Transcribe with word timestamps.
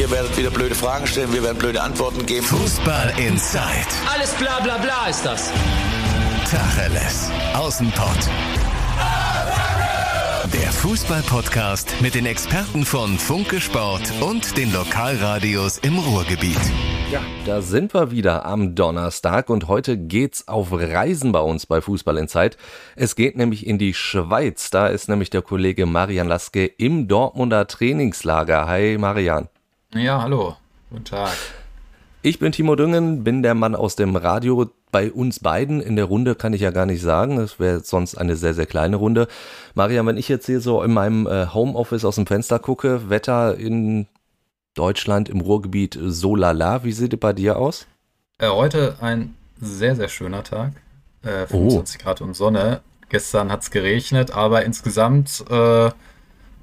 Ihr 0.00 0.10
werdet 0.10 0.34
wieder 0.38 0.48
blöde 0.48 0.74
Fragen 0.74 1.06
stellen, 1.06 1.30
wir 1.30 1.42
werden 1.42 1.58
blöde 1.58 1.82
Antworten 1.82 2.24
geben. 2.24 2.46
Fußball 2.46 3.12
Inside. 3.18 3.60
Alles 4.10 4.32
bla 4.32 4.58
bla 4.60 4.78
bla 4.78 5.08
ist 5.10 5.26
das. 5.26 5.52
Tacheles. 6.50 7.30
Außenpott. 7.52 8.30
Der 10.54 10.72
Fußball-Podcast 10.72 11.96
mit 12.00 12.14
den 12.14 12.24
Experten 12.24 12.86
von 12.86 13.18
Funke 13.18 13.60
Sport 13.60 14.10
und 14.22 14.56
den 14.56 14.72
Lokalradios 14.72 15.76
im 15.76 15.98
Ruhrgebiet. 15.98 16.56
Ja, 17.12 17.20
da 17.44 17.60
sind 17.60 17.92
wir 17.92 18.10
wieder 18.10 18.46
am 18.46 18.74
Donnerstag 18.74 19.50
und 19.50 19.68
heute 19.68 19.98
geht's 19.98 20.48
auf 20.48 20.72
Reisen 20.72 21.30
bei 21.30 21.40
uns 21.40 21.66
bei 21.66 21.82
Fußball 21.82 22.16
in 22.16 22.26
Zeit. 22.26 22.56
Es 22.96 23.16
geht 23.16 23.36
nämlich 23.36 23.66
in 23.66 23.76
die 23.76 23.92
Schweiz. 23.92 24.70
Da 24.70 24.86
ist 24.86 25.10
nämlich 25.10 25.28
der 25.28 25.42
Kollege 25.42 25.84
Marian 25.84 26.26
Laske 26.26 26.64
im 26.64 27.06
Dortmunder 27.06 27.66
Trainingslager. 27.66 28.66
Hi 28.66 28.96
Marian. 28.98 29.50
Ja, 29.94 30.22
hallo. 30.22 30.54
Guten 30.88 31.04
Tag. 31.04 31.36
Ich 32.22 32.38
bin 32.38 32.52
Timo 32.52 32.76
Düngen, 32.76 33.24
bin 33.24 33.42
der 33.42 33.54
Mann 33.54 33.74
aus 33.74 33.96
dem 33.96 34.14
Radio. 34.14 34.70
Bei 34.92 35.10
uns 35.10 35.40
beiden 35.40 35.80
in 35.80 35.96
der 35.96 36.04
Runde 36.04 36.36
kann 36.36 36.52
ich 36.52 36.60
ja 36.60 36.70
gar 36.70 36.86
nicht 36.86 37.02
sagen. 37.02 37.38
Es 37.38 37.58
wäre 37.58 37.80
sonst 37.80 38.14
eine 38.16 38.36
sehr, 38.36 38.54
sehr 38.54 38.66
kleine 38.66 38.96
Runde. 38.96 39.26
Marian, 39.74 40.06
wenn 40.06 40.16
ich 40.16 40.28
jetzt 40.28 40.46
hier 40.46 40.60
so 40.60 40.80
in 40.84 40.92
meinem 40.92 41.26
äh, 41.26 41.46
Homeoffice 41.52 42.04
aus 42.04 42.14
dem 42.14 42.26
Fenster 42.26 42.60
gucke, 42.60 43.10
Wetter 43.10 43.56
in 43.56 44.06
Deutschland 44.74 45.28
im 45.28 45.40
Ruhrgebiet 45.40 45.98
so 46.00 46.36
lala, 46.36 46.84
wie 46.84 46.92
sieht 46.92 47.12
es 47.12 47.18
bei 47.18 47.32
dir 47.32 47.58
aus? 47.58 47.88
Äh, 48.38 48.48
heute 48.48 48.94
ein 49.00 49.34
sehr, 49.60 49.96
sehr 49.96 50.08
schöner 50.08 50.44
Tag. 50.44 50.70
Äh, 51.24 51.48
25 51.48 52.00
oh. 52.00 52.04
Grad 52.04 52.20
und 52.20 52.34
Sonne. 52.34 52.80
Gestern 53.08 53.50
hat 53.50 53.62
es 53.62 53.72
geregnet, 53.72 54.30
aber 54.30 54.64
insgesamt 54.64 55.44
äh, 55.50 55.90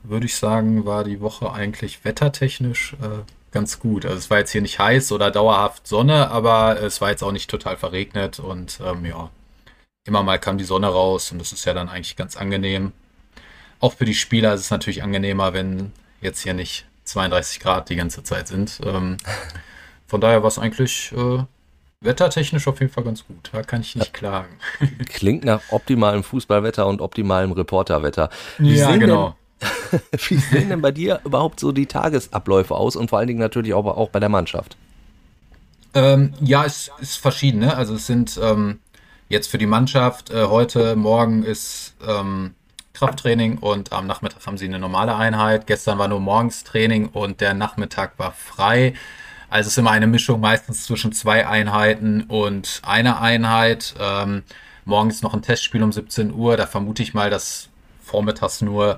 würde 0.09 0.25
ich 0.25 0.35
sagen, 0.35 0.85
war 0.85 1.03
die 1.03 1.21
Woche 1.21 1.51
eigentlich 1.51 2.03
wettertechnisch 2.05 2.95
äh, 3.01 3.23
ganz 3.51 3.79
gut. 3.79 4.05
Also 4.05 4.17
es 4.17 4.29
war 4.29 4.39
jetzt 4.39 4.51
hier 4.51 4.61
nicht 4.61 4.79
heiß 4.79 5.11
oder 5.11 5.31
dauerhaft 5.31 5.87
Sonne, 5.87 6.29
aber 6.29 6.81
es 6.81 7.01
war 7.01 7.09
jetzt 7.09 7.23
auch 7.23 7.31
nicht 7.31 7.49
total 7.49 7.77
verregnet 7.77 8.39
und 8.39 8.79
ähm, 8.85 9.05
ja, 9.05 9.29
immer 10.05 10.23
mal 10.23 10.39
kam 10.39 10.57
die 10.57 10.63
Sonne 10.63 10.87
raus 10.87 11.31
und 11.31 11.39
das 11.39 11.51
ist 11.51 11.65
ja 11.65 11.73
dann 11.73 11.89
eigentlich 11.89 12.15
ganz 12.15 12.37
angenehm. 12.37 12.91
Auch 13.79 13.93
für 13.93 14.05
die 14.05 14.13
Spieler 14.13 14.53
ist 14.53 14.61
es 14.61 14.71
natürlich 14.71 15.03
angenehmer, 15.03 15.53
wenn 15.53 15.91
jetzt 16.21 16.41
hier 16.41 16.53
nicht 16.53 16.85
32 17.03 17.59
Grad 17.59 17.89
die 17.89 17.95
ganze 17.95 18.23
Zeit 18.23 18.47
sind. 18.47 18.79
Ähm, 18.83 19.17
von 20.07 20.21
daher 20.21 20.41
war 20.41 20.47
es 20.47 20.57
eigentlich 20.57 21.11
äh, 21.13 21.43
wettertechnisch 22.01 22.67
auf 22.67 22.79
jeden 22.79 22.91
Fall 22.91 23.03
ganz 23.03 23.25
gut. 23.25 23.49
Da 23.51 23.61
kann 23.61 23.81
ich 23.81 23.95
nicht 23.95 24.13
klagen. 24.13 24.55
Klingt 25.09 25.43
nach 25.43 25.61
optimalem 25.69 26.23
Fußballwetter 26.23 26.87
und 26.87 27.01
optimalem 27.01 27.51
Reporterwetter. 27.51 28.29
Wie 28.57 28.75
ja, 28.75 28.95
genau. 28.95 29.35
Wie 30.27 30.37
sehen 30.37 30.69
denn 30.69 30.81
bei 30.81 30.91
dir 30.91 31.21
überhaupt 31.25 31.59
so 31.59 31.71
die 31.71 31.85
Tagesabläufe 31.85 32.75
aus 32.75 32.95
und 32.95 33.09
vor 33.09 33.19
allen 33.19 33.27
Dingen 33.27 33.39
natürlich 33.39 33.73
auch, 33.73 33.85
auch 33.85 34.09
bei 34.09 34.19
der 34.19 34.29
Mannschaft? 34.29 34.77
Ähm, 35.93 36.33
ja, 36.41 36.65
es 36.65 36.91
ist 36.99 37.17
verschieden. 37.17 37.59
Ne? 37.59 37.75
Also 37.75 37.95
es 37.95 38.05
sind 38.05 38.39
ähm, 38.41 38.79
jetzt 39.29 39.49
für 39.49 39.57
die 39.57 39.65
Mannschaft 39.65 40.29
äh, 40.29 40.45
heute, 40.45 40.95
morgen 40.95 41.43
ist 41.43 41.95
ähm, 42.07 42.53
Krafttraining 42.93 43.57
und 43.59 43.93
am 43.93 44.07
Nachmittag 44.07 44.45
haben 44.45 44.57
sie 44.57 44.65
eine 44.65 44.79
normale 44.79 45.15
Einheit. 45.15 45.67
Gestern 45.67 45.97
war 45.97 46.07
nur 46.07 46.19
morgens 46.19 46.63
Training 46.63 47.09
und 47.09 47.41
der 47.41 47.53
Nachmittag 47.53 48.17
war 48.17 48.31
frei. 48.31 48.93
Also 49.49 49.67
es 49.67 49.73
ist 49.73 49.77
immer 49.77 49.91
eine 49.91 50.07
Mischung 50.07 50.41
meistens 50.41 50.85
zwischen 50.85 51.13
zwei 51.13 51.47
Einheiten 51.47 52.23
und 52.23 52.81
einer 52.85 53.21
Einheit. 53.21 53.95
Ähm, 53.99 54.43
morgens 54.83 55.21
noch 55.21 55.33
ein 55.33 55.41
Testspiel 55.41 55.83
um 55.83 55.91
17 55.91 56.33
Uhr. 56.33 56.57
Da 56.57 56.65
vermute 56.65 57.03
ich 57.03 57.13
mal, 57.13 57.29
dass 57.29 57.69
vormittags 58.03 58.61
nur 58.61 58.97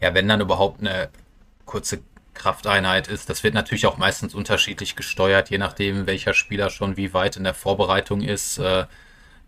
ja, 0.00 0.14
wenn 0.14 0.28
dann 0.28 0.40
überhaupt 0.40 0.80
eine 0.80 1.08
kurze 1.64 2.00
Krafteinheit 2.34 3.08
ist. 3.08 3.28
Das 3.28 3.42
wird 3.42 3.54
natürlich 3.54 3.86
auch 3.86 3.96
meistens 3.96 4.34
unterschiedlich 4.34 4.94
gesteuert, 4.94 5.50
je 5.50 5.58
nachdem, 5.58 6.06
welcher 6.06 6.34
Spieler 6.34 6.70
schon 6.70 6.96
wie 6.96 7.14
weit 7.14 7.36
in 7.36 7.44
der 7.44 7.54
Vorbereitung 7.54 8.20
ist. 8.20 8.58
Äh, 8.58 8.86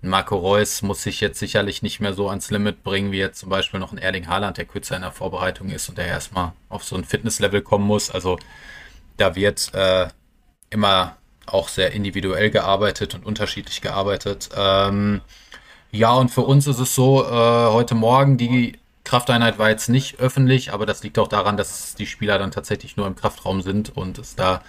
Marco 0.01 0.37
Reus 0.37 0.83
muss 0.83 1.03
sich 1.03 1.21
jetzt 1.21 1.39
sicherlich 1.39 1.83
nicht 1.83 2.01
mehr 2.01 2.15
so 2.15 2.29
ans 2.29 2.51
Limit 2.51 2.85
bringen, 2.85 3.11
wie 3.11 3.19
jetzt 3.19 3.41
zum 3.41 3.49
Beispiel 3.49 3.81
noch 3.81 3.93
ein 3.93 3.99
Erling 3.99 4.29
Haaland, 4.29 4.57
der 4.57 4.65
kürzer 4.65 4.97
in 4.97 5.03
der 5.03 5.13
Vorbereitung 5.13 5.71
ist 5.71 5.89
und 5.89 5.99
der 5.99 6.07
erstmal 6.07 6.53
auf 6.69 6.85
so 6.85 6.97
ein 6.97 7.05
Fitnesslevel 7.05 7.63
kommen 7.63 7.87
muss. 7.87 8.11
Also 8.11 8.39
da 9.17 9.35
wird 9.35 9.75
äh, 9.75 10.09
immer 10.71 11.17
auch 11.47 11.69
sehr 11.69 11.93
individuell 11.93 12.51
gearbeitet 12.51 13.15
und 13.15 13.27
unterschiedlich 13.27 13.81
gearbeitet. 13.81 14.51
Ähm, 14.57 15.21
ja, 15.91 16.13
und 16.13 16.31
für 16.31 16.43
uns 16.43 16.67
ist 16.67 16.79
es 16.79 16.95
so, 16.95 17.25
äh, 17.25 17.29
heute 17.29 17.95
Morgen 17.95 18.37
die 18.37 18.79
Krafteinheit 19.09 19.59
war 19.59 19.71
jetzt 19.71 19.89
nicht 19.89 20.21
öffentlich, 20.21 20.75
aber 20.75 20.85
das 20.85 21.03
liegt 21.03 21.19
auch 21.19 21.29
daran, 21.29 21.57
dass 21.57 21.95
die 21.95 22.07
Spieler 22.07 22.39
dann 22.39 22.51
tatsächlich 22.51 22.99
nur 22.99 23.07
im 23.07 23.17
Kraftraum 23.17 23.63
sind 23.63 23.97
und 23.97 24.19
es 24.19 24.37
da 24.37 24.61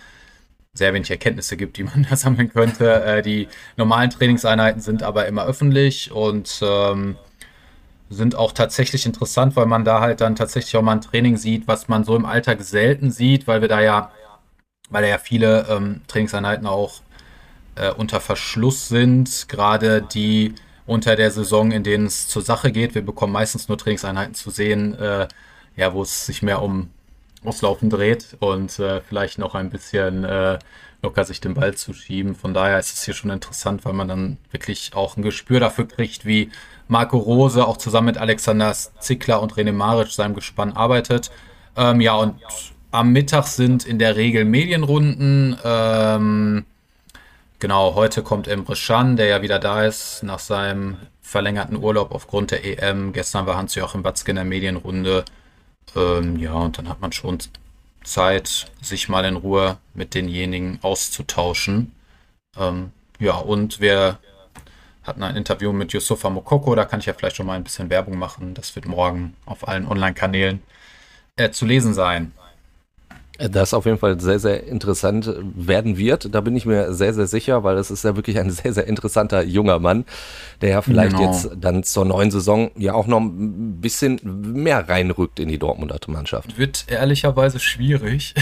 sehr 0.74 0.94
wenig 0.94 1.12
Erkenntnisse 1.12 1.58
gibt, 1.58 1.76
die 1.76 1.84
man 1.84 2.04
da 2.10 2.16
sammeln 2.16 2.50
könnte. 2.50 3.04
Äh, 3.04 3.22
die 3.22 3.50
normalen 3.76 4.10
Trainingseinheiten 4.10 4.82
sind 4.82 5.04
aber 5.04 5.28
immer 5.28 5.44
öffentlich 5.44 6.14
und 6.14 6.62
ähm, 6.64 7.18
sind 8.10 8.34
auch 8.36 8.54
tatsächlich 8.54 9.06
interessant, 9.06 9.58
weil 9.58 9.66
man 9.66 9.84
da 9.84 10.00
halt 10.00 10.22
dann 10.22 10.38
tatsächlich 10.38 10.78
auch 10.78 10.84
mal 10.84 10.94
ein 10.94 11.02
Training 11.02 11.36
sieht, 11.36 11.68
was 11.68 11.90
man 11.90 12.06
so 12.06 12.16
im 12.16 12.26
Alltag 12.26 12.62
selten 12.62 13.12
sieht, 13.12 13.46
weil 13.46 13.60
wir 13.60 13.68
da 13.68 13.82
ja, 13.82 14.10
weil 14.90 15.02
da 15.02 15.10
ja 15.10 15.18
viele 15.18 15.68
ähm, 15.70 16.00
Trainingseinheiten 16.08 16.66
auch 16.66 17.02
äh, 17.76 17.92
unter 17.92 18.22
Verschluss 18.22 18.88
sind, 18.88 19.50
gerade 19.50 20.02
die 20.02 20.56
unter 20.90 21.16
der 21.16 21.32
Saison, 21.32 21.72
in 21.72 21.84
denen 21.84 22.08
es 22.08 22.28
zur 22.28 22.42
Sache 22.42 22.72
geht. 22.72 22.96
Wir 22.96 23.06
bekommen 23.06 23.34
meistens 23.34 23.70
nur 23.70 23.78
Trainingseinheiten 23.78 24.34
zu 24.34 24.50
sehen, 24.50 24.96
äh, 24.96 25.28
ja, 25.76 25.94
wo 25.94 26.02
es 26.02 26.26
sich 26.26 26.42
mehr 26.42 26.62
um 26.62 26.90
Auslaufen 27.46 27.90
dreht 27.90 28.36
und 28.40 28.80
äh, 28.80 29.00
vielleicht 29.02 29.38
noch 29.38 29.56
ein 29.56 29.70
bisschen 29.70 30.26
äh, 30.26 30.60
locker 31.02 31.24
sich 31.24 31.40
den 31.40 31.54
Ball 31.54 31.76
zu 31.76 31.94
schieben. 31.94 32.36
Von 32.36 32.54
daher 32.54 32.80
ist 32.80 32.94
es 32.94 33.04
hier 33.04 33.14
schon 33.14 33.30
interessant, 33.30 33.86
weil 33.86 33.94
man 33.94 34.08
dann 34.08 34.38
wirklich 34.52 34.92
auch 34.96 35.16
ein 35.16 35.22
Gespür 35.22 35.60
dafür 35.60 35.88
kriegt, 35.88 36.26
wie 36.26 36.50
Marco 36.88 37.18
Rose 37.18 37.66
auch 37.66 37.78
zusammen 37.78 38.08
mit 38.08 38.18
Alexander 38.18 38.74
Zickler 38.74 39.42
und 39.42 39.54
René 39.54 39.72
Maric 39.72 40.10
seinem 40.10 40.34
Gespann 40.34 40.74
arbeitet. 40.74 41.32
Ähm, 41.78 42.02
ja, 42.02 42.16
und 42.16 42.36
am 42.92 43.12
Mittag 43.12 43.46
sind 43.46 43.86
in 43.86 44.00
der 44.00 44.16
Regel 44.16 44.44
Medienrunden. 44.44 45.56
Ähm, 45.64 46.66
Genau, 47.62 47.94
heute 47.94 48.24
kommt 48.24 48.48
Emre 48.48 48.74
Can, 48.74 49.18
der 49.18 49.26
ja 49.26 49.42
wieder 49.42 49.60
da 49.60 49.84
ist 49.84 50.24
nach 50.24 50.40
seinem 50.40 50.96
verlängerten 51.22 51.76
Urlaub 51.76 52.14
aufgrund 52.14 52.52
der 52.52 52.64
EM. 52.64 53.12
Gestern 53.12 53.48
war 53.48 53.58
Hans-Joachim 53.58 54.06
Watzke 54.06 54.32
in 54.32 54.36
der 54.36 54.46
Medienrunde. 54.46 55.26
Ähm, 55.94 56.40
ja, 56.40 56.54
und 56.54 56.78
dann 56.78 56.88
hat 56.88 57.02
man 57.02 57.12
schon 57.12 57.40
Zeit, 58.06 58.72
sich 58.82 59.10
mal 59.10 59.26
in 59.26 59.36
Ruhe 59.36 59.78
mit 59.94 60.16
denjenigen 60.16 60.80
auszutauschen. 60.84 61.92
Ähm, 62.58 62.94
ja, 63.20 63.36
und 63.36 63.82
wir 63.82 64.20
hatten 65.04 65.22
ein 65.22 65.36
Interview 65.36 65.74
mit 65.74 65.92
Yusufa 65.92 66.30
Mokoko, 66.30 66.76
da 66.76 66.86
kann 66.86 67.02
ich 67.02 67.08
ja 67.08 67.14
vielleicht 67.14 67.36
schon 67.36 67.46
mal 67.46 67.58
ein 67.58 67.66
bisschen 67.66 67.90
Werbung 67.90 68.18
machen. 68.18 68.54
Das 68.54 68.74
wird 68.78 68.86
morgen 68.86 69.36
auf 69.46 69.68
allen 69.68 69.86
Online-Kanälen 69.86 70.64
äh, 71.36 71.52
zu 71.52 71.66
lesen 71.66 71.94
sein. 71.94 72.32
Das 73.52 73.74
auf 73.74 73.86
jeden 73.86 73.98
Fall 73.98 74.20
sehr, 74.20 74.40
sehr 74.40 74.68
interessant 74.68 75.34
werden 75.56 75.98
wird. 75.98 76.34
Da 76.36 76.42
bin 76.42 76.58
ich 76.58 76.66
mir 76.66 76.94
sehr, 76.94 77.14
sehr 77.14 77.28
sicher, 77.28 77.64
weil 77.64 77.78
es 77.78 77.90
ist 77.90 78.04
ja 78.04 78.16
wirklich 78.18 78.38
ein 78.38 78.50
sehr, 78.50 78.74
sehr 78.74 78.88
interessanter 78.88 79.44
junger 79.44 79.80
Mann, 79.80 80.06
der 80.62 80.70
ja 80.70 80.82
vielleicht 80.82 81.16
genau. 81.16 81.32
jetzt 81.32 81.50
dann 81.56 81.84
zur 81.84 82.04
neuen 82.06 82.32
Saison 82.32 82.72
ja 82.76 82.94
auch 82.94 83.08
noch 83.08 83.22
ein 83.22 83.80
bisschen 83.80 84.20
mehr 84.24 84.90
reinrückt 84.90 85.40
in 85.40 85.48
die 85.48 85.58
Dortmunder 85.58 86.00
Mannschaft. 86.08 86.58
Wird 86.58 86.86
ehrlicherweise 86.88 87.60
schwierig. 87.60 88.34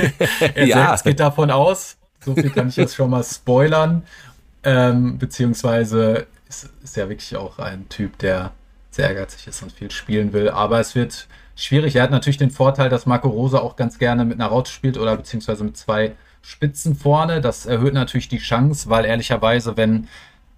er 0.54 0.66
ja. 0.66 0.86
selbst 0.88 1.04
geht 1.04 1.20
davon 1.20 1.50
aus, 1.50 1.96
so 2.20 2.34
viel 2.34 2.50
kann 2.50 2.68
ich 2.68 2.76
jetzt 2.76 2.94
schon 2.94 3.10
mal 3.10 3.24
spoilern, 3.24 4.02
ähm, 4.64 5.18
beziehungsweise 5.18 6.26
ist, 6.48 6.68
ist 6.82 6.96
ja 6.96 7.08
wirklich 7.08 7.36
auch 7.36 7.58
ein 7.58 7.88
Typ, 7.88 8.18
der 8.18 8.52
sehr 8.90 9.08
ehrgeizig 9.08 9.46
ist 9.46 9.62
und 9.62 9.72
viel 9.72 9.90
spielen 9.90 10.32
will, 10.32 10.50
aber 10.50 10.78
es 10.80 10.94
wird 10.94 11.26
schwierig. 11.56 11.96
Er 11.96 12.02
hat 12.02 12.10
natürlich 12.10 12.38
den 12.38 12.50
Vorteil, 12.50 12.88
dass 12.88 13.06
Marco 13.06 13.28
Rosa 13.28 13.58
auch 13.58 13.76
ganz 13.76 13.98
gerne 13.98 14.24
mit 14.24 14.40
einer 14.40 14.48
Raute 14.48 14.70
spielt 14.70 14.98
oder 14.98 15.16
beziehungsweise 15.16 15.64
mit 15.64 15.76
zwei 15.76 16.12
Spitzen 16.42 16.94
vorne. 16.94 17.40
Das 17.40 17.66
erhöht 17.66 17.94
natürlich 17.94 18.28
die 18.28 18.38
Chance, 18.38 18.90
weil 18.90 19.04
ehrlicherweise, 19.04 19.76
wenn 19.76 20.08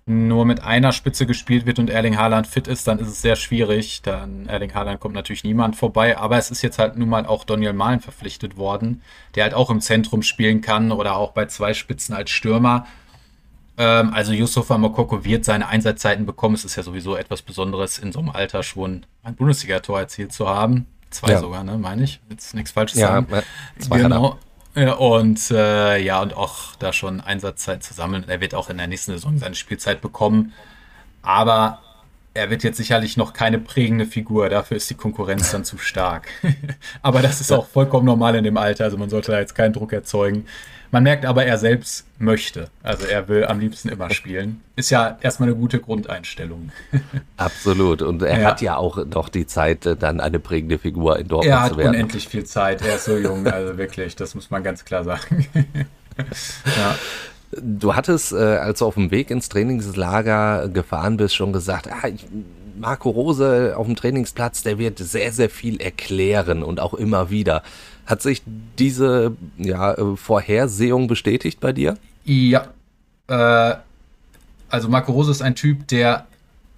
nur 0.06 0.44
mit 0.44 0.62
einer 0.62 0.92
Spitze 0.92 1.24
gespielt 1.24 1.64
wird 1.64 1.78
und 1.78 1.88
Erling 1.88 2.18
Haaland 2.18 2.46
fit 2.46 2.68
ist, 2.68 2.86
dann 2.86 2.98
ist 2.98 3.08
es 3.08 3.22
sehr 3.22 3.36
schwierig. 3.36 4.02
Dann 4.02 4.46
Erling 4.46 4.74
Haaland 4.74 5.00
kommt 5.00 5.14
natürlich 5.14 5.44
niemand 5.44 5.76
vorbei, 5.76 6.18
aber 6.18 6.36
es 6.36 6.50
ist 6.50 6.62
jetzt 6.62 6.78
halt 6.78 6.96
nun 6.96 7.08
mal 7.08 7.24
auch 7.24 7.44
Daniel 7.44 7.72
Mahlen 7.72 8.00
verpflichtet 8.00 8.58
worden, 8.58 9.02
der 9.34 9.44
halt 9.44 9.54
auch 9.54 9.70
im 9.70 9.80
Zentrum 9.80 10.22
spielen 10.22 10.60
kann 10.60 10.92
oder 10.92 11.16
auch 11.16 11.32
bei 11.32 11.46
zwei 11.46 11.72
Spitzen 11.72 12.14
als 12.14 12.30
Stürmer. 12.30 12.86
Ähm, 13.76 14.12
also 14.12 14.32
Yusufa 14.32 14.78
Mokoko 14.78 15.24
wird 15.24 15.44
seine 15.44 15.68
Einsatzzeiten 15.68 16.26
bekommen. 16.26 16.54
Es 16.54 16.64
ist 16.64 16.76
ja 16.76 16.82
sowieso 16.82 17.16
etwas 17.16 17.42
Besonderes, 17.42 17.98
in 17.98 18.12
so 18.12 18.20
einem 18.20 18.30
Alter 18.30 18.62
schon 18.62 19.06
ein 19.22 19.34
Bundesliga-Tor 19.34 20.00
erzielt 20.00 20.32
zu 20.32 20.48
haben. 20.48 20.86
Zwei 21.10 21.32
ja. 21.32 21.38
sogar, 21.38 21.64
ne, 21.64 21.78
meine 21.78 22.04
ich. 22.04 22.20
Jetzt 22.30 22.54
nichts 22.54 22.72
Falsches 22.72 22.98
ja, 23.00 23.08
sagen. 23.08 23.26
Zwei 23.78 24.00
genau. 24.00 24.38
Ja, 24.74 24.94
und 24.94 25.50
äh, 25.52 26.02
ja, 26.02 26.20
und 26.20 26.36
auch 26.36 26.74
da 26.80 26.92
schon 26.92 27.20
Einsatzzeit 27.20 27.84
zu 27.84 27.94
sammeln. 27.94 28.24
Er 28.26 28.40
wird 28.40 28.54
auch 28.54 28.70
in 28.70 28.76
der 28.76 28.88
nächsten 28.88 29.12
Saison 29.12 29.38
seine 29.38 29.54
Spielzeit 29.54 30.00
bekommen. 30.00 30.52
Aber 31.22 31.80
er 32.34 32.50
wird 32.50 32.64
jetzt 32.64 32.76
sicherlich 32.76 33.16
noch 33.16 33.32
keine 33.32 33.58
prägende 33.58 34.06
Figur, 34.06 34.48
dafür 34.48 34.76
ist 34.76 34.90
die 34.90 34.94
Konkurrenz 34.94 35.52
dann 35.52 35.64
zu 35.64 35.78
stark. 35.78 36.28
aber 37.02 37.22
das 37.22 37.40
ist 37.40 37.52
auch 37.52 37.66
vollkommen 37.68 38.06
normal 38.06 38.34
in 38.34 38.44
dem 38.44 38.56
Alter, 38.56 38.84
also 38.84 38.98
man 38.98 39.08
sollte 39.08 39.32
da 39.32 39.38
jetzt 39.38 39.54
keinen 39.54 39.72
Druck 39.72 39.92
erzeugen. 39.92 40.46
Man 40.94 41.02
merkt 41.02 41.26
aber, 41.26 41.44
er 41.44 41.58
selbst 41.58 42.06
möchte. 42.20 42.68
Also 42.84 43.06
er 43.06 43.26
will 43.26 43.46
am 43.46 43.58
liebsten 43.58 43.88
immer 43.88 44.10
spielen. 44.10 44.62
Ist 44.76 44.90
ja 44.90 45.18
erstmal 45.22 45.48
eine 45.48 45.58
gute 45.58 45.80
Grundeinstellung. 45.80 46.70
Absolut. 47.36 48.00
Und 48.00 48.22
er 48.22 48.40
ja. 48.40 48.46
hat 48.46 48.60
ja 48.60 48.76
auch 48.76 49.04
noch 49.04 49.28
die 49.28 49.44
Zeit, 49.44 49.86
äh, 49.86 49.96
dann 49.96 50.20
eine 50.20 50.38
prägende 50.38 50.78
Figur 50.78 51.18
in 51.18 51.26
Dortmund 51.26 51.52
zu 51.52 51.76
werden. 51.76 51.80
Er 51.80 51.84
hat 51.88 51.94
unendlich 51.96 52.28
viel 52.28 52.44
Zeit. 52.44 52.80
Er 52.80 52.94
ist 52.94 53.06
so 53.06 53.16
jung, 53.16 53.44
also 53.48 53.76
wirklich, 53.76 54.14
das 54.14 54.36
muss 54.36 54.52
man 54.52 54.62
ganz 54.62 54.84
klar 54.84 55.02
sagen. 55.02 55.48
ja. 56.64 56.94
Du 57.60 57.96
hattest, 57.96 58.32
äh, 58.32 58.36
als 58.36 58.78
du 58.78 58.86
auf 58.86 58.94
dem 58.94 59.10
Weg 59.10 59.32
ins 59.32 59.48
Trainingslager 59.48 60.68
gefahren 60.68 61.16
bist, 61.16 61.34
schon 61.34 61.52
gesagt, 61.52 61.88
ah, 61.90 62.06
ich, 62.06 62.24
Marco 62.78 63.10
Rose 63.10 63.74
auf 63.76 63.86
dem 63.86 63.96
Trainingsplatz, 63.96 64.62
der 64.62 64.78
wird 64.78 65.00
sehr, 65.00 65.32
sehr 65.32 65.50
viel 65.50 65.80
erklären 65.80 66.62
und 66.62 66.78
auch 66.78 66.94
immer 66.94 67.30
wieder. 67.30 67.64
Hat 68.06 68.22
sich 68.22 68.42
diese 68.78 69.36
ja, 69.56 69.94
äh, 69.94 70.16
Vorhersehung 70.16 71.08
bestätigt 71.08 71.60
bei 71.60 71.72
dir? 71.72 71.96
Ja. 72.24 72.68
Äh, 73.28 73.76
also 74.68 74.88
Marco 74.88 75.12
Rose 75.12 75.30
ist 75.30 75.42
ein 75.42 75.54
Typ, 75.54 75.88
der 75.88 76.26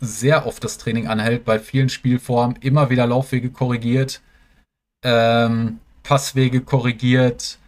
sehr 0.00 0.46
oft 0.46 0.62
das 0.62 0.78
Training 0.78 1.06
anhält, 1.08 1.44
bei 1.44 1.58
vielen 1.58 1.88
Spielformen 1.88 2.56
immer 2.60 2.90
wieder 2.90 3.06
Laufwege 3.06 3.50
korrigiert, 3.50 4.20
ähm, 5.02 5.78
Passwege 6.02 6.60
korrigiert, 6.60 7.58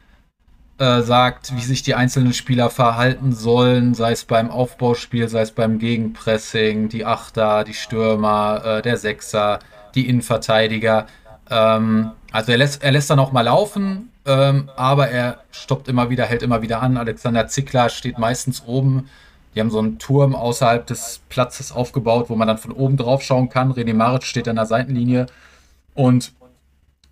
äh, 0.78 1.02
sagt, 1.02 1.56
wie 1.56 1.62
sich 1.62 1.82
die 1.82 1.94
einzelnen 1.94 2.32
Spieler 2.34 2.70
verhalten 2.70 3.32
sollen, 3.32 3.94
sei 3.94 4.12
es 4.12 4.25
beim 4.25 4.50
Aufbauspiel, 4.50 5.28
sei 5.28 5.40
es 5.40 5.50
beim 5.50 5.78
Gegenpressing, 5.78 6.88
die 6.88 7.04
Achter, 7.04 7.64
die 7.64 7.75
Stürmer, 7.75 8.62
äh, 8.64 8.82
der 8.82 8.96
Sechser, 8.96 9.58
die 9.94 10.08
Innenverteidiger. 10.08 11.06
Ähm, 11.50 12.12
also 12.32 12.52
er 12.52 12.58
lässt, 12.58 12.82
er 12.82 12.92
lässt 12.92 13.10
dann 13.10 13.18
auch 13.18 13.32
mal 13.32 13.42
laufen, 13.42 14.10
ähm, 14.26 14.70
aber 14.76 15.08
er 15.08 15.40
stoppt 15.50 15.88
immer 15.88 16.10
wieder, 16.10 16.26
hält 16.26 16.42
immer 16.42 16.62
wieder 16.62 16.82
an. 16.82 16.96
Alexander 16.96 17.48
Zickler 17.48 17.88
steht 17.88 18.18
meistens 18.18 18.62
oben. 18.66 19.08
Die 19.54 19.60
haben 19.60 19.70
so 19.70 19.78
einen 19.78 19.98
Turm 19.98 20.34
außerhalb 20.34 20.86
des 20.86 21.20
Platzes 21.28 21.72
aufgebaut, 21.72 22.26
wo 22.28 22.36
man 22.36 22.48
dann 22.48 22.58
von 22.58 22.72
oben 22.72 22.96
drauf 22.96 23.22
schauen 23.22 23.48
kann. 23.48 23.72
René 23.72 23.94
Maric 23.94 24.24
steht 24.24 24.46
an 24.46 24.56
der 24.56 24.66
Seitenlinie 24.66 25.26
und 25.94 26.32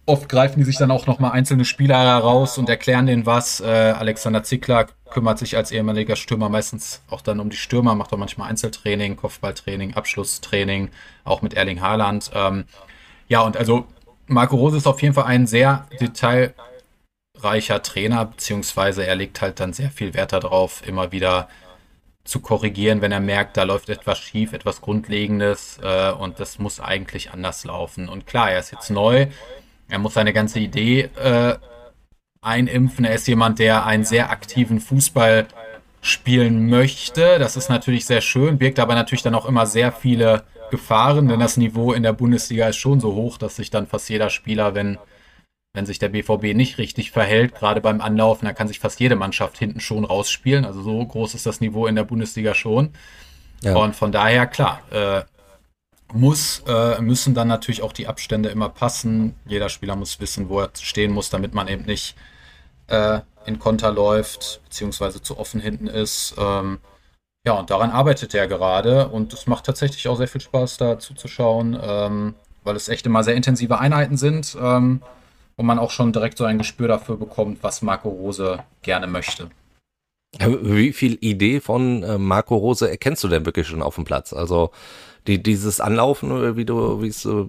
oft 0.04 0.28
greifen 0.28 0.60
die 0.60 0.64
sich 0.64 0.76
dann 0.76 0.90
auch 0.90 1.06
nochmal 1.06 1.32
einzelne 1.32 1.64
Spieler 1.64 1.98
heraus 1.98 2.58
und 2.58 2.68
erklären 2.68 3.06
denen 3.06 3.26
was. 3.26 3.60
Äh, 3.60 3.66
Alexander 3.66 4.42
Zickler 4.44 4.86
kümmert 5.10 5.38
sich 5.38 5.56
als 5.56 5.72
ehemaliger 5.72 6.14
Stürmer 6.14 6.48
meistens 6.48 7.02
auch 7.10 7.20
dann 7.20 7.40
um 7.40 7.50
die 7.50 7.56
Stürmer, 7.56 7.94
macht 7.94 8.12
auch 8.12 8.18
manchmal 8.18 8.48
Einzeltraining, 8.48 9.16
Kopfballtraining, 9.16 9.94
Abschlusstraining, 9.94 10.90
auch 11.24 11.42
mit 11.42 11.54
Erling 11.54 11.80
Haaland. 11.80 12.30
Ähm, 12.34 12.64
ja, 13.28 13.40
und 13.40 13.56
also 13.56 13.86
Marco 14.26 14.56
Rose 14.56 14.76
ist 14.76 14.86
auf 14.86 15.00
jeden 15.02 15.14
Fall 15.14 15.24
ein 15.24 15.46
sehr 15.46 15.86
detailreicher 16.00 17.82
Trainer, 17.82 18.24
beziehungsweise 18.26 19.06
er 19.06 19.14
legt 19.14 19.40
halt 19.40 19.60
dann 19.60 19.72
sehr 19.72 19.90
viel 19.90 20.14
Wert 20.14 20.32
darauf, 20.32 20.86
immer 20.86 21.12
wieder 21.12 21.48
zu 22.24 22.40
korrigieren, 22.40 23.02
wenn 23.02 23.12
er 23.12 23.20
merkt, 23.20 23.56
da 23.56 23.62
läuft 23.62 23.88
etwas 23.88 24.18
schief, 24.18 24.52
etwas 24.52 24.80
Grundlegendes 24.80 25.78
äh, 25.80 26.10
und 26.10 26.40
das 26.40 26.58
muss 26.58 26.80
eigentlich 26.80 27.30
anders 27.30 27.64
laufen. 27.64 28.08
Und 28.08 28.26
klar, 28.26 28.50
er 28.50 28.58
ist 28.58 28.72
jetzt 28.72 28.90
neu, 28.90 29.28
er 29.88 29.98
muss 30.00 30.14
seine 30.14 30.32
ganze 30.32 30.58
Idee 30.58 31.02
äh, 31.22 31.54
einimpfen. 32.40 33.04
Er 33.04 33.14
ist 33.14 33.28
jemand, 33.28 33.60
der 33.60 33.86
einen 33.86 34.04
sehr 34.04 34.30
aktiven 34.30 34.80
Fußball 34.80 35.46
spielen 36.00 36.68
möchte. 36.68 37.38
Das 37.38 37.56
ist 37.56 37.68
natürlich 37.68 38.06
sehr 38.06 38.20
schön, 38.20 38.58
birgt 38.58 38.80
aber 38.80 38.94
natürlich 38.96 39.22
dann 39.22 39.34
auch 39.34 39.46
immer 39.46 39.66
sehr 39.66 39.92
viele 39.92 40.44
Gefahren, 40.70 41.28
denn 41.28 41.40
das 41.40 41.56
Niveau 41.56 41.92
in 41.92 42.02
der 42.02 42.12
Bundesliga 42.12 42.68
ist 42.68 42.76
schon 42.76 43.00
so 43.00 43.14
hoch, 43.14 43.38
dass 43.38 43.56
sich 43.56 43.70
dann 43.70 43.86
fast 43.86 44.08
jeder 44.08 44.30
Spieler, 44.30 44.74
wenn, 44.74 44.98
wenn 45.74 45.86
sich 45.86 45.98
der 45.98 46.08
BVB 46.08 46.54
nicht 46.54 46.78
richtig 46.78 47.10
verhält, 47.10 47.54
gerade 47.54 47.80
beim 47.80 48.00
Anlaufen, 48.00 48.46
da 48.46 48.52
kann 48.52 48.68
sich 48.68 48.80
fast 48.80 49.00
jede 49.00 49.16
Mannschaft 49.16 49.58
hinten 49.58 49.80
schon 49.80 50.04
rausspielen. 50.04 50.64
Also 50.64 50.82
so 50.82 51.04
groß 51.04 51.34
ist 51.34 51.46
das 51.46 51.60
Niveau 51.60 51.86
in 51.86 51.96
der 51.96 52.04
Bundesliga 52.04 52.54
schon. 52.54 52.90
Ja. 53.62 53.76
Und 53.76 53.96
von 53.96 54.12
daher, 54.12 54.46
klar, 54.46 54.82
äh, 54.90 55.22
muss, 56.12 56.62
äh, 56.66 57.00
müssen 57.00 57.34
dann 57.34 57.48
natürlich 57.48 57.82
auch 57.82 57.92
die 57.92 58.06
Abstände 58.06 58.48
immer 58.48 58.68
passen. 58.68 59.34
Jeder 59.44 59.68
Spieler 59.68 59.96
muss 59.96 60.20
wissen, 60.20 60.48
wo 60.48 60.60
er 60.60 60.70
stehen 60.80 61.12
muss, 61.12 61.30
damit 61.30 61.54
man 61.54 61.68
eben 61.68 61.84
nicht 61.84 62.16
äh, 62.88 63.20
in 63.44 63.58
Konter 63.58 63.92
läuft, 63.92 64.60
beziehungsweise 64.64 65.22
zu 65.22 65.38
offen 65.38 65.60
hinten 65.60 65.86
ist. 65.86 66.34
Ähm, 66.38 66.78
ja, 67.46 67.52
und 67.52 67.70
daran 67.70 67.90
arbeitet 67.90 68.34
er 68.34 68.48
gerade 68.48 69.08
und 69.08 69.32
es 69.32 69.46
macht 69.46 69.64
tatsächlich 69.64 70.08
auch 70.08 70.16
sehr 70.16 70.26
viel 70.26 70.40
Spaß, 70.40 70.78
da 70.78 70.98
zuzuschauen, 70.98 71.78
ähm, 71.80 72.34
weil 72.64 72.74
es 72.74 72.88
echt 72.88 73.06
immer 73.06 73.22
sehr 73.22 73.36
intensive 73.36 73.78
Einheiten 73.78 74.16
sind 74.16 74.56
ähm, 74.60 75.00
und 75.54 75.64
man 75.64 75.78
auch 75.78 75.92
schon 75.92 76.12
direkt 76.12 76.38
so 76.38 76.44
ein 76.44 76.58
Gespür 76.58 76.88
dafür 76.88 77.16
bekommt, 77.16 77.62
was 77.62 77.82
Marco 77.82 78.08
Rose 78.08 78.58
gerne 78.82 79.06
möchte. 79.06 79.48
Wie 80.38 80.92
viel 80.92 81.16
Idee 81.20 81.60
von 81.60 82.02
äh, 82.02 82.18
Marco 82.18 82.56
Rose 82.56 82.90
erkennst 82.90 83.22
du 83.22 83.28
denn 83.28 83.46
wirklich 83.46 83.68
schon 83.68 83.80
auf 83.80 83.94
dem 83.94 84.04
Platz? 84.04 84.32
Also 84.32 84.72
die, 85.28 85.40
dieses 85.40 85.80
Anlaufen, 85.80 86.56
wie 86.56 86.64
du, 86.64 87.00
wie 87.00 87.08
es 87.08 87.22
so. 87.22 87.48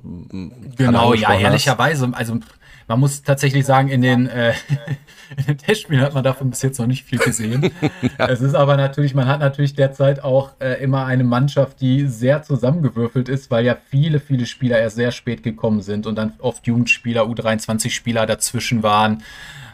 Genau, 0.78 1.16
ja, 1.16 1.38
ehrlicherweise, 1.38 2.10
also 2.14 2.40
man 2.88 3.00
muss 3.02 3.22
tatsächlich 3.22 3.66
sagen, 3.66 3.90
in 3.90 4.02
den, 4.02 4.28
äh, 4.28 4.54
in 5.38 5.46
den 5.46 5.58
Testspielen 5.58 6.02
hat 6.02 6.14
man 6.14 6.24
davon 6.24 6.50
bis 6.50 6.62
jetzt 6.62 6.80
noch 6.80 6.88
nicht 6.88 7.04
viel 7.04 7.20
gesehen. 7.20 7.72
ja. 8.18 8.28
Es 8.28 8.42
ist 8.42 8.56
aber 8.56 8.78
natürlich, 8.78 9.14
man 9.14 9.28
hat 9.28 9.42
natürlich 9.42 9.76
derzeit 9.76 10.24
auch 10.24 10.52
äh, 10.60 10.82
immer 10.82 11.06
eine 11.06 11.24
Mannschaft, 11.24 11.82
die 11.82 12.08
sehr 12.08 12.44
zusammengewürfelt 12.44 13.28
ist, 13.30 13.52
weil 13.52 13.66
ja 13.66 13.76
viele, 13.90 14.20
viele 14.20 14.46
Spieler 14.46 14.80
erst 14.80 14.96
sehr 14.96 15.12
spät 15.12 15.44
gekommen 15.44 15.82
sind 15.82 16.08
und 16.08 16.16
dann 16.16 16.34
oft 16.40 16.66
Jugendspieler, 16.66 17.24
U23-Spieler 17.24 18.26
dazwischen 18.26 18.84
waren, 18.84 19.24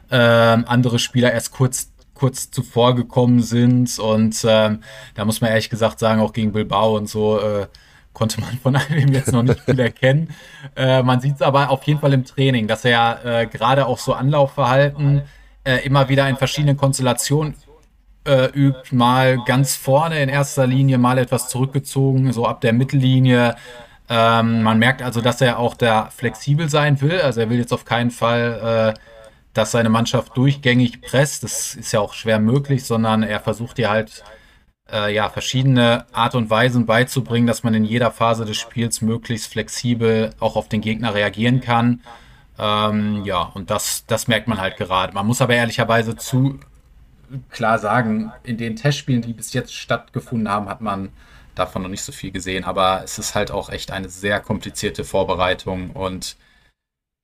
ähm, 0.09 0.65
andere 0.67 0.99
Spieler 0.99 1.31
erst 1.31 1.51
kurz 1.51 1.89
kurz 2.13 2.51
zuvor 2.51 2.95
gekommen 2.95 3.41
sind 3.41 3.97
und 3.97 4.45
ähm, 4.47 4.81
da 5.15 5.25
muss 5.25 5.41
man 5.41 5.49
ehrlich 5.49 5.71
gesagt 5.71 5.99
sagen, 5.99 6.21
auch 6.21 6.31
gegen 6.31 6.53
Bilbao 6.53 6.95
und 6.95 7.09
so 7.09 7.39
äh, 7.39 7.65
konnte 8.13 8.39
man 8.41 8.57
von 8.59 8.75
einem 8.89 9.13
jetzt 9.13 9.31
noch 9.31 9.43
nicht 9.43 9.61
viel 9.61 9.79
erkennen. 9.79 10.33
Äh, 10.75 11.03
man 11.03 11.19
sieht 11.19 11.35
es 11.35 11.41
aber 11.41 11.69
auf 11.69 11.83
jeden 11.83 11.99
Fall 11.99 12.13
im 12.13 12.25
Training, 12.25 12.67
dass 12.67 12.85
er 12.85 13.25
äh, 13.25 13.45
gerade 13.47 13.85
auch 13.85 13.99
so 13.99 14.13
Anlaufverhalten 14.13 15.23
äh, 15.63 15.85
immer 15.85 16.09
wieder 16.09 16.27
in 16.29 16.37
verschiedenen 16.37 16.77
Konstellationen 16.77 17.55
äh, 18.25 18.49
übt. 18.51 18.95
Mal 18.95 19.39
ganz 19.45 19.75
vorne 19.75 20.21
in 20.21 20.29
erster 20.29 20.67
Linie, 20.67 20.97
mal 20.97 21.17
etwas 21.17 21.49
zurückgezogen, 21.49 22.31
so 22.31 22.45
ab 22.45 22.61
der 22.61 22.73
Mittellinie. 22.73 23.55
Ähm, 24.09 24.63
man 24.63 24.79
merkt 24.79 25.01
also, 25.01 25.21
dass 25.21 25.41
er 25.41 25.59
auch 25.59 25.75
da 25.75 26.09
flexibel 26.09 26.69
sein 26.69 27.01
will. 27.01 27.21
Also 27.21 27.41
er 27.41 27.49
will 27.49 27.59
jetzt 27.59 27.73
auf 27.73 27.85
keinen 27.85 28.11
Fall, 28.11 28.93
äh, 28.95 28.99
dass 29.53 29.71
seine 29.71 29.89
Mannschaft 29.89 30.35
durchgängig 30.35 31.01
presst. 31.01 31.43
Das 31.43 31.75
ist 31.75 31.91
ja 31.91 31.99
auch 31.99 32.13
schwer 32.13 32.39
möglich, 32.39 32.83
sondern 32.85 33.23
er 33.23 33.39
versucht 33.39 33.77
hier 33.77 33.89
halt 33.89 34.23
äh, 34.93 35.13
ja, 35.13 35.29
verschiedene 35.29 36.05
Art 36.13 36.35
und 36.35 36.49
Weisen 36.49 36.85
beizubringen, 36.85 37.47
dass 37.47 37.63
man 37.63 37.73
in 37.73 37.83
jeder 37.83 38.11
Phase 38.11 38.45
des 38.45 38.57
Spiels 38.57 39.01
möglichst 39.01 39.51
flexibel 39.51 40.29
auch 40.39 40.55
auf 40.55 40.69
den 40.69 40.81
Gegner 40.81 41.13
reagieren 41.15 41.59
kann. 41.59 42.01
Ähm, 42.59 43.25
ja, 43.25 43.41
und 43.41 43.71
das, 43.71 44.05
das 44.05 44.27
merkt 44.27 44.47
man 44.47 44.61
halt 44.61 44.77
gerade. 44.77 45.13
Man 45.13 45.25
muss 45.25 45.41
aber 45.41 45.55
ehrlicherweise 45.55 46.15
zu 46.15 46.59
klar 47.49 47.79
sagen, 47.79 48.31
in 48.43 48.57
den 48.57 48.75
Testspielen, 48.75 49.23
die 49.23 49.33
bis 49.33 49.53
jetzt 49.53 49.73
stattgefunden 49.73 50.49
haben, 50.49 50.69
hat 50.69 50.81
man 50.81 51.09
davon 51.55 51.81
noch 51.81 51.89
nicht 51.89 52.03
so 52.03 52.11
viel 52.11 52.31
gesehen. 52.31 52.63
Aber 52.63 53.01
es 53.03 53.17
ist 53.17 53.33
halt 53.33 53.51
auch 53.51 53.69
echt 53.69 53.91
eine 53.91 54.09
sehr 54.09 54.39
komplizierte 54.39 55.03
Vorbereitung 55.03 55.91
und 55.91 56.37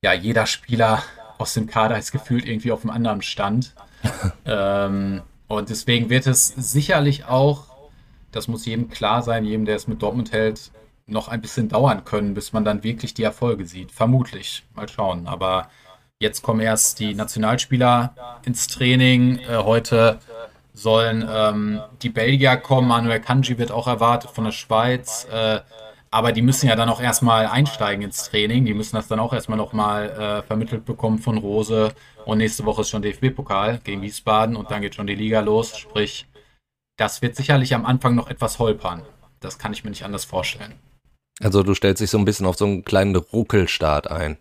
ja, 0.04 0.14
jeder 0.14 0.46
Spieler 0.46 1.04
aus 1.38 1.54
dem 1.54 1.68
Kader 1.68 1.98
ist 1.98 2.12
gefühlt 2.12 2.46
irgendwie 2.48 2.72
auf 2.72 2.82
einem 2.82 2.92
anderen 2.92 3.22
Stand. 3.22 3.76
ähm, 4.46 5.22
und 5.50 5.70
deswegen 5.70 6.10
wird 6.10 6.28
es 6.28 6.48
sicherlich 6.48 7.26
auch, 7.26 7.66
das 8.32 8.48
muss 8.48 8.66
jedem 8.66 8.90
klar 8.90 9.24
sein, 9.24 9.44
jedem, 9.44 9.66
der 9.66 9.76
es 9.76 9.88
mit 9.88 10.02
Dortmund 10.02 10.32
hält, 10.32 10.72
noch 11.08 11.28
ein 11.28 11.42
bisschen 11.42 11.70
dauern 11.70 12.06
können, 12.06 12.36
bis 12.36 12.54
man 12.54 12.64
dann 12.64 12.84
wirklich 12.84 13.16
die 13.16 13.24
Erfolge 13.24 13.66
sieht. 13.66 13.92
Vermutlich. 13.92 14.64
Mal 14.76 14.88
schauen. 14.88 15.28
Aber 15.28 15.70
jetzt 16.20 16.44
kommen 16.44 16.60
erst 16.60 17.00
die 17.00 17.16
Nationalspieler 17.16 18.14
ins 18.46 18.68
Training. 18.68 19.40
Äh, 19.40 19.58
heute 19.58 20.20
sollen 20.76 21.28
ähm, 21.28 21.82
die 22.04 22.10
Belgier 22.10 22.56
kommen. 22.58 22.88
Manuel 22.88 23.20
Kanji 23.20 23.58
wird 23.58 23.72
auch 23.72 23.88
erwartet 23.88 24.30
von 24.30 24.44
der 24.44 24.52
Schweiz. 24.52 25.28
Äh, 25.32 25.62
aber 26.12 26.32
die 26.32 26.42
müssen 26.42 26.68
ja 26.68 26.76
dann 26.76 26.90
auch 26.90 27.02
erstmal 27.02 27.46
einsteigen 27.46 28.04
ins 28.04 28.30
Training. 28.30 28.66
Die 28.66 28.74
müssen 28.74 28.96
das 28.96 29.08
dann 29.08 29.20
auch 29.20 29.34
erstmal 29.34 29.58
nochmal 29.58 30.10
äh, 30.10 30.44
vermittelt 30.48 30.86
bekommen 30.86 31.20
von 31.20 31.38
Rose. 31.38 31.94
Und 32.26 32.40
nächste 32.40 32.66
Woche 32.66 32.82
ist 32.82 32.90
schon 32.90 33.02
DFB-Pokal 33.02 33.80
gegen 33.84 34.02
Wiesbaden 34.02 34.56
und 34.56 34.72
dann 34.72 34.82
geht 34.82 34.96
schon 34.96 35.08
die 35.08 35.16
Liga 35.16 35.42
los. 35.42 35.78
Sprich, 35.78 36.28
das 36.98 37.22
wird 37.22 37.36
sicherlich 37.36 37.76
am 37.76 37.86
Anfang 37.86 38.16
noch 38.16 38.30
etwas 38.30 38.60
holpern. 38.60 39.04
Das 39.40 39.60
kann 39.60 39.72
ich 39.72 39.84
mir 39.84 39.92
nicht 39.92 40.04
anders 40.04 40.26
vorstellen. 40.26 40.74
Also 41.42 41.64
du 41.64 41.74
stellst 41.74 42.02
dich 42.02 42.10
so 42.10 42.18
ein 42.18 42.26
bisschen 42.26 42.46
auf 42.46 42.58
so 42.58 42.66
einen 42.66 42.84
kleinen 42.84 43.16
Ruckelstart 43.16 44.10
ein. 44.10 44.38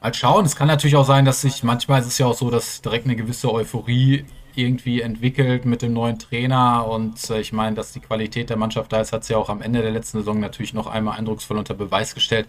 Mal 0.00 0.14
schauen. 0.14 0.46
Es 0.46 0.56
kann 0.56 0.68
natürlich 0.68 0.96
auch 0.96 1.04
sein, 1.04 1.24
dass 1.24 1.40
sich 1.40 1.62
manchmal 1.62 2.00
ist 2.00 2.06
es 2.06 2.18
ja 2.18 2.26
auch 2.26 2.36
so, 2.36 2.50
dass 2.50 2.80
direkt 2.80 3.06
eine 3.06 3.16
gewisse 3.16 3.52
Euphorie 3.52 4.24
irgendwie 4.58 5.00
entwickelt 5.00 5.64
mit 5.64 5.82
dem 5.82 5.92
neuen 5.92 6.18
Trainer 6.18 6.86
und 6.86 7.30
äh, 7.30 7.40
ich 7.40 7.52
meine, 7.52 7.76
dass 7.76 7.92
die 7.92 8.00
Qualität 8.00 8.50
der 8.50 8.56
Mannschaft 8.56 8.92
da 8.92 9.00
ist, 9.00 9.12
hat 9.12 9.24
sie 9.24 9.32
ja 9.34 9.38
auch 9.38 9.48
am 9.48 9.62
Ende 9.62 9.82
der 9.82 9.90
letzten 9.90 10.18
Saison 10.18 10.40
natürlich 10.40 10.74
noch 10.74 10.86
einmal 10.86 11.18
eindrucksvoll 11.18 11.58
unter 11.58 11.74
Beweis 11.74 12.14
gestellt. 12.14 12.48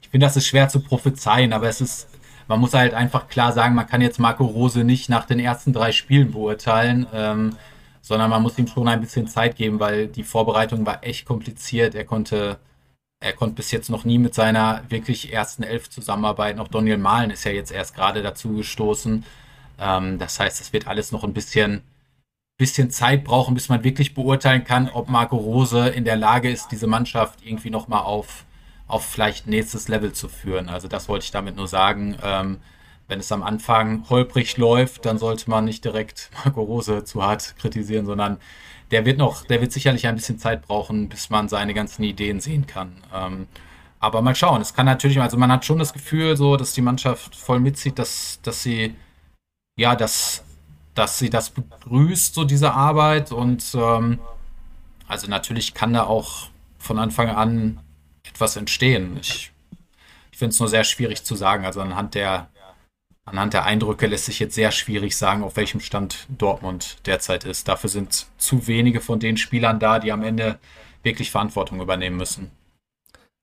Ich 0.00 0.08
finde, 0.08 0.26
das 0.26 0.36
ist 0.36 0.46
schwer 0.46 0.68
zu 0.68 0.80
prophezeien, 0.80 1.52
aber 1.52 1.68
es 1.68 1.80
ist, 1.80 2.08
man 2.48 2.60
muss 2.60 2.74
halt 2.74 2.94
einfach 2.94 3.28
klar 3.28 3.52
sagen, 3.52 3.74
man 3.74 3.86
kann 3.86 4.00
jetzt 4.00 4.18
Marco 4.18 4.44
Rose 4.44 4.84
nicht 4.84 5.08
nach 5.08 5.26
den 5.26 5.38
ersten 5.40 5.72
drei 5.72 5.92
Spielen 5.92 6.32
beurteilen, 6.32 7.06
ähm, 7.14 7.56
sondern 8.00 8.30
man 8.30 8.42
muss 8.42 8.58
ihm 8.58 8.66
schon 8.66 8.88
ein 8.88 9.00
bisschen 9.00 9.28
Zeit 9.28 9.56
geben, 9.56 9.80
weil 9.80 10.08
die 10.08 10.24
Vorbereitung 10.24 10.84
war 10.86 11.04
echt 11.04 11.24
kompliziert. 11.26 11.94
Er 11.94 12.04
konnte 12.04 12.58
er 13.22 13.32
konnte 13.32 13.54
bis 13.54 13.70
jetzt 13.70 13.88
noch 13.88 14.04
nie 14.04 14.18
mit 14.18 14.34
seiner 14.34 14.82
wirklich 14.88 15.32
ersten 15.32 15.62
Elf 15.62 15.88
zusammenarbeiten. 15.88 16.58
Auch 16.58 16.68
Daniel 16.68 16.98
Mahlen 16.98 17.30
ist 17.30 17.44
ja 17.44 17.52
jetzt 17.52 17.70
erst 17.70 17.94
gerade 17.94 18.22
dazu 18.22 18.54
gestoßen. 18.54 19.24
Ähm, 19.82 20.18
das 20.18 20.38
heißt, 20.38 20.60
es 20.60 20.72
wird 20.72 20.86
alles 20.86 21.12
noch 21.12 21.24
ein 21.24 21.34
bisschen, 21.34 21.82
bisschen 22.58 22.90
Zeit 22.90 23.24
brauchen, 23.24 23.54
bis 23.54 23.68
man 23.68 23.82
wirklich 23.84 24.14
beurteilen 24.14 24.64
kann, 24.64 24.88
ob 24.88 25.08
Marco 25.08 25.36
Rose 25.36 25.88
in 25.88 26.04
der 26.04 26.16
Lage 26.16 26.50
ist, 26.50 26.68
diese 26.68 26.86
Mannschaft 26.86 27.40
irgendwie 27.44 27.70
nochmal 27.70 28.02
auf, 28.02 28.44
auf 28.86 29.04
vielleicht 29.04 29.46
nächstes 29.46 29.88
Level 29.88 30.12
zu 30.12 30.28
führen. 30.28 30.68
Also 30.68 30.86
das 30.86 31.08
wollte 31.08 31.24
ich 31.24 31.30
damit 31.32 31.56
nur 31.56 31.68
sagen. 31.68 32.16
Ähm, 32.22 32.58
wenn 33.08 33.20
es 33.20 33.32
am 33.32 33.42
Anfang 33.42 34.08
holprig 34.08 34.56
läuft, 34.56 35.04
dann 35.04 35.18
sollte 35.18 35.50
man 35.50 35.64
nicht 35.64 35.84
direkt 35.84 36.30
Marco 36.44 36.62
Rose 36.62 37.04
zu 37.04 37.22
hart 37.22 37.56
kritisieren, 37.58 38.06
sondern 38.06 38.38
der 38.90 39.04
wird 39.04 39.18
noch, 39.18 39.44
der 39.46 39.60
wird 39.60 39.72
sicherlich 39.72 40.06
ein 40.06 40.16
bisschen 40.16 40.38
Zeit 40.38 40.62
brauchen, 40.62 41.08
bis 41.08 41.30
man 41.30 41.48
seine 41.48 41.74
ganzen 41.74 42.04
Ideen 42.04 42.40
sehen 42.40 42.66
kann. 42.66 42.92
Ähm, 43.12 43.48
aber 44.00 44.20
mal 44.20 44.34
schauen. 44.34 44.60
Es 44.60 44.74
kann 44.74 44.86
natürlich, 44.86 45.20
also 45.20 45.36
man 45.36 45.50
hat 45.50 45.64
schon 45.64 45.78
das 45.78 45.92
Gefühl, 45.92 46.36
so, 46.36 46.56
dass 46.56 46.74
die 46.74 46.82
Mannschaft 46.82 47.36
voll 47.36 47.60
mitzieht, 47.60 47.98
dass, 47.98 48.40
dass 48.42 48.62
sie, 48.62 48.94
ja, 49.76 49.96
dass, 49.96 50.44
dass 50.94 51.18
sie 51.18 51.30
das 51.30 51.50
begrüßt, 51.50 52.34
so 52.34 52.44
diese 52.44 52.72
Arbeit. 52.72 53.32
Und 53.32 53.64
ähm, 53.74 54.18
also 55.08 55.28
natürlich 55.28 55.74
kann 55.74 55.92
da 55.92 56.04
auch 56.04 56.48
von 56.78 56.98
Anfang 56.98 57.30
an 57.30 57.80
etwas 58.24 58.56
entstehen. 58.56 59.18
Ich, 59.20 59.52
ich 60.30 60.38
finde 60.38 60.52
es 60.52 60.60
nur 60.60 60.68
sehr 60.68 60.84
schwierig 60.84 61.24
zu 61.24 61.36
sagen. 61.36 61.64
Also 61.64 61.80
anhand 61.80 62.14
der, 62.14 62.48
Anhand 63.24 63.54
der 63.54 63.64
Eindrücke 63.64 64.08
lässt 64.08 64.24
sich 64.24 64.40
jetzt 64.40 64.56
sehr 64.56 64.72
schwierig 64.72 65.16
sagen, 65.16 65.44
auf 65.44 65.54
welchem 65.54 65.78
Stand 65.78 66.26
Dortmund 66.28 66.96
derzeit 67.06 67.44
ist. 67.44 67.68
Dafür 67.68 67.88
sind 67.88 68.26
zu 68.36 68.66
wenige 68.66 69.00
von 69.00 69.20
den 69.20 69.36
Spielern 69.36 69.78
da, 69.78 70.00
die 70.00 70.10
am 70.10 70.24
Ende 70.24 70.58
wirklich 71.04 71.30
Verantwortung 71.30 71.80
übernehmen 71.80 72.16
müssen. 72.16 72.50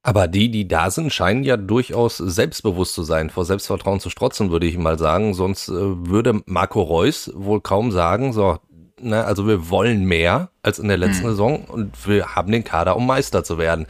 Aber 0.01 0.27
die, 0.27 0.49
die 0.49 0.67
da 0.67 0.91
sind, 0.91 1.11
scheinen 1.11 1.43
ja 1.43 1.57
durchaus 1.57 2.17
selbstbewusst 2.17 2.93
zu 2.93 3.03
sein, 3.03 3.29
vor 3.29 3.43
Selbstvertrauen 3.43 3.99
zu 3.99 4.09
strotzen, 4.09 4.49
würde 4.49 4.65
ich 4.65 4.77
mal 4.77 4.97
sagen. 4.97 5.33
Sonst 5.33 5.67
äh, 5.67 5.73
würde 5.73 6.41
Marco 6.45 6.81
Reus 6.81 7.31
wohl 7.35 7.59
kaum 7.59 7.91
sagen, 7.91 8.31
so, 8.31 8.59
ne, 9.01 9.25
also 9.25 9.45
wir 9.45 9.69
wollen 9.69 10.05
mehr 10.05 10.51
als 10.63 10.79
in 10.79 10.87
der 10.87 10.97
letzten 10.97 11.23
hm. 11.23 11.29
Saison 11.31 11.65
und 11.65 12.07
wir 12.07 12.35
haben 12.35 12.51
den 12.51 12.63
Kader, 12.63 12.95
um 12.95 13.05
Meister 13.05 13.43
zu 13.43 13.57
werden. 13.57 13.87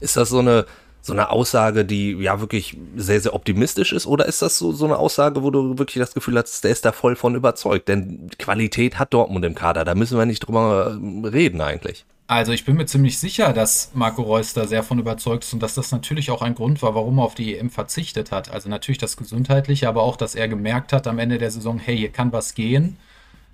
Ist 0.00 0.18
das 0.18 0.28
so 0.28 0.40
eine, 0.40 0.66
so 1.00 1.14
eine 1.14 1.30
Aussage, 1.30 1.86
die 1.86 2.12
ja 2.12 2.40
wirklich 2.40 2.76
sehr, 2.94 3.20
sehr 3.22 3.32
optimistisch 3.34 3.92
ist? 3.92 4.06
Oder 4.06 4.26
ist 4.26 4.42
das 4.42 4.58
so, 4.58 4.72
so 4.72 4.84
eine 4.84 4.98
Aussage, 4.98 5.42
wo 5.42 5.50
du 5.50 5.78
wirklich 5.78 6.00
das 6.00 6.12
Gefühl 6.12 6.36
hast, 6.36 6.64
der 6.64 6.70
ist 6.70 6.84
da 6.84 6.92
voll 6.92 7.16
von 7.16 7.34
überzeugt? 7.34 7.88
Denn 7.88 8.28
Qualität 8.38 8.98
hat 8.98 9.14
Dortmund 9.14 9.44
im 9.46 9.54
Kader, 9.54 9.86
da 9.86 9.94
müssen 9.94 10.18
wir 10.18 10.26
nicht 10.26 10.40
drüber 10.40 10.98
reden 11.24 11.62
eigentlich. 11.62 12.04
Also 12.28 12.52
ich 12.52 12.64
bin 12.64 12.76
mir 12.76 12.86
ziemlich 12.86 13.18
sicher, 13.18 13.52
dass 13.52 13.92
Marco 13.94 14.22
Reus 14.22 14.52
da 14.52 14.66
sehr 14.66 14.82
von 14.82 14.98
überzeugt 14.98 15.44
ist 15.44 15.52
und 15.52 15.62
dass 15.62 15.74
das 15.74 15.92
natürlich 15.92 16.32
auch 16.32 16.42
ein 16.42 16.56
Grund 16.56 16.82
war, 16.82 16.94
warum 16.94 17.18
er 17.18 17.24
auf 17.24 17.36
die 17.36 17.56
EM 17.56 17.70
verzichtet 17.70 18.32
hat. 18.32 18.50
Also 18.50 18.68
natürlich 18.68 18.98
das 18.98 19.16
Gesundheitliche, 19.16 19.88
aber 19.88 20.02
auch, 20.02 20.16
dass 20.16 20.34
er 20.34 20.48
gemerkt 20.48 20.92
hat 20.92 21.06
am 21.06 21.20
Ende 21.20 21.38
der 21.38 21.52
Saison, 21.52 21.78
hey, 21.78 21.96
hier 21.96 22.10
kann 22.10 22.32
was 22.32 22.54
gehen. 22.54 22.96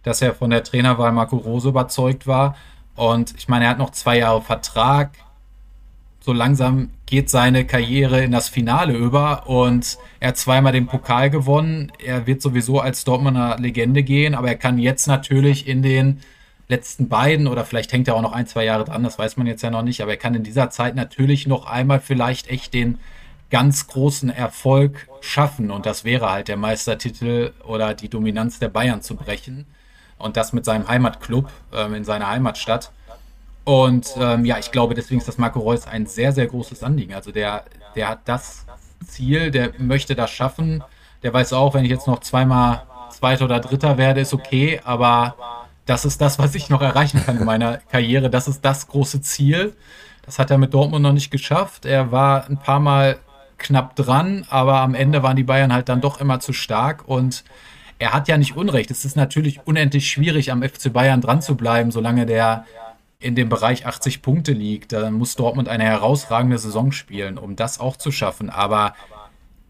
Dass 0.05 0.23
er 0.23 0.35
von 0.35 0.51
der 0.51 0.65
Trainerwahl 0.65 1.13
Marco 1.13 1.37
Rose 1.37 1.69
überzeugt 1.69 2.27
war. 2.27 2.57
Und 2.97 3.35
ich 3.37 3.47
meine, 3.47 3.67
er 3.67 3.71
hat 3.73 3.79
noch 3.79 3.91
zwei 3.91 4.19
Jahre 4.19 4.41
Vertrag 4.41 5.11
so 6.25 6.33
langsam 6.33 6.91
geht 7.07 7.31
seine 7.31 7.67
Karriere 7.67 8.23
in 8.23 8.31
das 8.31 8.49
Finale 8.49 8.95
über 8.95 9.49
und 9.49 9.99
er 10.21 10.29
hat 10.29 10.37
zweimal 10.37 10.73
den 10.73 10.87
Pokal 10.87 11.31
gewonnen. 11.31 11.91
Er 11.99 12.29
wird 12.29 12.41
sowieso 12.41 12.79
als 12.79 13.03
Dortmunder 13.03 13.57
Legende 13.59 14.05
gehen, 14.05 14.37
aber 14.37 14.49
er 14.49 14.55
kann 14.55 14.79
jetzt 14.79 15.09
natürlich 15.09 15.67
in 15.67 15.83
den 15.83 16.21
letzten 16.73 17.09
beiden 17.09 17.47
oder 17.47 17.65
vielleicht 17.65 17.93
hängt 17.93 18.09
er 18.09 18.17
auch 18.17 18.23
noch 18.23 18.33
ein, 18.33 18.47
zwei 18.47 18.65
Jahre 18.65 18.85
dran, 18.85 19.05
das 19.05 19.19
weiß 19.19 19.37
man 19.37 19.47
jetzt 19.47 19.63
ja 19.63 19.71
noch 19.71 19.83
nicht, 19.83 20.01
aber 20.03 20.13
er 20.13 20.17
kann 20.17 20.35
in 20.35 20.43
dieser 20.43 20.71
Zeit 20.71 20.97
natürlich 20.97 21.47
noch 21.47 21.67
einmal 21.67 22.01
vielleicht 22.01 22.49
echt 22.49 22.75
den 22.75 22.99
ganz 23.51 23.87
großen 23.87 24.31
Erfolg 24.31 25.07
schaffen 25.21 25.71
und 25.71 25.85
das 25.85 26.05
wäre 26.05 26.31
halt 26.31 26.49
der 26.49 26.57
Meistertitel 26.57 27.53
oder 27.65 27.95
die 27.95 28.09
Dominanz 28.09 28.59
der 28.59 28.69
Bayern 28.69 29.03
zu 29.03 29.15
brechen 29.15 29.67
und 30.19 30.37
das 30.37 30.53
mit 30.53 30.65
seinem 30.65 30.89
Heimatclub 30.89 31.51
ähm, 31.75 31.95
in 31.95 32.05
seiner 32.05 32.29
Heimatstadt. 32.29 32.91
Und 33.65 34.15
ähm, 34.19 34.45
ja, 34.45 34.59
ich 34.59 34.73
glaube, 34.73 34.95
deswegen 34.95 35.21
ist 35.21 35.29
das 35.29 35.39
Marco 35.39 35.61
Reus 35.61 35.87
ein 35.87 36.07
sehr, 36.07 36.33
sehr 36.33 36.47
großes 36.47 36.83
Anliegen. 36.83 37.15
Also 37.15 37.31
der, 37.31 37.65
der 37.95 38.09
hat 38.09 38.21
das 38.25 38.65
Ziel, 39.07 39.51
der 39.51 39.73
möchte 39.79 40.15
das 40.15 40.31
schaffen. 40.31 40.83
Der 41.23 41.33
weiß 41.33 41.53
auch, 41.53 41.75
wenn 41.75 41.85
ich 41.85 41.91
jetzt 41.91 42.07
noch 42.07 42.21
zweimal 42.21 42.83
Zweiter 43.11 43.45
oder 43.45 43.61
Dritter 43.61 43.99
werde, 43.99 44.21
ist 44.21 44.33
okay, 44.33 44.81
aber 44.83 45.37
das 45.87 46.05
ist 46.05 46.21
das, 46.21 46.39
was 46.39 46.55
ich 46.55 46.71
noch 46.71 46.83
erreichen 46.83 47.25
kann 47.25 47.39
in 47.39 47.45
meiner 47.45 47.79
Karriere. 47.91 48.31
Das 48.31 48.49
ist 48.49 48.65
das 48.65 48.89
große 48.89 49.21
Ziel. 49.21 49.75
Das 50.25 50.39
hat 50.39 50.51
er 50.51 50.59
mit 50.59 50.73
Dortmund 50.73 51.03
noch 51.03 51.13
nicht 51.13 51.31
geschafft. 51.31 51.85
Er 51.85 52.13
war 52.13 52.47
ein 52.49 52.59
paar 52.59 52.81
Mal 52.81 53.19
knapp 53.59 53.97
dran, 53.97 54.45
aber 54.51 54.81
am 54.81 54.95
Ende 54.95 55.23
waren 55.23 55.37
die 55.37 55.45
Bayern 55.45 55.73
halt 55.73 55.89
dann 55.89 56.01
doch 56.01 56.21
immer 56.21 56.41
zu 56.41 56.53
stark 56.53 57.09
und 57.09 57.45
er 57.99 58.13
hat 58.13 58.29
ja 58.29 58.37
nicht 58.37 58.57
Unrecht. 58.57 58.91
Es 58.91 59.05
ist 59.05 59.17
natürlich 59.17 59.61
unendlich 59.65 60.11
schwierig, 60.11 60.51
am 60.51 60.63
FC 60.63 60.93
Bayern 60.93 61.21
dran 61.21 61.41
zu 61.41 61.57
bleiben, 61.57 61.93
solange 61.93 62.27
der 62.27 62.65
in 63.21 63.37
dem 63.37 63.49
Bereich 63.49 63.87
80 63.87 64.21
Punkte 64.21 64.53
liegt, 64.53 64.93
dann 64.93 65.15
muss 65.15 65.37
Dortmund 65.37 65.69
eine 65.69 65.85
herausragende 65.85 66.59
Saison 66.59 66.91
spielen, 66.91 67.39
um 67.39 67.55
das 67.55 67.79
auch 67.79 67.97
zu 67.97 68.11
schaffen. 68.11 68.51
Aber 68.51 68.95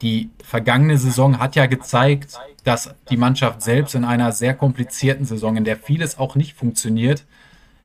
die 0.03 0.31
vergangene 0.43 0.99
Saison 0.99 1.39
hat 1.39 1.57
ja 1.57 1.67
gezeigt, 1.67 2.39
dass 2.65 2.95
die 3.09 3.17
Mannschaft 3.17 3.63
selbst 3.63 3.95
in 3.95 4.05
einer 4.05 4.33
sehr 4.33 4.55
komplizierten 4.55 5.25
Saison, 5.25 5.57
in 5.57 5.65
der 5.65 5.77
vieles 5.77 6.19
auch 6.19 6.35
nicht 6.35 6.55
funktioniert, 6.55 7.25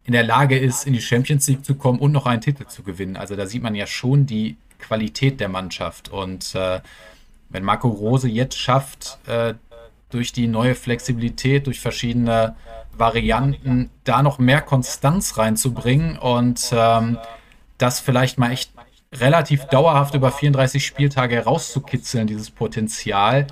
in 0.03 0.13
der 0.13 0.23
Lage 0.23 0.57
ist, 0.57 0.87
in 0.87 0.93
die 0.93 1.01
Champions 1.01 1.47
League 1.47 1.65
zu 1.65 1.75
kommen 1.75 1.99
und 1.99 2.11
noch 2.11 2.25
einen 2.25 2.41
Titel 2.41 2.65
zu 2.65 2.83
gewinnen. 2.83 3.17
Also 3.17 3.35
da 3.35 3.45
sieht 3.45 3.61
man 3.61 3.75
ja 3.75 3.85
schon 3.85 4.25
die 4.25 4.57
Qualität 4.79 5.39
der 5.39 5.49
Mannschaft. 5.49 6.09
Und 6.09 6.55
äh, 6.55 6.79
wenn 7.49 7.63
Marco 7.63 7.89
Rose 7.89 8.27
jetzt 8.27 8.57
schafft, 8.57 9.19
äh, 9.27 9.53
durch 10.09 10.31
die 10.31 10.47
neue 10.47 10.75
Flexibilität, 10.75 11.67
durch 11.67 11.81
verschiedene 11.81 12.55
Varianten, 12.93 13.89
da 14.05 14.23
noch 14.23 14.39
mehr 14.39 14.61
Konstanz 14.61 15.37
reinzubringen 15.37 16.17
und 16.17 16.69
ähm, 16.71 17.17
das 17.77 17.99
vielleicht 17.99 18.37
mal 18.37 18.51
echt 18.51 18.71
relativ 19.13 19.65
dauerhaft 19.65 20.13
über 20.15 20.31
34 20.31 20.85
Spieltage 20.85 21.35
herauszukitzeln, 21.35 22.27
dieses 22.27 22.51
Potenzial, 22.51 23.47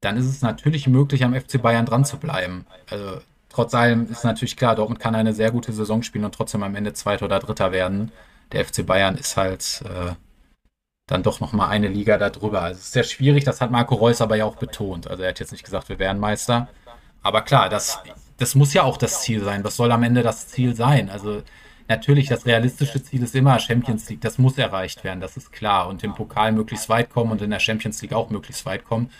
dann 0.00 0.16
ist 0.16 0.26
es 0.26 0.42
natürlich 0.42 0.86
möglich, 0.86 1.24
am 1.24 1.34
FC 1.34 1.60
Bayern 1.60 1.86
dran 1.86 2.04
zu 2.04 2.18
bleiben. 2.18 2.66
Also, 2.90 3.20
trotz 3.48 3.74
allem 3.74 4.10
ist 4.10 4.24
natürlich 4.24 4.56
klar, 4.56 4.74
Dortmund 4.74 5.00
kann 5.00 5.14
eine 5.14 5.32
sehr 5.32 5.50
gute 5.50 5.72
Saison 5.72 6.02
spielen 6.02 6.24
und 6.24 6.34
trotzdem 6.34 6.62
am 6.62 6.74
Ende 6.74 6.92
Zweiter 6.92 7.26
oder 7.26 7.38
Dritter 7.38 7.72
werden. 7.72 8.12
Der 8.52 8.64
FC 8.64 8.86
Bayern 8.86 9.16
ist 9.16 9.36
halt 9.36 9.82
äh, 9.84 10.12
dann 11.06 11.22
doch 11.22 11.40
noch 11.40 11.52
mal 11.52 11.68
eine 11.68 11.88
Liga 11.88 12.18
darüber. 12.18 12.62
Also 12.62 12.78
es 12.78 12.86
ist 12.86 12.92
sehr 12.92 13.04
schwierig, 13.04 13.44
das 13.44 13.60
hat 13.60 13.70
Marco 13.70 13.94
Reus 13.94 14.20
aber 14.20 14.36
ja 14.36 14.44
auch 14.44 14.56
betont. 14.56 15.08
Also 15.08 15.22
er 15.22 15.30
hat 15.30 15.40
jetzt 15.40 15.52
nicht 15.52 15.64
gesagt, 15.64 15.88
wir 15.88 15.98
wären 15.98 16.18
Meister. 16.18 16.68
Aber 17.22 17.42
klar, 17.42 17.68
das, 17.68 18.00
das 18.36 18.54
muss 18.54 18.74
ja 18.74 18.82
auch 18.82 18.96
das 18.96 19.22
Ziel 19.22 19.42
sein. 19.42 19.64
Was 19.64 19.76
soll 19.76 19.90
am 19.90 20.02
Ende 20.02 20.22
das 20.22 20.48
Ziel 20.48 20.74
sein? 20.74 21.08
Also 21.10 21.42
natürlich, 21.88 22.28
das 22.28 22.46
realistische 22.46 23.02
Ziel 23.02 23.22
ist 23.22 23.34
immer 23.34 23.58
Champions 23.58 24.08
League. 24.08 24.20
Das 24.20 24.38
muss 24.38 24.58
erreicht 24.58 25.04
werden, 25.04 25.20
das 25.20 25.36
ist 25.36 25.52
klar. 25.52 25.88
Und 25.88 26.02
im 26.04 26.14
Pokal 26.14 26.52
möglichst 26.52 26.88
weit 26.88 27.10
kommen 27.10 27.32
und 27.32 27.42
in 27.42 27.50
der 27.50 27.60
Champions 27.60 28.00
League 28.02 28.12
auch 28.12 28.30
möglichst 28.30 28.66
weit 28.66 28.84
kommen. 28.84 29.10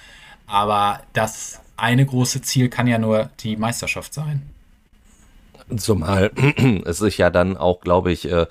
Aber 0.46 1.00
das 1.12 1.60
eine 1.76 2.06
große 2.06 2.42
Ziel 2.42 2.68
kann 2.68 2.86
ja 2.86 2.98
nur 2.98 3.30
die 3.40 3.56
Meisterschaft 3.56 4.14
sein. 4.14 4.42
Zumal 5.76 6.30
es 6.84 6.98
sich 6.98 7.18
ja 7.18 7.30
dann 7.30 7.56
auch, 7.56 7.80
glaube 7.80 8.12
ich, 8.12 8.30
äh, 8.30 8.46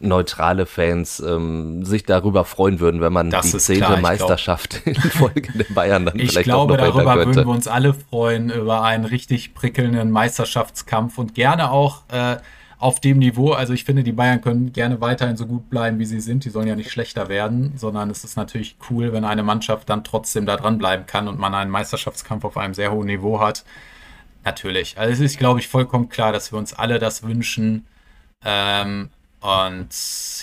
neutrale 0.00 0.66
Fans 0.66 1.20
ähm, 1.20 1.84
sich 1.84 2.04
darüber 2.04 2.44
freuen 2.44 2.80
würden, 2.80 3.00
wenn 3.00 3.12
man 3.12 3.30
das 3.30 3.50
die 3.50 3.58
zehnte 3.58 3.98
Meisterschaft 3.98 4.82
glaub, 4.82 4.96
in 4.96 5.10
Folge 5.10 5.52
der 5.52 5.74
Bayern 5.74 6.06
dann 6.06 6.18
ich 6.18 6.30
vielleicht 6.30 6.46
glaube, 6.46 6.74
auch 6.74 6.78
noch 6.78 6.84
darüber 6.84 7.14
könnte. 7.14 7.36
würden 7.36 7.48
wir 7.48 7.54
uns 7.54 7.68
alle 7.68 7.94
freuen 7.94 8.50
über 8.50 8.82
einen 8.82 9.04
richtig 9.04 9.54
prickelnden 9.54 10.10
Meisterschaftskampf 10.10 11.18
und 11.18 11.34
gerne 11.34 11.70
auch 11.70 12.02
äh, 12.10 12.36
auf 12.80 12.98
dem 12.98 13.18
Niveau. 13.18 13.52
Also 13.52 13.74
ich 13.74 13.84
finde, 13.84 14.02
die 14.02 14.12
Bayern 14.12 14.40
können 14.40 14.72
gerne 14.72 15.00
weiterhin 15.02 15.36
so 15.36 15.46
gut 15.46 15.68
bleiben, 15.68 15.98
wie 15.98 16.06
sie 16.06 16.20
sind. 16.20 16.46
Die 16.46 16.50
sollen 16.50 16.66
ja 16.66 16.74
nicht 16.74 16.90
schlechter 16.90 17.28
werden, 17.28 17.74
sondern 17.76 18.08
es 18.08 18.24
ist 18.24 18.36
natürlich 18.36 18.76
cool, 18.88 19.12
wenn 19.12 19.24
eine 19.24 19.42
Mannschaft 19.42 19.90
dann 19.90 20.02
trotzdem 20.02 20.46
da 20.46 20.56
dran 20.56 20.78
bleiben 20.78 21.04
kann 21.06 21.28
und 21.28 21.38
man 21.38 21.54
einen 21.54 21.70
Meisterschaftskampf 21.70 22.44
auf 22.44 22.56
einem 22.56 22.72
sehr 22.72 22.90
hohen 22.90 23.06
Niveau 23.06 23.38
hat. 23.38 23.64
Natürlich. 24.44 24.96
Also 24.98 25.12
es 25.12 25.20
ist, 25.20 25.38
glaube 25.38 25.60
ich, 25.60 25.68
vollkommen 25.68 26.08
klar, 26.08 26.32
dass 26.32 26.52
wir 26.52 26.58
uns 26.58 26.72
alle 26.72 26.98
das 26.98 27.22
wünschen. 27.22 27.86
Ähm, 28.42 29.10
und 29.40 29.88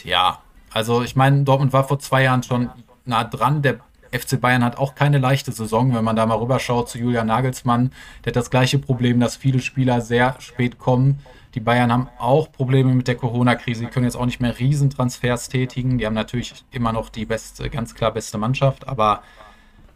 ja, 0.04 0.40
also 0.72 1.02
ich 1.02 1.16
meine, 1.16 1.44
Dortmund 1.44 1.74
war 1.74 1.88
vor 1.88 1.98
zwei 1.98 2.22
Jahren 2.22 2.44
schon 2.44 2.70
nah 3.06 3.24
dran. 3.24 3.64
Der 3.64 3.80
FC 4.12 4.40
Bayern 4.40 4.64
hat 4.64 4.78
auch 4.78 4.94
keine 4.94 5.18
leichte 5.18 5.52
Saison, 5.52 5.96
wenn 5.96 6.04
man 6.04 6.16
da 6.16 6.28
mal 6.28 6.38
rüberschaut 6.38 6.88
zu 6.88 7.00
Julian 7.00 7.26
Nagelsmann. 7.26 7.92
Der 8.24 8.32
hat 8.32 8.36
das 8.36 8.52
gleiche 8.52 8.78
Problem, 8.78 9.20
dass 9.20 9.36
viele 9.36 9.60
Spieler 9.60 10.02
sehr 10.02 10.36
spät 10.38 10.78
kommen. 10.78 11.20
Die 11.58 11.64
Bayern 11.64 11.92
haben 11.92 12.08
auch 12.20 12.52
Probleme 12.52 12.94
mit 12.94 13.08
der 13.08 13.16
Corona-Krise. 13.16 13.86
Die 13.86 13.90
können 13.90 14.06
jetzt 14.06 14.16
auch 14.16 14.28
nicht 14.28 14.40
mehr 14.40 14.60
Riesentransfers 14.60 15.50
tätigen. 15.50 15.98
Die 15.98 16.06
haben 16.06 16.14
natürlich 16.14 16.64
immer 16.70 16.94
noch 16.94 17.10
die 17.10 17.26
beste, 17.26 17.68
ganz 17.72 17.96
klar 17.96 18.14
beste 18.14 18.38
Mannschaft. 18.38 18.88
Aber 18.88 19.24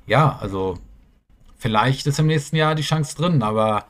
ja, 0.08 0.40
also 0.42 0.80
vielleicht 1.60 2.08
ist 2.08 2.18
im 2.18 2.26
nächsten 2.26 2.56
Jahr 2.56 2.74
die 2.74 2.82
Chance 2.82 3.16
drin. 3.16 3.44
Aber 3.44 3.86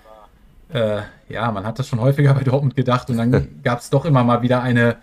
äh, 0.73 1.03
ja, 1.29 1.49
man 1.49 1.65
hat 1.65 1.79
das 1.79 1.87
schon 1.87 2.01
häufiger 2.01 2.33
bei 2.33 2.43
Dortmund 2.43 2.75
gedacht. 2.75 3.09
Und 3.09 3.15
dann 3.15 3.61
gab 3.63 3.79
es 3.79 3.89
doch 3.89 4.03
immer 4.03 4.25
mal 4.25 4.41
wieder 4.41 4.61
eine 4.61 4.97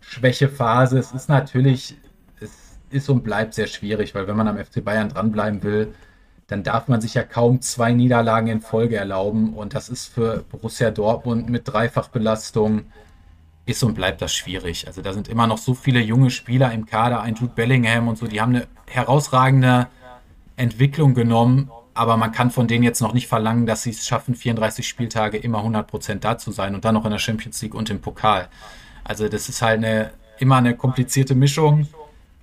Schwächephase. 0.00 0.98
Es 0.98 1.12
ist 1.12 1.28
natürlich, 1.28 1.94
es 2.40 2.78
ist 2.88 3.10
und 3.10 3.22
bleibt 3.22 3.52
sehr 3.52 3.66
schwierig, 3.66 4.14
weil 4.14 4.26
wenn 4.26 4.36
man 4.36 4.48
am 4.48 4.56
FC 4.56 4.82
Bayern 4.82 5.10
dranbleiben 5.10 5.62
will, 5.62 5.94
dann 6.46 6.62
darf 6.62 6.88
man 6.88 7.00
sich 7.00 7.14
ja 7.14 7.22
kaum 7.22 7.60
zwei 7.60 7.92
Niederlagen 7.92 8.48
in 8.48 8.60
Folge 8.60 8.96
erlauben. 8.96 9.54
Und 9.54 9.74
das 9.74 9.88
ist 9.88 10.12
für 10.12 10.44
Borussia 10.50 10.90
Dortmund 10.90 11.48
mit 11.48 11.66
Dreifachbelastung 11.66 12.82
ist 13.66 13.82
und 13.82 13.94
bleibt 13.94 14.20
das 14.20 14.34
schwierig. 14.34 14.86
Also 14.86 15.00
da 15.00 15.12
sind 15.12 15.28
immer 15.28 15.46
noch 15.46 15.58
so 15.58 15.74
viele 15.74 16.00
junge 16.00 16.30
Spieler 16.30 16.72
im 16.72 16.86
Kader, 16.86 17.22
ein 17.22 17.34
Jude 17.34 17.54
Bellingham 17.54 18.08
und 18.08 18.18
so, 18.18 18.26
die 18.26 18.40
haben 18.40 18.54
eine 18.54 18.66
herausragende 18.86 19.86
Entwicklung 20.56 21.14
genommen, 21.14 21.70
aber 21.94 22.16
man 22.16 22.32
kann 22.32 22.50
von 22.50 22.68
denen 22.68 22.84
jetzt 22.84 23.00
noch 23.00 23.14
nicht 23.14 23.26
verlangen, 23.26 23.66
dass 23.66 23.82
sie 23.82 23.90
es 23.90 24.06
schaffen, 24.06 24.34
34 24.34 24.86
Spieltage 24.86 25.38
immer 25.38 25.60
100% 25.64 26.16
da 26.16 26.36
zu 26.36 26.52
sein 26.52 26.74
und 26.74 26.84
dann 26.84 26.94
noch 26.94 27.04
in 27.04 27.10
der 27.10 27.18
Champions 27.18 27.62
League 27.62 27.74
und 27.74 27.88
im 27.88 28.00
Pokal. 28.00 28.48
Also 29.02 29.28
das 29.28 29.48
ist 29.48 29.62
halt 29.62 29.78
eine, 29.78 30.10
immer 30.38 30.56
eine 30.56 30.76
komplizierte 30.76 31.34
Mischung. 31.34 31.88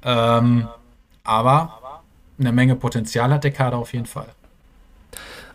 Ähm, 0.04 0.68
aber 1.24 1.81
eine 2.42 2.52
Menge 2.52 2.76
Potenzial 2.76 3.32
hat 3.32 3.44
der 3.44 3.52
Kader 3.52 3.78
auf 3.78 3.94
jeden 3.94 4.06
Fall. 4.06 4.28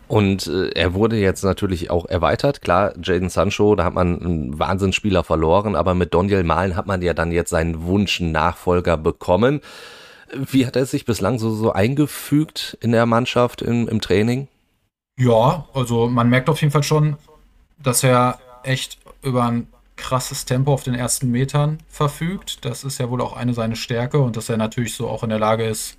Und 0.07 0.47
äh, 0.47 0.69
er 0.69 0.93
wurde 0.93 1.17
jetzt 1.17 1.43
natürlich 1.43 1.91
auch 1.91 2.05
erweitert. 2.05 2.61
Klar, 2.61 2.93
Jaden 3.01 3.29
Sancho, 3.29 3.75
da 3.75 3.83
hat 3.83 3.93
man 3.93 4.21
einen 4.21 4.59
Wahnsinnsspieler 4.59 5.23
verloren, 5.23 5.75
aber 5.75 5.93
mit 5.93 6.13
Daniel 6.13 6.43
Malen 6.43 6.75
hat 6.75 6.87
man 6.87 7.01
ja 7.01 7.13
dann 7.13 7.31
jetzt 7.31 7.49
seinen 7.49 7.83
Wunsch 7.83 8.21
Nachfolger 8.21 8.97
bekommen. 8.97 9.61
Wie 10.33 10.65
hat 10.65 10.75
er 10.75 10.85
sich 10.85 11.05
bislang 11.05 11.39
so, 11.39 11.53
so 11.53 11.73
eingefügt 11.73 12.77
in 12.81 12.91
der 12.91 13.05
Mannschaft 13.05 13.61
im, 13.61 13.87
im 13.87 14.01
Training? 14.01 14.47
Ja, 15.17 15.65
also 15.73 16.07
man 16.07 16.29
merkt 16.29 16.49
auf 16.49 16.61
jeden 16.61 16.71
Fall 16.71 16.83
schon, 16.83 17.17
dass 17.81 18.03
er 18.03 18.39
echt 18.63 18.97
über 19.23 19.45
ein 19.45 19.67
krasses 19.95 20.45
Tempo 20.45 20.73
auf 20.73 20.83
den 20.83 20.93
ersten 20.93 21.31
Metern 21.31 21.79
verfügt. 21.89 22.63
Das 22.63 22.83
ist 22.83 22.99
ja 22.99 23.09
wohl 23.09 23.21
auch 23.21 23.35
eine 23.35 23.53
seiner 23.53 23.75
Stärke 23.75 24.19
und 24.19 24.37
dass 24.37 24.49
er 24.49 24.57
natürlich 24.57 24.93
so 24.93 25.09
auch 25.09 25.23
in 25.23 25.29
der 25.29 25.39
Lage 25.39 25.65
ist, 25.65 25.97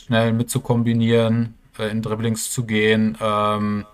schnell 0.00 0.32
mit 0.32 0.50
zu 0.50 0.60
kombinieren, 0.60 1.54
äh, 1.78 1.90
in 1.90 2.02
Dribblings 2.02 2.50
zu 2.50 2.64
gehen. 2.64 3.16
Ähm, 3.20 3.84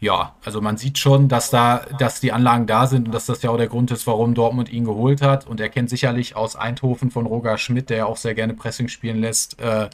ja, 0.00 0.34
also 0.44 0.60
man 0.60 0.76
sieht 0.76 0.98
schon, 0.98 1.28
dass 1.28 1.50
da, 1.50 1.86
dass 1.98 2.20
die 2.20 2.32
Anlagen 2.32 2.66
da 2.66 2.86
sind 2.86 3.06
und 3.06 3.14
dass 3.14 3.26
das 3.26 3.42
ja 3.42 3.50
auch 3.50 3.56
der 3.56 3.68
Grund 3.68 3.90
ist, 3.90 4.06
warum 4.06 4.34
Dortmund 4.34 4.70
ihn 4.70 4.84
geholt 4.84 5.22
hat. 5.22 5.46
Und 5.46 5.60
er 5.60 5.70
kennt 5.70 5.88
sicherlich 5.88 6.36
aus 6.36 6.56
Eindhoven 6.56 7.10
von 7.10 7.26
Roger 7.26 7.56
Schmidt, 7.56 7.88
der 7.88 7.96
ja 7.98 8.06
auch 8.06 8.18
sehr 8.18 8.34
gerne 8.34 8.54
Pressing 8.54 8.88
spielen 8.88 9.20
lässt, 9.20 9.58
äh, 9.60 9.88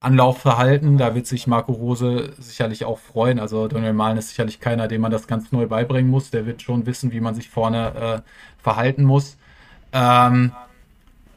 Anlaufverhalten. 0.00 0.96
Da 0.98 1.14
wird 1.14 1.26
sich 1.26 1.46
Marco 1.46 1.72
Rose 1.72 2.32
sicherlich 2.38 2.84
auch 2.84 2.98
freuen. 2.98 3.38
Also 3.38 3.68
Daniel 3.68 3.92
Mahlen 3.92 4.16
ist 4.16 4.30
sicherlich 4.30 4.60
keiner, 4.60 4.88
dem 4.88 5.00
man 5.00 5.12
das 5.12 5.26
ganz 5.26 5.52
neu 5.52 5.66
beibringen 5.66 6.10
muss. 6.10 6.30
Der 6.30 6.46
wird 6.46 6.62
schon 6.62 6.86
wissen, 6.86 7.12
wie 7.12 7.20
man 7.20 7.34
sich 7.34 7.50
vorne 7.50 8.22
äh, 8.24 8.62
verhalten 8.62 9.04
muss. 9.04 9.36
Ähm, 9.92 10.52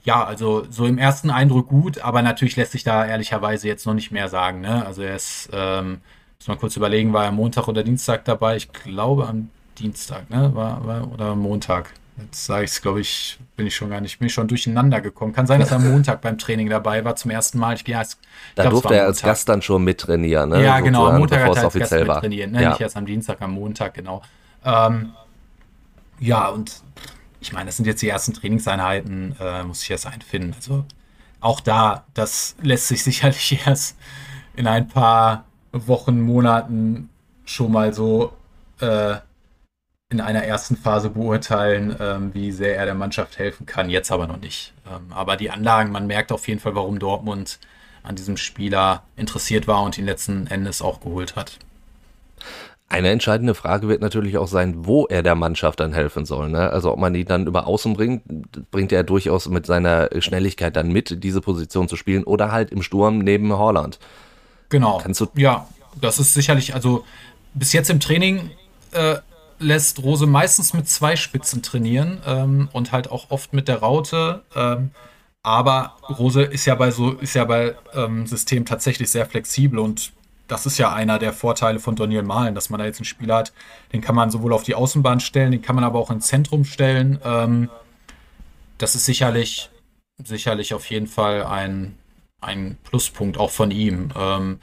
ja, 0.08 0.24
also 0.24 0.66
so 0.70 0.86
im 0.86 0.98
ersten 0.98 1.30
Eindruck 1.30 1.68
gut, 1.68 2.00
aber 2.00 2.22
natürlich 2.22 2.56
lässt 2.56 2.72
sich 2.72 2.86
da 2.86 3.06
ehrlicherweise 3.06 3.68
jetzt 3.68 3.86
noch 3.86 3.94
nicht 3.94 4.10
mehr 4.10 4.30
sagen. 4.30 4.62
Ne? 4.62 4.86
Also 4.86 5.02
er 5.02 5.18
ist, 5.18 5.50
ähm, 5.52 6.00
muss 6.40 6.48
man 6.48 6.58
kurz 6.58 6.78
überlegen, 6.78 7.12
war 7.12 7.26
er 7.26 7.32
Montag 7.32 7.68
oder 7.68 7.84
Dienstag 7.84 8.24
dabei? 8.24 8.56
Ich 8.56 8.72
glaube 8.72 9.28
am 9.28 9.50
Dienstag, 9.78 10.30
ne? 10.30 10.56
War, 10.56 10.86
war, 10.88 11.12
oder 11.12 11.36
Montag. 11.36 11.94
Jetzt 12.22 12.46
sage 12.46 12.64
ich 12.64 12.72
es, 12.72 12.82
glaube 12.82 13.02
ich, 13.02 13.38
bin 13.58 13.68
ich 13.68 13.76
schon 13.76 13.90
gar 13.90 14.00
nicht, 14.00 14.18
bin 14.18 14.28
ich 14.28 14.34
schon 14.34 14.48
durcheinander 14.48 15.02
gekommen. 15.02 15.34
Kann 15.34 15.46
sein, 15.46 15.60
dass 15.60 15.72
er 15.72 15.78
am 15.78 15.92
Montag 15.92 16.22
beim 16.22 16.38
Training 16.38 16.70
dabei 16.70 17.04
war, 17.04 17.18
zum 17.18 17.30
ersten 17.30 17.60
Mal. 17.60 17.76
Ich, 17.76 17.86
ja, 17.86 18.02
es, 18.02 18.18
da 18.56 18.64
glaub, 18.64 18.76
durfte 18.76 18.96
er 18.96 19.04
als 19.04 19.22
Gast 19.22 19.50
dann 19.50 19.62
schon 19.62 19.84
mittrainieren, 19.84 20.52
ne? 20.52 20.64
Ja, 20.64 20.80
genau, 20.80 21.08
am 21.08 21.20
Montag 21.20 21.44
hat 21.44 21.58
er 21.58 21.66
als 21.66 21.74
Gast 21.74 21.92
mittrainiert, 21.92 22.50
ne? 22.50 22.64
Ja. 22.64 22.70
nicht 22.70 22.80
erst 22.80 22.96
am 22.96 23.06
Dienstag, 23.06 23.42
am 23.42 23.52
Montag, 23.52 23.94
genau. 23.94 24.22
Ähm, 24.64 25.12
ja, 26.20 26.48
und 26.48 26.82
ich 27.40 27.54
meine, 27.54 27.68
das 27.68 27.78
sind 27.78 27.86
jetzt 27.86 28.02
die 28.02 28.10
ersten 28.10 28.34
Trainingseinheiten, 28.34 29.36
äh, 29.40 29.64
muss 29.64 29.84
ich 29.84 29.92
erst 29.92 30.08
einfinden. 30.08 30.54
Also 30.56 30.86
auch 31.40 31.60
da, 31.60 32.06
das 32.14 32.56
lässt 32.62 32.88
sich 32.88 33.04
sicherlich 33.06 33.60
erst 33.66 33.98
in 34.56 34.68
ein 34.68 34.88
paar 34.88 35.46
Wochen, 35.72 36.22
Monaten 36.22 37.10
schon 37.46 37.72
mal 37.72 37.94
so 37.94 38.34
äh, 38.80 39.16
in 40.10 40.22
einer 40.22 40.44
ersten 40.44 40.78
Phase 40.78 41.10
beurteilen, 41.10 41.96
ähm, 42.00 42.34
wie 42.34 42.52
sehr 42.52 42.78
er 42.78 42.86
der 42.86 42.96
Mannschaft 42.96 43.38
helfen 43.38 43.66
kann. 43.66 43.90
Jetzt 43.90 44.12
aber 44.12 44.26
noch 44.26 44.40
nicht. 44.40 44.74
Ähm, 44.90 45.12
aber 45.12 45.36
die 45.36 45.52
Anlagen, 45.52 45.92
man 45.92 46.08
merkt 46.08 46.32
auf 46.32 46.48
jeden 46.48 46.60
Fall, 46.60 46.76
warum 46.76 46.98
Dortmund 46.98 47.60
an 48.04 48.16
diesem 48.16 48.38
Spieler 48.38 49.04
interessiert 49.18 49.68
war 49.68 49.84
und 49.84 49.98
ihn 49.98 50.06
letzten 50.06 50.48
Endes 50.48 50.82
auch 50.82 51.02
geholt 51.02 51.36
hat. 51.36 51.60
Eine 52.90 53.10
entscheidende 53.10 53.54
Frage 53.54 53.90
wird 53.90 54.02
natürlich 54.02 54.38
auch 54.38 54.48
sein, 54.48 54.86
wo 54.86 55.06
er 55.06 55.22
der 55.22 55.36
Mannschaft 55.36 55.82
dann 55.82 55.94
helfen 55.94 56.26
soll. 56.26 56.50
Ne? 56.50 56.70
Also 56.70 56.94
ob 56.94 57.00
man 57.00 57.14
ihn 57.16 57.26
dann 57.26 57.46
über 57.46 57.68
Außen 57.68 57.94
bringt, 57.94 58.24
bringt 58.72 58.94
er 58.94 59.04
durchaus 59.04 59.50
mit 59.50 59.66
seiner 59.66 60.10
Schnelligkeit 60.20 60.76
dann 60.78 60.92
mit, 60.94 61.22
diese 61.24 61.42
Position 61.42 61.90
zu 61.90 61.98
spielen 61.98 62.24
oder 62.24 62.52
halt 62.54 62.72
im 62.72 62.82
Sturm 62.82 63.20
neben 63.20 63.52
Holland. 63.52 64.00
Genau. 64.70 65.00
Kannst 65.00 65.20
du 65.20 65.28
ja, 65.36 65.68
das 66.00 66.20
ist 66.20 66.34
sicherlich, 66.34 66.76
also 66.76 67.04
bis 67.54 67.74
jetzt 67.74 67.90
im 67.90 68.00
Training 68.00 68.52
äh, 68.92 69.16
lässt 69.60 70.02
Rose 70.04 70.26
meistens 70.26 70.74
mit 70.74 70.88
zwei 70.88 71.16
Spitzen 71.16 71.62
trainieren 71.62 72.22
ähm, 72.26 72.70
und 72.72 72.94
halt 72.94 73.12
auch 73.12 73.32
oft 73.32 73.54
mit 73.54 73.68
der 73.68 73.80
Raute. 73.80 74.44
Ähm, 74.56 74.92
aber 75.44 75.96
Rose 76.10 76.44
ist 76.44 76.66
ja 76.66 76.76
bei 76.76 76.92
so 76.92 77.12
ist 77.14 77.34
ja 77.34 77.46
bei 77.46 77.76
ähm, 77.94 78.28
System 78.28 78.66
tatsächlich 78.66 79.10
sehr 79.10 79.26
flexibel 79.26 79.80
und 79.80 80.12
das 80.48 80.66
ist 80.66 80.78
ja 80.78 80.94
einer 80.94 81.20
der 81.20 81.34
Vorteile 81.34 81.80
von 81.80 81.96
Daniel 81.96 82.24
Mahlen, 82.24 82.56
dass 82.56 82.70
man 82.70 82.80
da 82.80 82.86
jetzt 82.86 83.00
einen 83.00 83.06
Spieler 83.06 83.38
hat, 83.38 83.54
den 83.94 84.02
kann 84.02 84.16
man 84.16 84.32
sowohl 84.32 84.54
auf 84.54 84.64
die 84.64 84.76
Außenbahn 84.76 85.20
stellen, 85.20 85.52
den 85.52 85.62
kann 85.62 85.76
man 85.76 85.84
aber 85.84 86.00
auch 86.00 86.12
ins 86.12 86.28
Zentrum 86.28 86.66
stellen. 86.66 87.20
Ähm, 87.24 87.70
das 88.78 88.96
ist 88.96 89.06
sicherlich 89.06 89.70
sicherlich 90.24 90.74
auf 90.74 90.90
jeden 90.90 91.08
Fall 91.08 91.44
ein 91.44 91.96
ein 92.42 92.78
Pluspunkt 92.84 93.38
auch 93.38 93.52
von 93.52 93.72
ihm. 93.72 94.10
Ähm, 94.18 94.60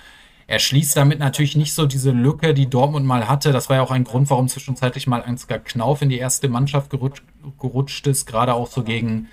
er 0.46 0.58
schließt 0.58 0.96
damit 0.96 1.18
natürlich 1.18 1.56
nicht 1.56 1.74
so 1.74 1.86
diese 1.86 2.10
Lücke, 2.10 2.54
die 2.54 2.68
Dortmund 2.68 3.06
mal 3.06 3.28
hatte. 3.28 3.52
Das 3.52 3.68
war 3.68 3.76
ja 3.76 3.82
auch 3.82 3.90
ein 3.90 4.04
Grund, 4.04 4.28
warum 4.30 4.48
zwischenzeitlich 4.48 5.06
mal 5.06 5.22
Ansgar 5.22 5.58
Knauf 5.58 6.02
in 6.02 6.10
die 6.10 6.18
erste 6.18 6.48
Mannschaft 6.48 6.90
gerutscht, 6.90 7.24
gerutscht 7.58 8.06
ist, 8.06 8.26
gerade 8.26 8.54
auch 8.54 8.70
so 8.70 8.82
gegen, 8.82 9.28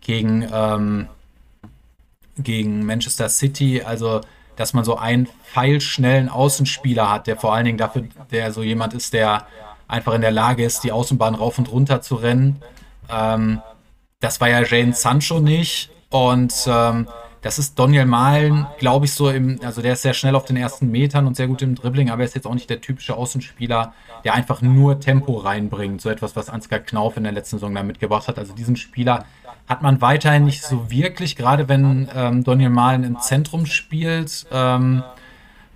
gegen, 0.00 0.46
ähm, 0.52 1.08
gegen 2.36 2.84
Manchester 2.84 3.28
City. 3.28 3.82
Also, 3.82 4.20
dass 4.56 4.74
man 4.74 4.84
so 4.84 4.96
einen 4.96 5.28
pfeilschnellen 5.52 6.28
Außenspieler 6.28 7.10
hat, 7.10 7.26
der 7.26 7.36
vor 7.36 7.54
allen 7.54 7.64
Dingen 7.64 7.78
dafür, 7.78 8.04
der 8.30 8.52
so 8.52 8.62
jemand 8.62 8.94
ist, 8.94 9.12
der 9.12 9.46
einfach 9.88 10.14
in 10.14 10.20
der 10.20 10.30
Lage 10.30 10.64
ist, 10.64 10.84
die 10.84 10.92
Außenbahn 10.92 11.34
rauf 11.34 11.58
und 11.58 11.70
runter 11.70 12.00
zu 12.00 12.16
rennen. 12.16 12.62
Ähm, 13.10 13.60
das 14.20 14.40
war 14.40 14.48
ja 14.48 14.62
Jane 14.62 14.94
Sancho 14.94 15.40
nicht. 15.40 15.90
Und 16.10 16.54
ähm, 16.66 17.08
das 17.42 17.58
ist 17.58 17.76
Daniel 17.76 18.04
Mahlen, 18.04 18.66
glaube 18.78 19.06
ich, 19.06 19.14
so 19.14 19.28
im, 19.28 19.58
also 19.64 19.82
der 19.82 19.94
ist 19.94 20.02
sehr 20.02 20.14
schnell 20.14 20.36
auf 20.36 20.44
den 20.44 20.56
ersten 20.56 20.90
Metern 20.90 21.26
und 21.26 21.36
sehr 21.36 21.48
gut 21.48 21.60
im 21.60 21.74
Dribbling, 21.74 22.08
aber 22.08 22.22
er 22.22 22.26
ist 22.26 22.36
jetzt 22.36 22.46
auch 22.46 22.54
nicht 22.54 22.70
der 22.70 22.80
typische 22.80 23.16
Außenspieler, 23.16 23.94
der 24.24 24.34
einfach 24.34 24.62
nur 24.62 25.00
Tempo 25.00 25.38
reinbringt. 25.38 26.00
So 26.00 26.08
etwas, 26.08 26.36
was 26.36 26.48
Ansgar 26.48 26.78
Knauf 26.78 27.16
in 27.16 27.24
der 27.24 27.32
letzten 27.32 27.56
Saison 27.56 27.74
da 27.74 27.82
mitgebracht 27.82 28.28
hat. 28.28 28.38
Also 28.38 28.54
diesen 28.54 28.76
Spieler 28.76 29.24
hat 29.72 29.80
man 29.80 30.02
weiterhin 30.02 30.44
nicht 30.44 30.62
so 30.62 30.90
wirklich, 30.90 31.34
gerade 31.34 31.66
wenn 31.66 32.06
ähm, 32.14 32.44
Daniel 32.44 32.68
Mahlen 32.68 33.04
im 33.04 33.18
Zentrum 33.20 33.64
spielt. 33.64 34.46
Ähm, 34.52 35.02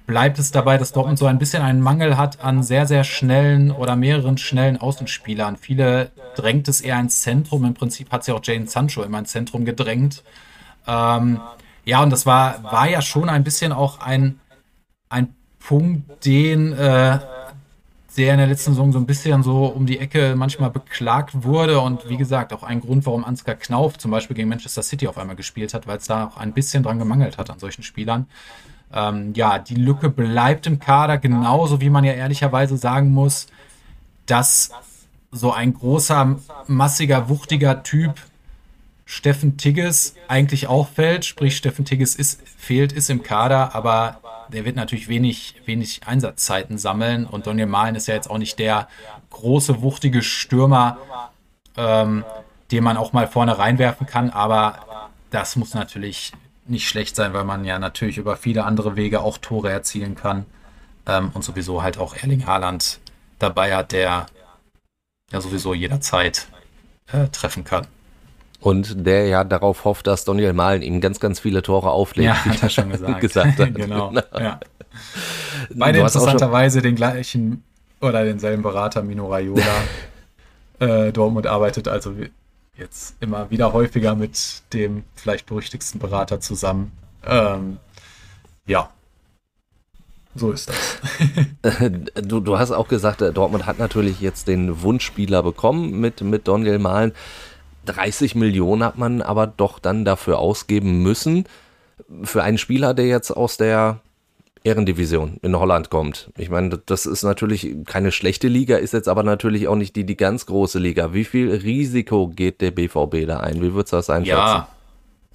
bleibt 0.06 0.38
es 0.38 0.50
dabei, 0.50 0.76
dass 0.76 0.92
Dortmund 0.92 1.18
so 1.18 1.24
ein 1.24 1.38
bisschen 1.38 1.62
einen 1.62 1.80
Mangel 1.80 2.18
hat 2.18 2.44
an 2.44 2.62
sehr, 2.62 2.86
sehr 2.86 3.04
schnellen 3.04 3.70
oder 3.70 3.96
mehreren 3.96 4.36
schnellen 4.36 4.76
Außenspielern. 4.76 5.56
Viele 5.56 6.10
drängt 6.36 6.68
es 6.68 6.82
eher 6.82 7.00
ins 7.00 7.22
Zentrum. 7.22 7.64
Im 7.64 7.72
Prinzip 7.72 8.12
hat 8.12 8.22
sie 8.22 8.32
auch 8.32 8.40
Jane 8.42 8.66
Sancho 8.66 9.02
immer 9.02 9.18
ins 9.18 9.30
Zentrum 9.30 9.64
gedrängt. 9.64 10.22
Ähm, 10.86 11.40
ja, 11.86 12.02
und 12.02 12.10
das 12.10 12.26
war, 12.26 12.62
war 12.64 12.90
ja 12.90 13.00
schon 13.00 13.30
ein 13.30 13.44
bisschen 13.44 13.72
auch 13.72 14.00
ein, 14.00 14.40
ein 15.08 15.34
Punkt, 15.58 16.26
den 16.26 16.74
äh, 16.74 17.18
der 18.16 18.32
in 18.32 18.38
der 18.38 18.46
letzten 18.46 18.72
Saison 18.72 18.92
so 18.92 18.98
ein 18.98 19.06
bisschen 19.06 19.42
so 19.42 19.66
um 19.66 19.86
die 19.86 19.98
Ecke 19.98 20.34
manchmal 20.36 20.70
beklagt 20.70 21.44
wurde 21.44 21.80
und 21.80 22.08
wie 22.08 22.16
gesagt 22.16 22.52
auch 22.52 22.62
ein 22.62 22.80
Grund, 22.80 23.06
warum 23.06 23.24
Ansgar 23.24 23.54
Knauf 23.54 23.98
zum 23.98 24.10
Beispiel 24.10 24.34
gegen 24.36 24.48
Manchester 24.48 24.82
City 24.82 25.06
auf 25.06 25.18
einmal 25.18 25.36
gespielt 25.36 25.74
hat, 25.74 25.86
weil 25.86 25.98
es 25.98 26.06
da 26.06 26.26
auch 26.26 26.36
ein 26.36 26.52
bisschen 26.52 26.82
dran 26.82 26.98
gemangelt 26.98 27.38
hat 27.38 27.50
an 27.50 27.58
solchen 27.58 27.82
Spielern. 27.82 28.26
Ähm, 28.92 29.32
ja, 29.34 29.58
die 29.58 29.74
Lücke 29.74 30.10
bleibt 30.10 30.66
im 30.66 30.78
Kader, 30.78 31.18
genauso 31.18 31.80
wie 31.80 31.90
man 31.90 32.04
ja 32.04 32.12
ehrlicherweise 32.12 32.76
sagen 32.76 33.10
muss, 33.10 33.46
dass 34.26 34.70
so 35.30 35.52
ein 35.52 35.74
großer, 35.74 36.36
massiger, 36.66 37.28
wuchtiger 37.28 37.82
Typ 37.82 38.14
Steffen 39.04 39.56
Tigges 39.56 40.16
eigentlich 40.26 40.66
auch 40.66 40.88
fällt, 40.88 41.24
sprich 41.24 41.56
Steffen 41.56 41.84
Tigges 41.84 42.16
ist, 42.16 42.40
fehlt, 42.56 42.92
ist 42.92 43.08
im 43.08 43.22
Kader, 43.22 43.74
aber 43.74 44.20
der 44.48 44.64
wird 44.64 44.76
natürlich 44.76 45.08
wenig, 45.08 45.54
wenig 45.64 46.00
Einsatzzeiten 46.06 46.78
sammeln. 46.78 47.26
Und 47.26 47.46
Daniel 47.46 47.66
Mahlen 47.66 47.94
ist 47.94 48.08
ja 48.08 48.14
jetzt 48.14 48.30
auch 48.30 48.38
nicht 48.38 48.58
der 48.58 48.88
große, 49.30 49.82
wuchtige 49.82 50.22
Stürmer, 50.22 50.98
ähm, 51.76 52.24
den 52.70 52.84
man 52.84 52.96
auch 52.96 53.12
mal 53.12 53.28
vorne 53.28 53.58
reinwerfen 53.58 54.06
kann, 54.06 54.30
aber 54.30 55.08
das 55.30 55.56
muss 55.56 55.74
natürlich 55.74 56.32
nicht 56.66 56.88
schlecht 56.88 57.14
sein, 57.14 57.32
weil 57.32 57.44
man 57.44 57.64
ja 57.64 57.78
natürlich 57.78 58.18
über 58.18 58.36
viele 58.36 58.64
andere 58.64 58.96
Wege 58.96 59.20
auch 59.20 59.38
Tore 59.38 59.70
erzielen 59.70 60.14
kann. 60.14 60.46
Ähm, 61.06 61.30
und 61.34 61.44
sowieso 61.44 61.82
halt 61.82 61.98
auch 61.98 62.16
Erling 62.16 62.46
Haaland 62.46 62.98
dabei 63.38 63.74
hat, 63.76 63.92
der 63.92 64.26
ja 65.30 65.40
sowieso 65.40 65.74
jederzeit 65.74 66.48
äh, 67.12 67.28
treffen 67.28 67.64
kann. 67.64 67.86
Und 68.60 69.06
der 69.06 69.26
ja 69.26 69.44
darauf 69.44 69.84
hofft, 69.84 70.06
dass 70.06 70.24
Daniel 70.24 70.52
Mahlen 70.52 70.82
ihm 70.82 71.00
ganz, 71.00 71.20
ganz 71.20 71.40
viele 71.40 71.62
Tore 71.62 71.90
auflegt. 71.90 72.26
Ja, 72.26 72.44
hat 72.44 72.62
er 72.62 72.70
schon 72.70 72.90
gesagt. 72.90 73.20
gesagt 73.20 73.58
hat. 73.58 73.74
genau. 73.74 74.12
Ja. 74.38 74.60
Beide 75.74 75.98
interessanterweise 75.98 76.80
den 76.80 76.94
gleichen 76.94 77.62
oder 78.00 78.24
denselben 78.24 78.62
Berater, 78.62 79.02
Mino 79.02 79.26
Raiola. 79.26 79.62
äh, 80.78 81.12
Dortmund 81.12 81.46
arbeitet 81.46 81.86
also 81.86 82.14
jetzt 82.78 83.16
immer 83.20 83.50
wieder 83.50 83.74
häufiger 83.74 84.14
mit 84.14 84.62
dem 84.72 85.04
vielleicht 85.14 85.44
berüchtigsten 85.44 85.98
Berater 85.98 86.40
zusammen. 86.40 86.92
Ähm, 87.26 87.76
ja, 88.66 88.88
so 90.36 90.52
ist 90.52 90.68
das. 90.68 90.98
du, 92.22 92.40
du 92.40 92.58
hast 92.58 92.70
auch 92.70 92.88
gesagt, 92.88 93.22
äh, 93.22 93.32
Dortmund 93.32 93.66
hat 93.66 93.78
natürlich 93.78 94.20
jetzt 94.20 94.48
den 94.48 94.82
Wunschspieler 94.82 95.42
bekommen 95.42 95.98
mit, 95.98 96.20
mit 96.20 96.46
Daniel 96.46 96.78
Mahlen. 96.78 97.12
30 97.86 98.34
Millionen 98.34 98.84
hat 98.84 98.98
man 98.98 99.22
aber 99.22 99.46
doch 99.46 99.78
dann 99.78 100.04
dafür 100.04 100.38
ausgeben 100.38 101.02
müssen. 101.02 101.44
Für 102.22 102.42
einen 102.42 102.58
Spieler, 102.58 102.94
der 102.94 103.06
jetzt 103.06 103.30
aus 103.30 103.56
der 103.56 104.00
Ehrendivision 104.66 105.38
in 105.42 105.56
Holland 105.56 105.90
kommt. 105.90 106.30
Ich 106.36 106.50
meine, 106.50 106.78
das 106.84 107.06
ist 107.06 107.22
natürlich 107.22 107.74
keine 107.84 108.10
schlechte 108.10 108.48
Liga, 108.48 108.76
ist 108.76 108.92
jetzt 108.92 109.08
aber 109.08 109.22
natürlich 109.22 109.68
auch 109.68 109.76
nicht 109.76 109.94
die, 109.94 110.04
die 110.04 110.16
ganz 110.16 110.46
große 110.46 110.80
Liga. 110.80 111.14
Wie 111.14 111.24
viel 111.24 111.50
Risiko 111.54 112.28
geht 112.28 112.60
der 112.60 112.72
BVB 112.72 113.26
da 113.26 113.40
ein? 113.40 113.62
Wie 113.62 113.72
würdest 113.72 113.92
du 113.92 113.96
das 113.96 114.10
einschätzen? 114.10 114.38
Ja, 114.38 114.68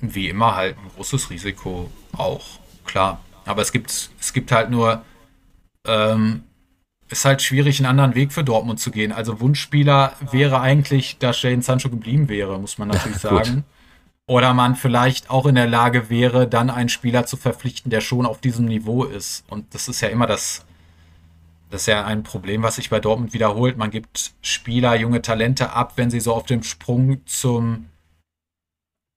wie 0.02 0.28
immer 0.28 0.56
halt 0.56 0.78
ein 0.78 0.92
großes 0.96 1.30
Risiko 1.30 1.90
auch, 2.18 2.46
klar. 2.84 3.22
Aber 3.46 3.62
es 3.62 3.72
gibt, 3.72 3.90
es 4.20 4.34
gibt 4.34 4.52
halt 4.52 4.70
nur, 4.70 5.02
ähm, 5.88 6.44
ist 7.12 7.26
halt 7.26 7.42
schwierig, 7.42 7.80
einen 7.80 7.88
anderen 7.88 8.16
Weg 8.16 8.32
für 8.32 8.44
Dortmund 8.44 8.80
zu 8.80 8.90
gehen. 8.90 9.12
Also 9.12 9.40
Wunschspieler 9.40 10.14
wäre 10.32 10.62
eigentlich, 10.62 11.18
dass 11.18 11.42
Jadon 11.42 11.62
Sancho 11.62 11.90
geblieben 11.90 12.30
wäre, 12.30 12.58
muss 12.60 12.78
man 12.78 12.88
natürlich 12.90 13.18
sagen. 13.18 13.66
Oder 14.28 14.54
man 14.54 14.76
vielleicht 14.76 15.30
auch 15.30 15.46
in 15.46 15.56
der 15.56 15.68
Lage 15.68 16.10
wäre, 16.10 16.48
dann 16.48 16.70
einen 16.70 16.90
Spieler 16.90 17.26
zu 17.26 17.36
verpflichten, 17.36 17.90
der 17.90 18.02
schon 18.02 18.26
auf 18.26 18.40
diesem 18.40 18.66
Niveau 18.66 19.04
ist. 19.04 19.44
Und 19.50 19.74
das 19.74 19.90
ist 19.90 20.00
ja 20.00 20.08
immer 20.08 20.26
das, 20.26 20.64
das 21.70 21.82
ist 21.82 21.88
ja 21.88 22.06
ein 22.06 22.24
Problem, 22.24 22.64
was 22.64 22.76
sich 22.76 22.90
bei 22.90 23.00
Dortmund 23.00 23.34
wiederholt. 23.34 23.78
Man 23.78 23.92
gibt 23.92 24.32
Spieler, 24.42 24.96
junge 24.96 25.22
Talente 25.22 25.74
ab, 25.74 25.94
wenn 25.98 26.10
sie 26.10 26.22
so 26.22 26.34
auf 26.34 26.46
dem 26.46 26.64
Sprung 26.64 27.26
zum 27.26 27.88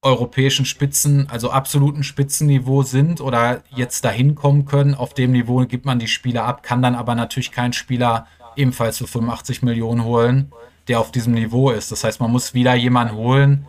europäischen 0.04 0.66
Spitzen, 0.66 1.28
also 1.30 1.50
absoluten 1.50 2.04
Spitzenniveau 2.04 2.82
sind 2.82 3.20
oder 3.20 3.62
jetzt 3.74 4.04
dahin 4.04 4.34
kommen 4.34 4.66
können. 4.66 4.94
Auf 4.94 5.14
dem 5.14 5.32
Niveau 5.32 5.64
gibt 5.66 5.86
man 5.86 5.98
die 5.98 6.08
Spieler 6.08 6.44
ab, 6.44 6.62
kann 6.62 6.82
dann 6.82 6.94
aber 6.94 7.14
natürlich 7.14 7.52
keinen 7.52 7.72
Spieler 7.72 8.26
ebenfalls 8.54 8.98
für 8.98 9.06
85 9.06 9.62
Millionen 9.62 10.04
holen, 10.04 10.52
der 10.88 11.00
auf 11.00 11.10
diesem 11.10 11.32
Niveau 11.32 11.70
ist. 11.70 11.90
Das 11.90 12.04
heißt, 12.04 12.20
man 12.20 12.30
muss 12.30 12.54
wieder 12.54 12.74
jemanden 12.74 13.14
holen, 13.14 13.66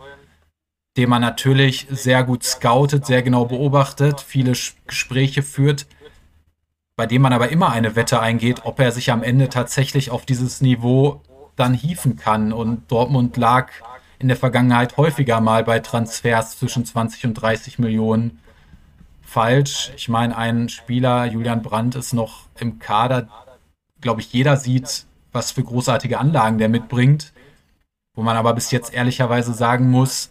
den 0.96 1.08
man 1.08 1.22
natürlich 1.22 1.86
sehr 1.90 2.22
gut 2.22 2.44
scoutet, 2.44 3.06
sehr 3.06 3.22
genau 3.22 3.46
beobachtet, 3.46 4.20
viele 4.20 4.52
Gespräche 4.86 5.42
führt, 5.42 5.86
bei 6.96 7.06
dem 7.06 7.22
man 7.22 7.32
aber 7.32 7.48
immer 7.48 7.70
eine 7.70 7.96
Wette 7.96 8.20
eingeht, 8.20 8.60
ob 8.64 8.78
er 8.78 8.92
sich 8.92 9.10
am 9.10 9.22
Ende 9.22 9.48
tatsächlich 9.48 10.10
auf 10.10 10.26
dieses 10.26 10.60
Niveau 10.60 11.22
dann 11.56 11.74
hieven 11.74 12.16
kann. 12.16 12.52
Und 12.52 12.90
Dortmund 12.90 13.36
lag 13.36 13.70
in 14.18 14.28
der 14.28 14.36
Vergangenheit 14.36 14.96
häufiger 14.96 15.40
mal 15.40 15.64
bei 15.64 15.80
Transfers 15.80 16.58
zwischen 16.58 16.84
20 16.84 17.26
und 17.26 17.34
30 17.34 17.78
Millionen 17.78 18.40
falsch. 19.22 19.92
Ich 19.96 20.08
meine, 20.08 20.36
ein 20.36 20.68
Spieler, 20.68 21.26
Julian 21.26 21.62
Brandt, 21.62 21.94
ist 21.94 22.12
noch 22.12 22.44
im 22.58 22.78
Kader. 22.78 23.28
Glaube 24.00 24.20
ich, 24.20 24.32
jeder 24.32 24.56
sieht, 24.56 25.04
was 25.32 25.50
für 25.50 25.62
großartige 25.62 26.18
Anlagen 26.18 26.58
der 26.58 26.68
mitbringt. 26.68 27.32
Wo 28.14 28.22
man 28.22 28.36
aber 28.36 28.54
bis 28.54 28.70
jetzt 28.70 28.94
ehrlicherweise 28.94 29.52
sagen 29.52 29.90
muss, 29.90 30.30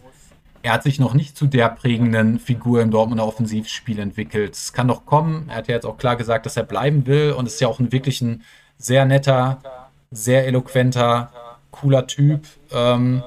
er 0.62 0.72
hat 0.72 0.82
sich 0.82 0.98
noch 0.98 1.14
nicht 1.14 1.36
zu 1.36 1.46
der 1.46 1.68
prägenden 1.68 2.40
Figur 2.40 2.82
im 2.82 2.90
Dortmunder 2.90 3.24
Offensivspiel 3.24 4.00
entwickelt. 4.00 4.54
Es 4.54 4.72
kann 4.72 4.88
noch 4.88 5.06
kommen. 5.06 5.48
Er 5.48 5.58
hat 5.58 5.68
ja 5.68 5.76
jetzt 5.76 5.86
auch 5.86 5.96
klar 5.96 6.16
gesagt, 6.16 6.44
dass 6.44 6.56
er 6.56 6.64
bleiben 6.64 7.06
will 7.06 7.30
und 7.30 7.46
ist 7.46 7.60
ja 7.60 7.68
auch 7.68 7.78
ein 7.78 7.92
wirklich 7.92 8.20
ein 8.20 8.42
sehr 8.76 9.04
netter, 9.04 9.58
sehr 10.10 10.46
eloquenter, 10.48 11.30
cooler 11.70 12.08
Typ. 12.08 12.48
Ähm, 12.72 13.22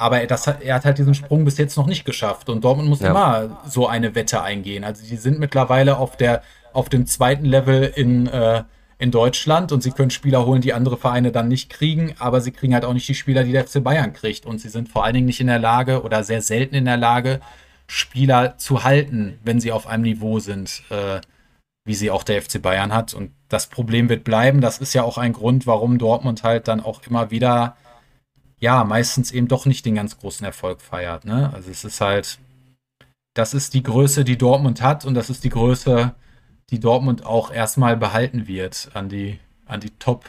aber 0.00 0.26
das 0.26 0.46
er 0.46 0.74
hat 0.74 0.84
halt 0.84 0.98
diesen 0.98 1.14
Sprung 1.14 1.44
bis 1.44 1.58
jetzt 1.58 1.76
noch 1.76 1.86
nicht 1.86 2.04
geschafft 2.04 2.48
und 2.48 2.64
Dortmund 2.64 2.88
muss 2.88 3.00
ja. 3.00 3.10
immer 3.10 3.60
so 3.66 3.86
eine 3.86 4.14
Wette 4.14 4.42
eingehen. 4.42 4.84
Also 4.84 5.04
die 5.04 5.16
sind 5.16 5.38
mittlerweile 5.38 5.98
auf 5.98 6.16
der 6.16 6.42
auf 6.72 6.88
dem 6.88 7.06
zweiten 7.06 7.44
Level 7.44 7.84
in 7.94 8.26
äh, 8.26 8.64
in 9.00 9.10
Deutschland 9.10 9.72
und 9.72 9.82
sie 9.82 9.92
können 9.92 10.10
Spieler 10.10 10.44
holen, 10.44 10.60
die 10.60 10.74
andere 10.74 10.98
Vereine 10.98 11.32
dann 11.32 11.48
nicht 11.48 11.70
kriegen, 11.70 12.14
aber 12.18 12.42
sie 12.42 12.52
kriegen 12.52 12.74
halt 12.74 12.84
auch 12.84 12.92
nicht 12.92 13.08
die 13.08 13.14
Spieler, 13.14 13.44
die 13.44 13.52
der 13.52 13.66
FC 13.66 13.82
Bayern 13.82 14.12
kriegt. 14.12 14.44
Und 14.44 14.60
sie 14.60 14.68
sind 14.68 14.90
vor 14.90 15.04
allen 15.04 15.14
Dingen 15.14 15.26
nicht 15.26 15.40
in 15.40 15.46
der 15.46 15.58
Lage 15.58 16.02
oder 16.02 16.22
sehr 16.22 16.42
selten 16.42 16.74
in 16.74 16.84
der 16.84 16.98
Lage, 16.98 17.40
Spieler 17.86 18.58
zu 18.58 18.84
halten, 18.84 19.38
wenn 19.42 19.58
sie 19.58 19.72
auf 19.72 19.86
einem 19.86 20.02
Niveau 20.02 20.38
sind, 20.38 20.82
äh, 20.90 21.20
wie 21.86 21.94
sie 21.94 22.10
auch 22.10 22.22
der 22.22 22.42
FC 22.42 22.60
Bayern 22.60 22.94
hat. 22.94 23.14
Und 23.14 23.32
das 23.48 23.68
Problem 23.68 24.10
wird 24.10 24.22
bleiben. 24.22 24.60
Das 24.60 24.78
ist 24.78 24.92
ja 24.92 25.02
auch 25.02 25.16
ein 25.16 25.32
Grund, 25.32 25.66
warum 25.66 25.96
Dortmund 25.96 26.42
halt 26.42 26.68
dann 26.68 26.80
auch 26.80 27.00
immer 27.08 27.30
wieder, 27.30 27.76
ja, 28.60 28.84
meistens 28.84 29.32
eben 29.32 29.48
doch 29.48 29.66
nicht 29.66 29.84
den 29.86 29.94
ganz 29.94 30.18
großen 30.18 30.44
Erfolg 30.44 30.82
feiert. 30.82 31.24
Ne? 31.24 31.50
Also 31.52 31.70
es 31.70 31.84
ist 31.84 32.00
halt, 32.00 32.38
das 33.34 33.54
ist 33.54 33.74
die 33.74 33.82
Größe, 33.82 34.22
die 34.22 34.38
Dortmund 34.38 34.82
hat 34.82 35.04
und 35.04 35.14
das 35.14 35.30
ist 35.30 35.44
die 35.44 35.50
Größe, 35.50 36.14
die 36.68 36.78
Dortmund 36.78 37.24
auch 37.24 37.50
erstmal 37.50 37.96
behalten 37.96 38.46
wird. 38.46 38.90
An 38.94 39.08
die, 39.08 39.40
an 39.66 39.80
die 39.80 39.90
Top, 39.98 40.26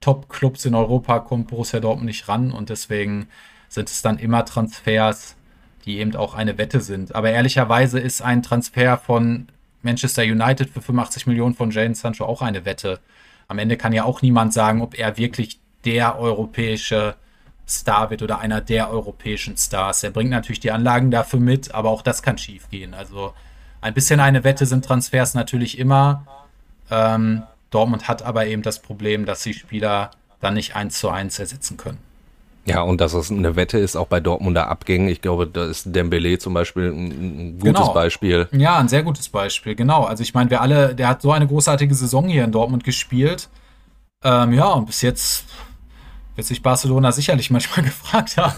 Top-Clubs 0.00 0.64
in 0.64 0.74
Europa 0.74 1.20
kommt 1.20 1.48
Borussia 1.48 1.78
Dortmund 1.80 2.06
nicht 2.06 2.28
ran 2.28 2.50
und 2.50 2.68
deswegen 2.68 3.28
sind 3.68 3.88
es 3.88 4.02
dann 4.02 4.18
immer 4.18 4.44
Transfers, 4.44 5.36
die 5.84 5.98
eben 5.98 6.16
auch 6.16 6.34
eine 6.34 6.58
Wette 6.58 6.80
sind. 6.80 7.14
Aber 7.14 7.30
ehrlicherweise 7.30 8.00
ist 8.00 8.22
ein 8.22 8.42
Transfer 8.42 8.98
von 8.98 9.48
Manchester 9.82 10.22
United 10.22 10.68
für 10.70 10.82
85 10.82 11.26
Millionen 11.28 11.54
von 11.54 11.70
Jane 11.70 11.94
Sancho 11.94 12.24
auch 12.24 12.42
eine 12.42 12.64
Wette. 12.64 12.98
Am 13.46 13.58
Ende 13.58 13.76
kann 13.76 13.92
ja 13.92 14.04
auch 14.04 14.20
niemand 14.20 14.52
sagen, 14.52 14.82
ob 14.82 14.98
er 14.98 15.16
wirklich 15.16 15.60
der 15.84 16.18
europäische 16.18 17.14
Star 17.68 18.10
wird 18.10 18.22
oder 18.22 18.38
einer 18.38 18.60
der 18.60 18.90
europäischen 18.90 19.56
Stars. 19.56 20.02
Er 20.02 20.10
bringt 20.10 20.30
natürlich 20.30 20.60
die 20.60 20.70
Anlagen 20.70 21.10
dafür 21.10 21.40
mit, 21.40 21.74
aber 21.74 21.90
auch 21.90 22.02
das 22.02 22.22
kann 22.22 22.38
schief 22.38 22.68
gehen. 22.70 22.94
Also 22.94 23.34
ein 23.80 23.94
bisschen 23.94 24.20
eine 24.20 24.44
Wette 24.44 24.66
sind 24.66 24.84
Transfers 24.84 25.34
natürlich 25.34 25.78
immer. 25.78 26.24
Ähm, 26.90 27.42
Dortmund 27.70 28.08
hat 28.08 28.22
aber 28.22 28.46
eben 28.46 28.62
das 28.62 28.80
Problem, 28.80 29.26
dass 29.26 29.42
sie 29.42 29.52
Spieler 29.52 30.10
dann 30.40 30.54
nicht 30.54 30.74
eins 30.76 30.98
zu 30.98 31.10
eins 31.10 31.38
ersetzen 31.38 31.76
können. 31.76 31.98
Ja, 32.64 32.82
und 32.82 33.00
dass 33.00 33.14
es 33.14 33.30
eine 33.30 33.56
Wette 33.56 33.78
ist, 33.78 33.96
auch 33.96 34.08
bei 34.08 34.20
Dortmunder 34.20 34.68
Abgängen. 34.68 35.08
Ich 35.08 35.22
glaube, 35.22 35.46
da 35.46 35.66
ist 35.66 35.84
Dembele 35.86 36.38
zum 36.38 36.52
Beispiel 36.52 36.90
ein 36.90 37.58
gutes 37.58 37.80
genau. 37.80 37.94
Beispiel. 37.94 38.46
Ja, 38.52 38.78
ein 38.78 38.88
sehr 38.88 39.02
gutes 39.02 39.28
Beispiel, 39.28 39.74
genau. 39.74 40.04
Also 40.04 40.22
ich 40.22 40.34
meine, 40.34 40.50
wir 40.50 40.60
alle, 40.60 40.94
der 40.94 41.08
hat 41.08 41.22
so 41.22 41.32
eine 41.32 41.46
großartige 41.46 41.94
Saison 41.94 42.28
hier 42.28 42.44
in 42.44 42.52
Dortmund 42.52 42.84
gespielt. 42.84 43.48
Ähm, 44.22 44.52
ja, 44.52 44.66
und 44.72 44.86
bis 44.86 45.00
jetzt 45.00 45.46
wird 46.38 46.46
sich 46.46 46.62
Barcelona 46.62 47.10
sicherlich 47.10 47.50
manchmal 47.50 47.84
gefragt 47.84 48.36
haben, 48.36 48.54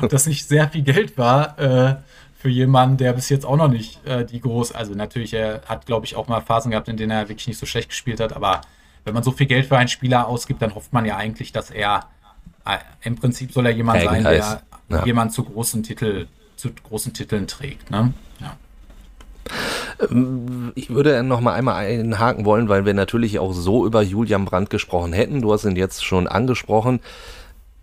ob 0.00 0.08
das 0.08 0.26
nicht 0.26 0.48
sehr 0.48 0.68
viel 0.68 0.82
Geld 0.82 1.18
war. 1.18 1.58
Äh, 1.58 1.96
für 2.36 2.48
jemanden, 2.48 2.98
der 2.98 3.14
bis 3.14 3.30
jetzt 3.30 3.44
auch 3.46 3.56
noch 3.56 3.68
nicht 3.68 4.06
äh, 4.06 4.24
die 4.24 4.38
groß, 4.38 4.72
also 4.72 4.94
natürlich, 4.94 5.32
er 5.32 5.62
hat, 5.66 5.86
glaube 5.86 6.04
ich, 6.04 6.14
auch 6.14 6.28
mal 6.28 6.42
Phasen 6.42 6.70
gehabt, 6.70 6.88
in 6.88 6.96
denen 6.96 7.10
er 7.10 7.28
wirklich 7.28 7.48
nicht 7.48 7.58
so 7.58 7.64
schlecht 7.64 7.88
gespielt 7.88 8.20
hat, 8.20 8.34
aber 8.34 8.60
wenn 9.04 9.14
man 9.14 9.22
so 9.22 9.32
viel 9.32 9.46
Geld 9.46 9.66
für 9.66 9.78
einen 9.78 9.88
Spieler 9.88 10.28
ausgibt, 10.28 10.60
dann 10.62 10.74
hofft 10.74 10.92
man 10.92 11.06
ja 11.06 11.16
eigentlich, 11.16 11.52
dass 11.52 11.70
er 11.70 12.06
äh, 12.66 12.78
im 13.02 13.16
Prinzip 13.16 13.50
soll 13.50 13.66
er 13.66 13.72
jemand 13.72 13.98
Prägen 14.04 14.22
sein, 14.22 14.60
der 14.90 14.98
ja. 14.98 15.04
jemand 15.06 15.32
zu 15.32 15.42
großen 15.42 15.82
Titel, 15.82 16.26
zu 16.56 16.70
großen 16.72 17.14
Titeln 17.14 17.46
trägt. 17.46 17.90
Ne? 17.90 18.12
Ja. 18.40 18.56
Ähm, 20.10 20.72
ich 20.74 20.90
würde 20.90 21.22
noch 21.22 21.40
mal 21.40 21.54
einmal 21.54 21.84
einhaken 21.84 22.44
wollen, 22.44 22.68
weil 22.68 22.84
wir 22.84 22.94
natürlich 22.94 23.38
auch 23.38 23.52
so 23.52 23.86
über 23.86 24.02
Julian 24.02 24.44
Brandt 24.44 24.70
gesprochen 24.70 25.12
hätten. 25.12 25.42
Du 25.42 25.52
hast 25.52 25.64
ihn 25.64 25.76
jetzt 25.76 26.04
schon 26.04 26.26
angesprochen 26.26 27.00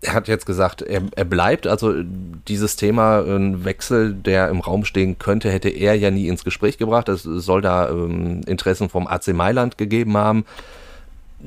er 0.02 0.14
hat 0.14 0.28
jetzt 0.28 0.46
gesagt, 0.46 0.82
er, 0.82 1.02
er 1.14 1.24
bleibt. 1.24 1.66
Also 1.66 1.94
dieses 2.02 2.74
Thema, 2.76 3.20
ein 3.20 3.64
Wechsel, 3.64 4.12
der 4.12 4.48
im 4.48 4.60
Raum 4.60 4.84
stehen 4.84 5.18
könnte, 5.18 5.48
hätte 5.50 5.68
er 5.68 5.94
ja 5.94 6.10
nie 6.10 6.26
ins 6.26 6.44
Gespräch 6.44 6.76
gebracht. 6.76 7.08
Es 7.08 7.22
soll 7.22 7.62
da 7.62 7.88
ähm, 7.88 8.40
Interessen 8.46 8.88
vom 8.88 9.06
AC 9.06 9.28
Mailand 9.28 9.78
gegeben 9.78 10.16
haben. 10.16 10.44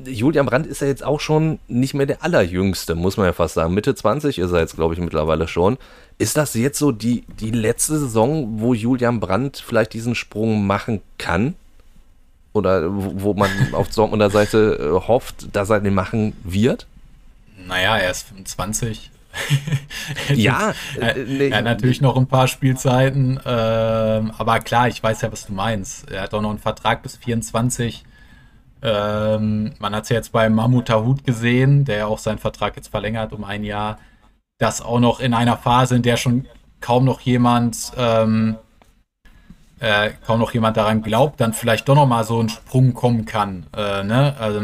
Julian 0.04 0.46
Brandt 0.46 0.66
ist 0.66 0.82
ja 0.82 0.88
jetzt 0.88 1.04
auch 1.04 1.20
schon 1.20 1.58
nicht 1.68 1.94
mehr 1.94 2.06
der 2.06 2.22
allerjüngste, 2.22 2.94
muss 2.94 3.16
man 3.16 3.26
ja 3.26 3.32
fast 3.32 3.54
sagen. 3.54 3.72
Mitte 3.74 3.94
20 3.94 4.38
ist 4.38 4.52
er 4.52 4.60
jetzt, 4.60 4.76
glaube 4.76 4.94
ich, 4.94 5.00
mittlerweile 5.00 5.48
schon. 5.48 5.78
Ist 6.18 6.36
das 6.36 6.54
jetzt 6.54 6.78
so 6.78 6.92
die, 6.92 7.24
die 7.40 7.50
letzte 7.50 7.98
Saison, 7.98 8.60
wo 8.60 8.74
Julian 8.74 9.20
Brandt 9.20 9.62
vielleicht 9.66 9.94
diesen 9.94 10.14
Sprung 10.14 10.66
machen 10.66 11.00
kann? 11.18 11.54
Oder 12.52 12.84
wo 12.90 13.34
man 13.34 13.50
auf 13.72 13.88
Dortmunder 13.88 14.30
Seite 14.30 14.78
äh, 14.80 15.08
hofft, 15.08 15.54
dass 15.54 15.70
er 15.70 15.80
den 15.80 15.94
machen 15.94 16.34
wird? 16.42 16.86
Naja, 17.66 17.96
er 17.96 18.10
ist 18.10 18.28
25. 18.28 19.10
ja, 20.34 20.72
äh, 21.00 21.24
nee, 21.24 21.52
hat 21.52 21.64
natürlich 21.64 22.00
noch 22.00 22.16
ein 22.16 22.26
paar 22.26 22.48
Spielzeiten, 22.48 23.38
äh, 23.44 23.48
aber 23.48 24.60
klar, 24.60 24.88
ich 24.88 25.02
weiß 25.02 25.20
ja, 25.22 25.30
was 25.30 25.46
du 25.46 25.52
meinst. 25.52 26.10
Er 26.10 26.22
hat 26.22 26.34
auch 26.34 26.40
noch 26.40 26.50
einen 26.50 26.58
Vertrag 26.58 27.02
bis 27.02 27.16
24. 27.16 28.04
Ähm, 28.86 29.72
man 29.80 29.96
hat 29.96 30.04
es 30.04 30.10
ja 30.10 30.16
jetzt 30.16 30.30
bei 30.30 30.48
Mahmoud 30.48 30.86
Tahut 30.86 31.24
gesehen, 31.24 31.84
der 31.84 31.96
ja 31.96 32.06
auch 32.06 32.18
seinen 32.18 32.38
Vertrag 32.38 32.76
jetzt 32.76 32.86
verlängert 32.88 33.32
um 33.32 33.42
ein 33.42 33.64
Jahr. 33.64 33.98
Das 34.58 34.80
auch 34.80 35.00
noch 35.00 35.18
in 35.18 35.34
einer 35.34 35.56
Phase, 35.56 35.96
in 35.96 36.02
der 36.02 36.16
schon 36.16 36.46
kaum 36.80 37.04
noch 37.04 37.20
jemand, 37.20 37.90
ähm, 37.96 38.56
äh, 39.80 40.10
kaum 40.24 40.38
noch 40.38 40.54
jemand 40.54 40.76
daran 40.76 41.02
glaubt, 41.02 41.40
dann 41.40 41.52
vielleicht 41.52 41.88
doch 41.88 41.96
noch 41.96 42.06
mal 42.06 42.22
so 42.22 42.40
ein 42.40 42.48
Sprung 42.48 42.94
kommen 42.94 43.24
kann. 43.24 43.66
Äh, 43.76 44.04
ne? 44.04 44.36
also, 44.38 44.60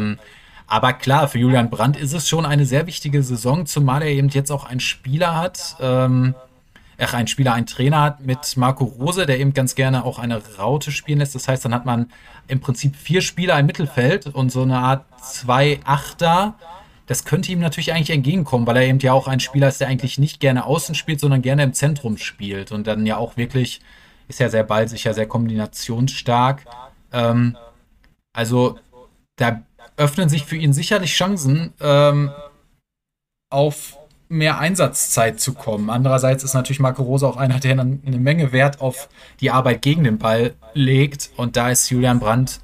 aber 0.67 0.93
klar, 0.93 1.27
für 1.27 1.39
Julian 1.39 1.69
Brandt 1.69 1.97
ist 1.97 2.13
es 2.13 2.29
schon 2.29 2.45
eine 2.45 2.65
sehr 2.65 2.87
wichtige 2.87 3.23
Saison, 3.23 3.65
zumal 3.65 4.03
er 4.03 4.09
eben 4.09 4.29
jetzt 4.29 4.51
auch 4.51 4.63
einen 4.63 4.79
Spieler 4.79 5.35
hat, 5.35 5.75
ähm, 5.81 6.33
ach, 6.97 7.13
ein 7.13 7.27
Spieler, 7.27 7.53
einen 7.53 7.65
Trainer 7.65 8.01
hat 8.01 8.21
mit 8.21 8.57
Marco 8.57 8.85
Rose, 8.85 9.25
der 9.25 9.39
eben 9.39 9.53
ganz 9.53 9.75
gerne 9.75 10.03
auch 10.03 10.19
eine 10.19 10.41
Raute 10.57 10.91
spielen 10.91 11.19
lässt. 11.19 11.35
Das 11.35 11.47
heißt, 11.47 11.65
dann 11.65 11.73
hat 11.73 11.85
man 11.85 12.11
im 12.47 12.59
Prinzip 12.59 12.95
vier 12.95 13.21
Spieler 13.21 13.59
im 13.59 13.65
Mittelfeld 13.65 14.27
und 14.27 14.51
so 14.51 14.61
eine 14.61 14.79
Art 14.79 15.05
zwei 15.21 15.79
Achter. 15.85 16.55
Das 17.07 17.25
könnte 17.25 17.51
ihm 17.51 17.59
natürlich 17.59 17.93
eigentlich 17.93 18.11
entgegenkommen, 18.11 18.65
weil 18.65 18.77
er 18.77 18.83
eben 18.83 18.99
ja 18.99 19.13
auch 19.13 19.27
ein 19.27 19.39
Spieler 19.39 19.67
ist, 19.67 19.81
der 19.81 19.87
eigentlich 19.87 20.17
nicht 20.17 20.39
gerne 20.39 20.65
außen 20.65 20.95
spielt, 20.95 21.19
sondern 21.19 21.41
gerne 21.41 21.63
im 21.63 21.73
Zentrum 21.73 22.17
spielt 22.17 22.71
und 22.71 22.87
dann 22.87 23.05
ja 23.05 23.17
auch 23.17 23.37
wirklich 23.37 23.81
ist 24.29 24.39
ja 24.39 24.49
sehr 24.49 24.63
ballsicher, 24.63 25.13
sehr 25.13 25.27
kombinationsstark. 25.27 26.63
Ähm, 27.11 27.57
also 28.31 28.79
da 29.35 29.63
öffnen 29.97 30.29
sich 30.29 30.45
für 30.45 30.55
ihn 30.55 30.73
sicherlich 30.73 31.13
Chancen, 31.13 31.73
ähm, 31.81 32.31
auf 33.49 33.99
mehr 34.33 34.59
Einsatzzeit 34.59 35.39
zu 35.39 35.53
kommen. 35.53 35.89
Andererseits 35.89 36.43
ist 36.43 36.53
natürlich 36.53 36.79
Marco 36.79 37.03
Rose 37.03 37.27
auch 37.27 37.37
einer, 37.37 37.59
der 37.59 37.71
eine 37.71 38.17
Menge 38.17 38.51
Wert 38.51 38.81
auf 38.81 39.09
die 39.39 39.51
Arbeit 39.51 39.81
gegen 39.81 40.03
den 40.03 40.17
Ball 40.17 40.55
legt. 40.73 41.29
Und 41.37 41.55
da 41.55 41.69
ist 41.69 41.89
Julian 41.89 42.19
Brandt 42.19 42.59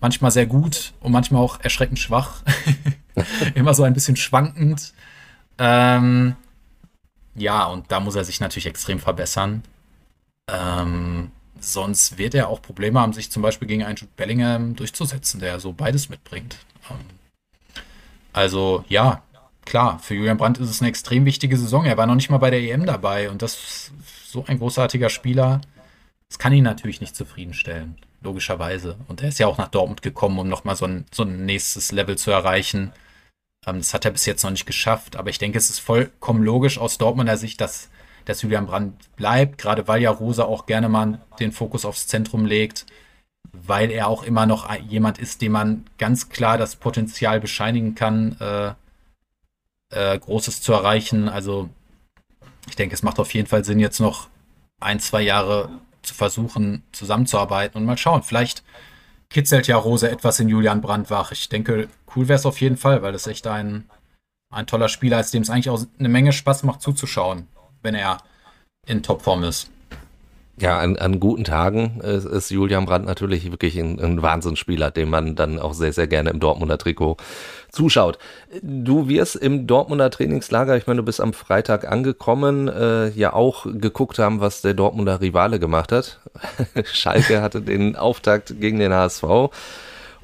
manchmal 0.00 0.30
sehr 0.30 0.46
gut 0.46 0.92
und 1.00 1.12
manchmal 1.12 1.42
auch 1.42 1.60
erschreckend 1.60 1.98
schwach. 1.98 2.42
Immer 3.54 3.74
so 3.74 3.82
ein 3.82 3.94
bisschen 3.94 4.16
schwankend. 4.16 4.94
Ähm, 5.58 6.36
ja, 7.34 7.66
und 7.66 7.90
da 7.90 8.00
muss 8.00 8.14
er 8.14 8.24
sich 8.24 8.40
natürlich 8.40 8.66
extrem 8.66 8.98
verbessern. 8.98 9.62
Ähm, 10.48 11.30
sonst 11.60 12.18
wird 12.18 12.34
er 12.34 12.48
auch 12.48 12.62
Probleme 12.62 13.00
haben, 13.00 13.12
sich 13.12 13.30
zum 13.30 13.42
Beispiel 13.42 13.68
gegen 13.68 13.84
einen 13.84 13.96
Jude 13.96 14.12
Bellingham 14.16 14.74
durchzusetzen, 14.76 15.40
der 15.40 15.60
so 15.60 15.72
beides 15.72 16.08
mitbringt. 16.08 16.58
Ähm, 16.90 16.96
also 18.32 18.84
ja, 18.88 19.22
klar, 19.70 20.00
für 20.00 20.14
Julian 20.14 20.36
Brandt 20.36 20.58
ist 20.58 20.68
es 20.68 20.82
eine 20.82 20.88
extrem 20.88 21.24
wichtige 21.24 21.56
Saison. 21.56 21.84
Er 21.84 21.96
war 21.96 22.06
noch 22.06 22.16
nicht 22.16 22.28
mal 22.28 22.38
bei 22.38 22.50
der 22.50 22.60
EM 22.60 22.86
dabei 22.86 23.30
und 23.30 23.40
das 23.40 23.54
ist 23.54 23.92
so 24.26 24.44
ein 24.46 24.58
großartiger 24.58 25.08
Spieler. 25.08 25.60
Das 26.28 26.40
kann 26.40 26.52
ihn 26.52 26.64
natürlich 26.64 27.00
nicht 27.00 27.14
zufriedenstellen, 27.14 27.96
logischerweise. 28.20 28.96
Und 29.06 29.22
er 29.22 29.28
ist 29.28 29.38
ja 29.38 29.46
auch 29.46 29.58
nach 29.58 29.68
Dortmund 29.68 30.02
gekommen, 30.02 30.38
um 30.40 30.48
nochmal 30.48 30.74
so 30.74 30.86
ein, 30.86 31.06
so 31.12 31.22
ein 31.22 31.46
nächstes 31.46 31.92
Level 31.92 32.18
zu 32.18 32.32
erreichen. 32.32 32.92
Ähm, 33.64 33.78
das 33.78 33.94
hat 33.94 34.04
er 34.04 34.10
bis 34.10 34.26
jetzt 34.26 34.42
noch 34.42 34.50
nicht 34.50 34.66
geschafft, 34.66 35.14
aber 35.14 35.30
ich 35.30 35.38
denke, 35.38 35.56
es 35.56 35.70
ist 35.70 35.78
vollkommen 35.78 36.42
logisch 36.42 36.76
aus 36.76 36.98
Dortmunder 36.98 37.36
Sicht, 37.36 37.60
dass, 37.60 37.90
dass 38.24 38.42
Julian 38.42 38.66
Brandt 38.66 39.14
bleibt, 39.14 39.58
gerade 39.58 39.86
weil 39.86 40.02
ja 40.02 40.10
Rosa 40.10 40.44
auch 40.44 40.66
gerne 40.66 40.88
mal 40.88 41.20
den 41.38 41.52
Fokus 41.52 41.84
aufs 41.84 42.08
Zentrum 42.08 42.44
legt, 42.44 42.86
weil 43.52 43.92
er 43.92 44.08
auch 44.08 44.24
immer 44.24 44.46
noch 44.46 44.68
jemand 44.80 45.18
ist, 45.18 45.42
dem 45.42 45.52
man 45.52 45.84
ganz 45.96 46.28
klar 46.28 46.58
das 46.58 46.74
Potenzial 46.74 47.38
bescheinigen 47.38 47.94
kann, 47.94 48.36
äh, 48.40 48.72
äh, 49.90 50.18
Großes 50.18 50.62
zu 50.62 50.72
erreichen. 50.72 51.28
Also 51.28 51.68
ich 52.68 52.76
denke, 52.76 52.94
es 52.94 53.02
macht 53.02 53.18
auf 53.18 53.34
jeden 53.34 53.48
Fall 53.48 53.64
Sinn, 53.64 53.80
jetzt 53.80 54.00
noch 54.00 54.28
ein, 54.80 55.00
zwei 55.00 55.22
Jahre 55.22 55.68
zu 56.02 56.14
versuchen, 56.14 56.82
zusammenzuarbeiten 56.92 57.78
und 57.78 57.86
mal 57.86 57.98
schauen. 57.98 58.22
Vielleicht 58.22 58.62
kitzelt 59.28 59.66
ja 59.66 59.76
Rose 59.76 60.10
etwas 60.10 60.40
in 60.40 60.48
Julian 60.48 60.80
Brandt 60.80 61.10
wach. 61.10 61.32
Ich 61.32 61.48
denke, 61.48 61.88
cool 62.14 62.28
wäre 62.28 62.38
es 62.38 62.46
auf 62.46 62.60
jeden 62.60 62.76
Fall, 62.76 63.02
weil 63.02 63.12
das 63.12 63.26
echt 63.26 63.46
ein, 63.46 63.88
ein 64.52 64.66
toller 64.66 64.88
Spieler 64.88 65.20
ist, 65.20 65.32
dem 65.32 65.42
es 65.42 65.50
eigentlich 65.50 65.70
auch 65.70 65.80
eine 65.98 66.08
Menge 66.08 66.32
Spaß 66.32 66.64
macht 66.64 66.82
zuzuschauen, 66.82 67.46
wenn 67.82 67.94
er 67.94 68.18
in 68.86 69.02
Topform 69.02 69.44
ist. 69.44 69.70
Ja, 70.60 70.78
an, 70.78 70.96
an 70.96 71.20
guten 71.20 71.44
Tagen 71.44 72.00
ist, 72.02 72.26
ist 72.26 72.50
Julian 72.50 72.84
Brandt 72.84 73.06
natürlich 73.06 73.50
wirklich 73.50 73.78
ein, 73.78 73.98
ein 73.98 74.20
Wahnsinnsspieler, 74.20 74.90
den 74.90 75.08
man 75.08 75.34
dann 75.34 75.58
auch 75.58 75.72
sehr, 75.72 75.94
sehr 75.94 76.06
gerne 76.06 76.28
im 76.28 76.38
Dortmunder 76.38 76.76
Trikot 76.76 77.16
zuschaut. 77.70 78.18
Du 78.62 79.08
wirst 79.08 79.36
im 79.36 79.66
Dortmunder 79.66 80.10
Trainingslager, 80.10 80.76
ich 80.76 80.86
meine, 80.86 80.98
du 80.98 81.04
bist 81.04 81.22
am 81.22 81.32
Freitag 81.32 81.90
angekommen, 81.90 82.68
äh, 82.68 83.08
ja 83.08 83.32
auch 83.32 83.66
geguckt 83.72 84.18
haben, 84.18 84.40
was 84.40 84.60
der 84.60 84.74
Dortmunder 84.74 85.22
Rivale 85.22 85.58
gemacht 85.58 85.92
hat. 85.92 86.20
Schalke 86.92 87.40
hatte 87.40 87.62
den 87.62 87.96
Auftakt 87.96 88.60
gegen 88.60 88.78
den 88.78 88.92
HSV. 88.92 89.24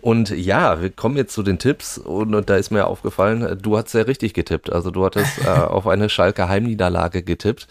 Und 0.03 0.29
ja, 0.29 0.83
wir 0.83 0.91
kommen 0.91 1.17
jetzt 1.17 1.33
zu 1.33 1.43
den 1.43 1.59
Tipps 1.59 1.97
und, 1.97 2.35
und 2.35 2.51
da 2.51 2.57
ist 2.57 2.71
mir 2.71 2.87
aufgefallen, 2.87 3.59
du 3.63 3.79
hast 3.79 3.89
sehr 3.89 4.07
richtig 4.07 4.35
getippt. 4.35 4.71
Also 4.71 4.91
du 4.91 5.05
hattest 5.05 5.45
äh, 5.47 5.49
auf 5.49 5.87
eine 5.87 6.11
Schalke 6.11 6.47
Heimniederlage 6.49 7.23
getippt. 7.23 7.67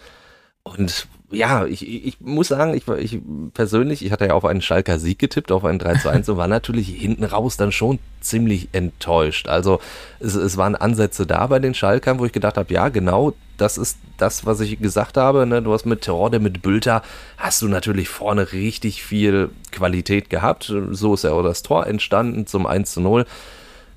Und 0.64 1.06
ja, 1.30 1.66
ich, 1.66 1.86
ich 2.06 2.20
muss 2.20 2.48
sagen, 2.48 2.74
ich, 2.74 2.86
ich 2.86 3.20
persönlich, 3.52 4.04
ich 4.04 4.12
hatte 4.12 4.26
ja 4.26 4.34
auf 4.34 4.44
einen 4.44 4.62
Schalker 4.62 4.98
Sieg 4.98 5.18
getippt, 5.18 5.50
auf 5.50 5.64
einen 5.64 5.78
3 5.78 5.94
zu 5.96 6.08
1 6.08 6.28
und 6.28 6.36
war 6.36 6.46
natürlich 6.46 6.88
hinten 6.88 7.24
raus 7.24 7.56
dann 7.56 7.72
schon 7.72 7.98
ziemlich 8.20 8.68
enttäuscht. 8.72 9.48
Also 9.48 9.80
es, 10.20 10.34
es 10.34 10.56
waren 10.56 10.76
Ansätze 10.76 11.26
da 11.26 11.46
bei 11.48 11.58
den 11.58 11.74
Schalkern, 11.74 12.18
wo 12.20 12.26
ich 12.26 12.32
gedacht 12.32 12.56
habe, 12.56 12.72
ja, 12.72 12.90
genau, 12.90 13.32
das 13.56 13.76
ist 13.76 13.98
das, 14.18 14.46
was 14.46 14.60
ich 14.60 14.78
gesagt 14.78 15.16
habe. 15.16 15.46
Ne? 15.46 15.62
Du 15.62 15.72
hast 15.72 15.84
mit 15.84 16.02
Terode, 16.02 16.38
mit 16.38 16.62
Bülter, 16.62 17.02
hast 17.38 17.60
du 17.60 17.68
natürlich 17.68 18.08
vorne 18.08 18.52
richtig 18.52 19.02
viel 19.02 19.50
Qualität 19.72 20.30
gehabt. 20.30 20.72
So 20.90 21.14
ist 21.14 21.24
ja 21.24 21.32
auch 21.32 21.42
das 21.42 21.62
Tor 21.62 21.86
entstanden 21.86 22.46
zum 22.46 22.66
1 22.66 22.92
zu 22.92 23.00
0 23.00 23.26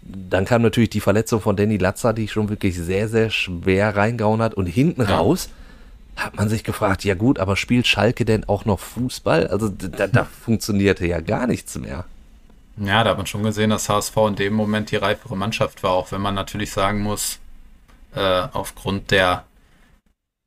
dann 0.02 0.46
kam 0.46 0.64
natürlich 0.64 0.90
die 0.90 1.02
Verletzung 1.02 1.40
von 1.40 1.56
Danny 1.56 1.78
Latzer, 1.78 2.14
die 2.14 2.28
schon 2.28 2.50
wirklich 2.50 2.80
sehr, 2.80 3.08
sehr 3.10 3.30
schwer 3.30 3.96
reingehauen 3.96 4.42
hat. 4.42 4.56
Und 4.56 4.66
hinten 4.66 5.02
raus 5.02 5.50
hat 6.20 6.36
man 6.36 6.50
sich 6.50 6.64
gefragt, 6.64 7.04
ja 7.04 7.16
gut, 7.16 7.40
aber 7.40 7.56
spielt 7.56 7.88
Schalke 7.88 8.26
denn 8.26 8.48
auch 8.48 8.66
noch 8.66 8.80
Fußball? 8.80 9.48
Also 9.48 9.70
da, 9.70 10.08
da 10.08 10.26
funktionierte 10.46 11.06
ja 11.06 11.22
gar 11.22 11.48
nichts 11.48 11.78
mehr. 11.78 12.06
Ja, 12.78 13.04
da 13.04 13.12
hat 13.12 13.18
man 13.18 13.28
schon 13.28 13.44
gesehen, 13.44 13.72
dass 13.72 13.90
HSV 13.90 14.16
in 14.28 14.36
dem 14.36 14.54
Moment 14.54 14.92
die 14.92 14.96
reifere 14.96 15.36
Mannschaft 15.36 15.84
war, 15.84 15.92
auch 15.92 16.12
wenn 16.12 16.22
man 16.22 16.36
natürlich 16.36 16.72
sagen 16.72 17.02
muss, 17.02 17.40
äh, 18.16 18.48
aufgrund 18.54 19.12
der, 19.12 19.46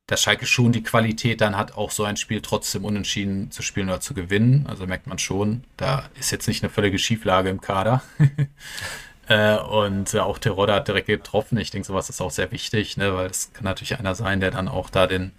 der 0.08 0.16
Schalke 0.16 0.46
schon 0.46 0.72
die 0.72 0.82
Qualität 0.82 1.42
dann 1.42 1.56
hat, 1.56 1.76
auch 1.76 1.90
so 1.90 2.04
ein 2.04 2.16
Spiel 2.16 2.40
trotzdem 2.40 2.84
unentschieden 2.84 3.50
zu 3.50 3.62
spielen 3.62 3.88
oder 3.88 4.00
zu 4.00 4.14
gewinnen. 4.14 4.66
Also 4.66 4.86
merkt 4.86 5.06
man 5.06 5.18
schon, 5.18 5.64
da 5.76 6.04
ist 6.18 6.30
jetzt 6.30 6.48
nicht 6.48 6.62
eine 6.62 6.70
völlige 6.70 6.98
Schieflage 6.98 7.50
im 7.50 7.60
Kader. 7.60 8.02
äh, 9.28 9.56
und 9.58 10.14
äh, 10.14 10.20
auch 10.20 10.38
Terodde 10.38 10.74
hat 10.74 10.88
direkt 10.88 11.08
getroffen. 11.08 11.58
Ich 11.58 11.70
denke, 11.70 11.86
sowas 11.86 12.08
ist 12.08 12.22
auch 12.22 12.30
sehr 12.30 12.50
wichtig, 12.50 12.96
ne, 12.96 13.14
weil 13.14 13.26
es 13.26 13.52
kann 13.52 13.64
natürlich 13.64 13.98
einer 13.98 14.14
sein, 14.14 14.40
der 14.40 14.50
dann 14.50 14.68
auch 14.68 14.88
da 14.88 15.06
den 15.06 15.32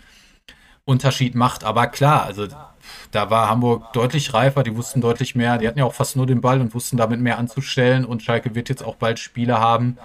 Unterschied 0.85 1.35
macht. 1.35 1.63
Aber 1.63 1.87
klar, 1.87 2.23
also 2.23 2.47
da 3.11 3.29
war 3.29 3.49
Hamburg 3.49 3.93
deutlich 3.93 4.33
reifer, 4.33 4.63
die 4.63 4.75
wussten 4.75 5.01
deutlich 5.01 5.35
mehr. 5.35 5.57
Die 5.57 5.67
hatten 5.67 5.79
ja 5.79 5.85
auch 5.85 5.93
fast 5.93 6.15
nur 6.15 6.25
den 6.25 6.41
Ball 6.41 6.59
und 6.61 6.73
wussten 6.73 6.97
damit 6.97 7.19
mehr 7.19 7.37
anzustellen. 7.37 8.05
Und 8.05 8.23
Schalke 8.23 8.55
wird 8.55 8.69
jetzt 8.69 8.83
auch 8.83 8.95
bald 8.95 9.19
Spiele 9.19 9.59
haben, 9.59 9.97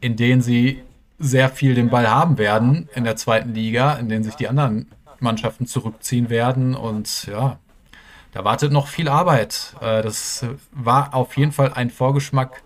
in 0.00 0.16
denen 0.16 0.42
sie 0.42 0.82
sehr 1.18 1.48
viel 1.48 1.74
den 1.74 1.88
Ball 1.88 2.10
haben 2.10 2.36
werden 2.36 2.88
in 2.94 3.04
der 3.04 3.16
zweiten 3.16 3.54
Liga, 3.54 3.94
in 3.94 4.08
denen 4.08 4.24
sich 4.24 4.34
die 4.34 4.48
anderen 4.48 4.90
Mannschaften 5.20 5.66
zurückziehen 5.66 6.30
werden. 6.30 6.74
Und 6.74 7.26
ja, 7.26 7.58
da 8.32 8.44
wartet 8.44 8.72
noch 8.72 8.88
viel 8.88 9.08
Arbeit. 9.08 9.74
Äh, 9.80 10.02
das 10.02 10.44
war 10.72 11.14
auf 11.14 11.36
jeden 11.36 11.52
Fall 11.52 11.72
ein 11.72 11.90
Vorgeschmack, 11.90 12.62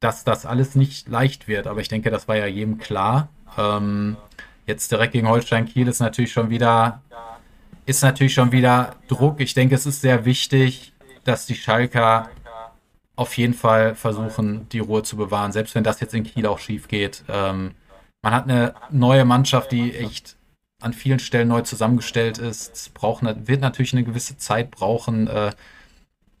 dass 0.00 0.24
das 0.24 0.46
alles 0.46 0.74
nicht 0.74 1.08
leicht 1.08 1.48
wird. 1.48 1.66
Aber 1.66 1.80
ich 1.80 1.88
denke, 1.88 2.10
das 2.10 2.28
war 2.28 2.36
ja 2.36 2.46
jedem 2.46 2.78
klar. 2.78 3.28
Jetzt 4.66 4.90
direkt 4.90 5.12
gegen 5.12 5.28
Holstein 5.28 5.66
Kiel 5.66 5.86
ist 5.86 6.00
natürlich 6.00 6.32
schon 6.32 6.50
wieder, 6.50 7.02
ist 7.86 8.02
natürlich 8.02 8.34
schon 8.34 8.50
wieder 8.50 8.96
Druck. 9.06 9.40
Ich 9.40 9.54
denke, 9.54 9.76
es 9.76 9.86
ist 9.86 10.00
sehr 10.00 10.24
wichtig, 10.24 10.92
dass 11.24 11.46
die 11.46 11.54
Schalker 11.54 12.28
auf 13.14 13.36
jeden 13.38 13.54
Fall 13.54 13.94
versuchen, 13.94 14.68
die 14.70 14.80
Ruhe 14.80 15.02
zu 15.02 15.16
bewahren, 15.16 15.52
selbst 15.52 15.74
wenn 15.74 15.84
das 15.84 16.00
jetzt 16.00 16.14
in 16.14 16.24
Kiel 16.24 16.46
auch 16.46 16.58
schief 16.58 16.88
geht. 16.88 17.24
Ähm, 17.28 17.74
man 18.22 18.34
hat 18.34 18.44
eine 18.44 18.74
neue 18.90 19.24
Mannschaft, 19.24 19.72
die 19.72 19.94
echt 19.94 20.36
an 20.82 20.92
vielen 20.92 21.20
Stellen 21.20 21.48
neu 21.48 21.62
zusammengestellt 21.62 22.38
ist. 22.38 22.74
Es 22.74 22.88
braucht, 22.90 23.22
wird 23.22 23.60
natürlich 23.60 23.92
eine 23.92 24.04
gewisse 24.04 24.36
Zeit 24.36 24.70
brauchen, 24.70 25.28
äh, 25.28 25.52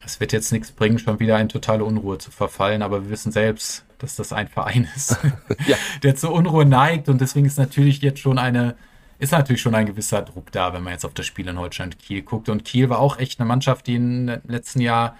es 0.06 0.20
wird 0.20 0.32
jetzt 0.32 0.52
nichts 0.52 0.70
bringen, 0.70 0.98
schon 0.98 1.18
wieder 1.18 1.38
in 1.40 1.48
totale 1.48 1.84
Unruhe 1.84 2.18
zu 2.18 2.30
verfallen, 2.30 2.82
aber 2.82 3.02
wir 3.02 3.10
wissen 3.10 3.32
selbst, 3.32 3.84
dass 3.98 4.14
das 4.14 4.32
ein 4.32 4.46
Verein 4.46 4.88
ist, 4.94 5.18
ja. 5.66 5.76
der 6.02 6.14
zur 6.14 6.32
Unruhe 6.32 6.64
neigt 6.64 7.08
und 7.08 7.20
deswegen 7.20 7.44
ist 7.44 7.58
natürlich 7.58 8.00
jetzt 8.00 8.20
schon 8.20 8.38
eine, 8.38 8.76
ist 9.18 9.32
natürlich 9.32 9.60
schon 9.60 9.74
ein 9.74 9.86
gewisser 9.86 10.22
Druck 10.22 10.52
da, 10.52 10.72
wenn 10.72 10.84
man 10.84 10.92
jetzt 10.92 11.04
auf 11.04 11.12
das 11.12 11.26
Spiel 11.26 11.48
in 11.48 11.58
Holstein 11.58 11.90
Kiel 11.98 12.22
guckt. 12.22 12.48
Und 12.48 12.64
Kiel 12.64 12.88
war 12.88 13.00
auch 13.00 13.18
echt 13.18 13.40
eine 13.40 13.48
Mannschaft, 13.48 13.88
die 13.88 13.96
im 13.96 14.26
letzten 14.46 14.80
Jahr 14.80 15.16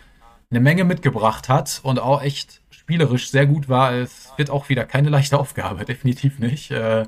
eine 0.51 0.61
Menge 0.61 0.85
mitgebracht 0.85 1.49
hat 1.49 1.81
und 1.83 1.99
auch 1.99 2.23
echt 2.23 2.61
spielerisch 2.71 3.31
sehr 3.31 3.47
gut 3.47 3.69
war. 3.69 3.93
Es 3.93 4.33
wird 4.37 4.51
auch 4.51 4.69
wieder 4.69 4.85
keine 4.85 5.09
leichte 5.09 5.39
Aufgabe, 5.39 5.85
definitiv 5.87 6.39
nicht. 6.39 6.71
Äh, 6.71 7.07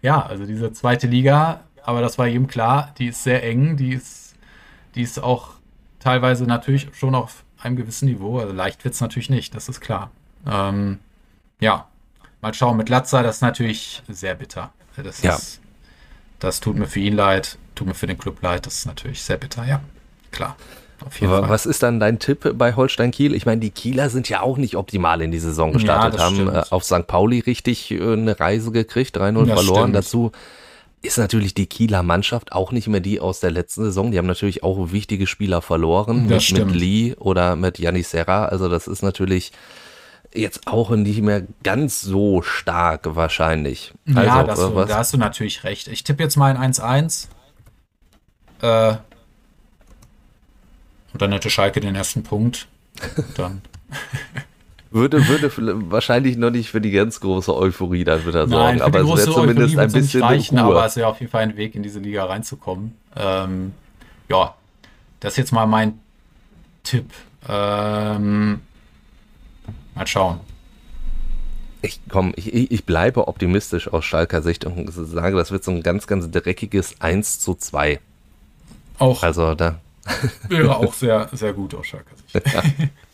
ja, 0.00 0.26
also 0.26 0.44
diese 0.44 0.72
zweite 0.72 1.06
Liga, 1.06 1.60
aber 1.84 2.00
das 2.00 2.18
war 2.18 2.26
jedem 2.26 2.48
klar, 2.48 2.92
die 2.98 3.08
ist 3.08 3.22
sehr 3.22 3.44
eng, 3.44 3.76
die 3.76 3.92
ist, 3.92 4.34
die 4.96 5.02
ist 5.02 5.22
auch 5.22 5.61
teilweise 6.02 6.44
natürlich 6.44 6.88
schon 6.94 7.14
auf 7.14 7.44
einem 7.60 7.76
gewissen 7.76 8.06
Niveau. 8.06 8.38
Also 8.38 8.52
leicht 8.52 8.84
wird 8.84 8.94
es 8.94 9.00
natürlich 9.00 9.30
nicht, 9.30 9.54
das 9.54 9.68
ist 9.68 9.80
klar. 9.80 10.10
Ähm, 10.50 10.98
ja, 11.60 11.86
mal 12.40 12.52
schauen. 12.52 12.76
Mit 12.76 12.88
Latza, 12.88 13.22
das 13.22 13.36
ist 13.36 13.42
natürlich 13.42 14.02
sehr 14.08 14.34
bitter. 14.34 14.72
Das, 14.96 15.22
ja. 15.22 15.34
ist, 15.34 15.60
das 16.40 16.60
tut 16.60 16.76
mir 16.76 16.86
für 16.86 17.00
ihn 17.00 17.14
leid, 17.14 17.56
tut 17.74 17.86
mir 17.86 17.94
für 17.94 18.06
den 18.06 18.18
Club 18.18 18.42
leid. 18.42 18.66
Das 18.66 18.74
ist 18.74 18.86
natürlich 18.86 19.22
sehr 19.22 19.36
bitter, 19.36 19.64
ja, 19.64 19.80
klar. 20.30 20.56
Was 21.20 21.66
ist 21.66 21.82
dann 21.82 21.98
dein 21.98 22.20
Tipp 22.20 22.56
bei 22.56 22.76
Holstein 22.76 23.10
Kiel? 23.10 23.34
Ich 23.34 23.44
meine, 23.44 23.60
die 23.60 23.70
Kieler 23.70 24.08
sind 24.08 24.28
ja 24.28 24.40
auch 24.40 24.56
nicht 24.56 24.76
optimal 24.76 25.20
in 25.20 25.32
die 25.32 25.40
Saison 25.40 25.72
gestartet, 25.72 26.20
ja, 26.20 26.26
haben 26.26 26.36
stimmt. 26.36 26.54
Äh, 26.54 26.62
auf 26.70 26.84
St. 26.84 27.08
Pauli 27.08 27.40
richtig 27.40 27.90
äh, 27.90 28.12
eine 28.12 28.38
Reise 28.38 28.70
gekriegt, 28.70 29.16
3-0 29.16 29.46
verloren. 29.46 29.64
Stimmt. 29.64 29.96
Dazu 29.96 30.32
ist 31.02 31.18
natürlich 31.18 31.52
die 31.54 31.66
Kieler 31.66 32.02
Mannschaft 32.02 32.52
auch 32.52 32.72
nicht 32.72 32.86
mehr 32.86 33.00
die 33.00 33.20
aus 33.20 33.40
der 33.40 33.50
letzten 33.50 33.84
Saison. 33.84 34.12
Die 34.12 34.18
haben 34.18 34.26
natürlich 34.26 34.62
auch 34.62 34.92
wichtige 34.92 35.26
Spieler 35.26 35.60
verloren 35.60 36.26
mit, 36.26 36.52
mit, 36.52 36.74
Lee 36.74 37.14
oder 37.16 37.56
mit 37.56 37.78
Yannis 37.78 38.12
Serra. 38.12 38.46
Also 38.46 38.68
das 38.68 38.86
ist 38.86 39.02
natürlich 39.02 39.52
jetzt 40.32 40.66
auch 40.66 40.90
nicht 40.90 41.20
mehr 41.20 41.42
ganz 41.62 42.00
so 42.00 42.40
stark 42.42 43.16
wahrscheinlich. 43.16 43.92
Also, 44.06 44.20
ja, 44.20 44.42
das, 44.44 44.60
äh, 44.60 44.86
da 44.86 44.96
hast 44.98 45.12
du 45.12 45.18
natürlich 45.18 45.64
recht. 45.64 45.88
Ich 45.88 46.04
tippe 46.04 46.22
jetzt 46.22 46.36
mal 46.36 46.56
ein 46.56 46.72
1-1. 46.72 47.26
Äh, 48.62 48.96
und 51.12 51.20
dann 51.20 51.32
hätte 51.32 51.50
Schalke 51.50 51.80
den 51.80 51.94
ersten 51.94 52.22
Punkt. 52.22 52.68
Dann. 53.36 53.62
würde, 54.92 55.26
würde 55.28 55.50
wahrscheinlich 55.90 56.36
noch 56.36 56.50
nicht 56.50 56.70
für 56.70 56.80
die 56.80 56.90
ganz 56.90 57.20
große 57.20 57.54
Euphorie 57.54 58.04
dann 58.04 58.26
wieder 58.26 58.48
sorgen, 58.48 58.78
Nein, 58.78 58.82
aber 58.82 59.00
es 59.00 59.08
wäre 59.08 59.32
zumindest 59.32 59.78
ein 59.78 59.92
bisschen 59.92 60.22
reichen, 60.22 60.58
Ruhe. 60.58 60.76
aber 60.76 60.86
es 60.86 60.96
wäre 60.96 61.08
auf 61.08 61.20
jeden 61.20 61.30
Fall 61.30 61.42
ein 61.42 61.56
Weg, 61.56 61.74
in 61.74 61.82
diese 61.82 62.00
Liga 62.00 62.24
reinzukommen. 62.24 62.96
Ähm, 63.16 63.72
ja, 64.28 64.54
das 65.20 65.34
ist 65.34 65.38
jetzt 65.38 65.52
mal 65.52 65.66
mein 65.66 65.98
Tipp. 66.82 67.06
Ähm, 67.48 68.60
mal 69.94 70.06
schauen. 70.06 70.40
Ich 71.82 72.00
komm, 72.08 72.32
ich, 72.36 72.70
ich 72.70 72.84
bleibe 72.84 73.26
optimistisch 73.26 73.92
aus 73.92 74.04
Schalker 74.04 74.40
Sicht 74.40 74.64
und 74.64 74.88
sage, 74.92 75.36
das 75.36 75.50
wird 75.50 75.64
so 75.64 75.72
ein 75.72 75.82
ganz, 75.82 76.06
ganz 76.06 76.30
dreckiges 76.30 77.00
1 77.00 77.40
zu 77.40 77.54
2. 77.54 77.98
Auch. 78.98 79.22
Also 79.22 79.54
da. 79.54 79.80
Wäre 80.48 80.76
auch 80.76 80.94
sehr, 80.94 81.28
sehr 81.32 81.52
gut 81.52 81.74
aus 81.74 81.86
Schalker 81.86 82.14
Sicht. 82.16 82.54
Ja. 82.54 82.62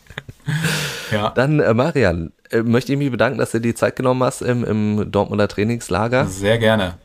ja. 1.11 1.29
Dann, 1.31 1.59
äh, 1.59 1.73
Marian, 1.73 2.31
äh, 2.51 2.61
möchte 2.61 2.93
ich 2.93 2.97
mich 2.97 3.11
bedanken, 3.11 3.39
dass 3.39 3.51
du 3.51 3.59
die 3.59 3.75
Zeit 3.75 3.95
genommen 3.95 4.23
hast 4.23 4.41
im, 4.41 4.63
im 4.63 5.11
Dortmunder 5.11 5.47
Trainingslager. 5.47 6.25
Sehr 6.27 6.57
gerne. 6.57 6.97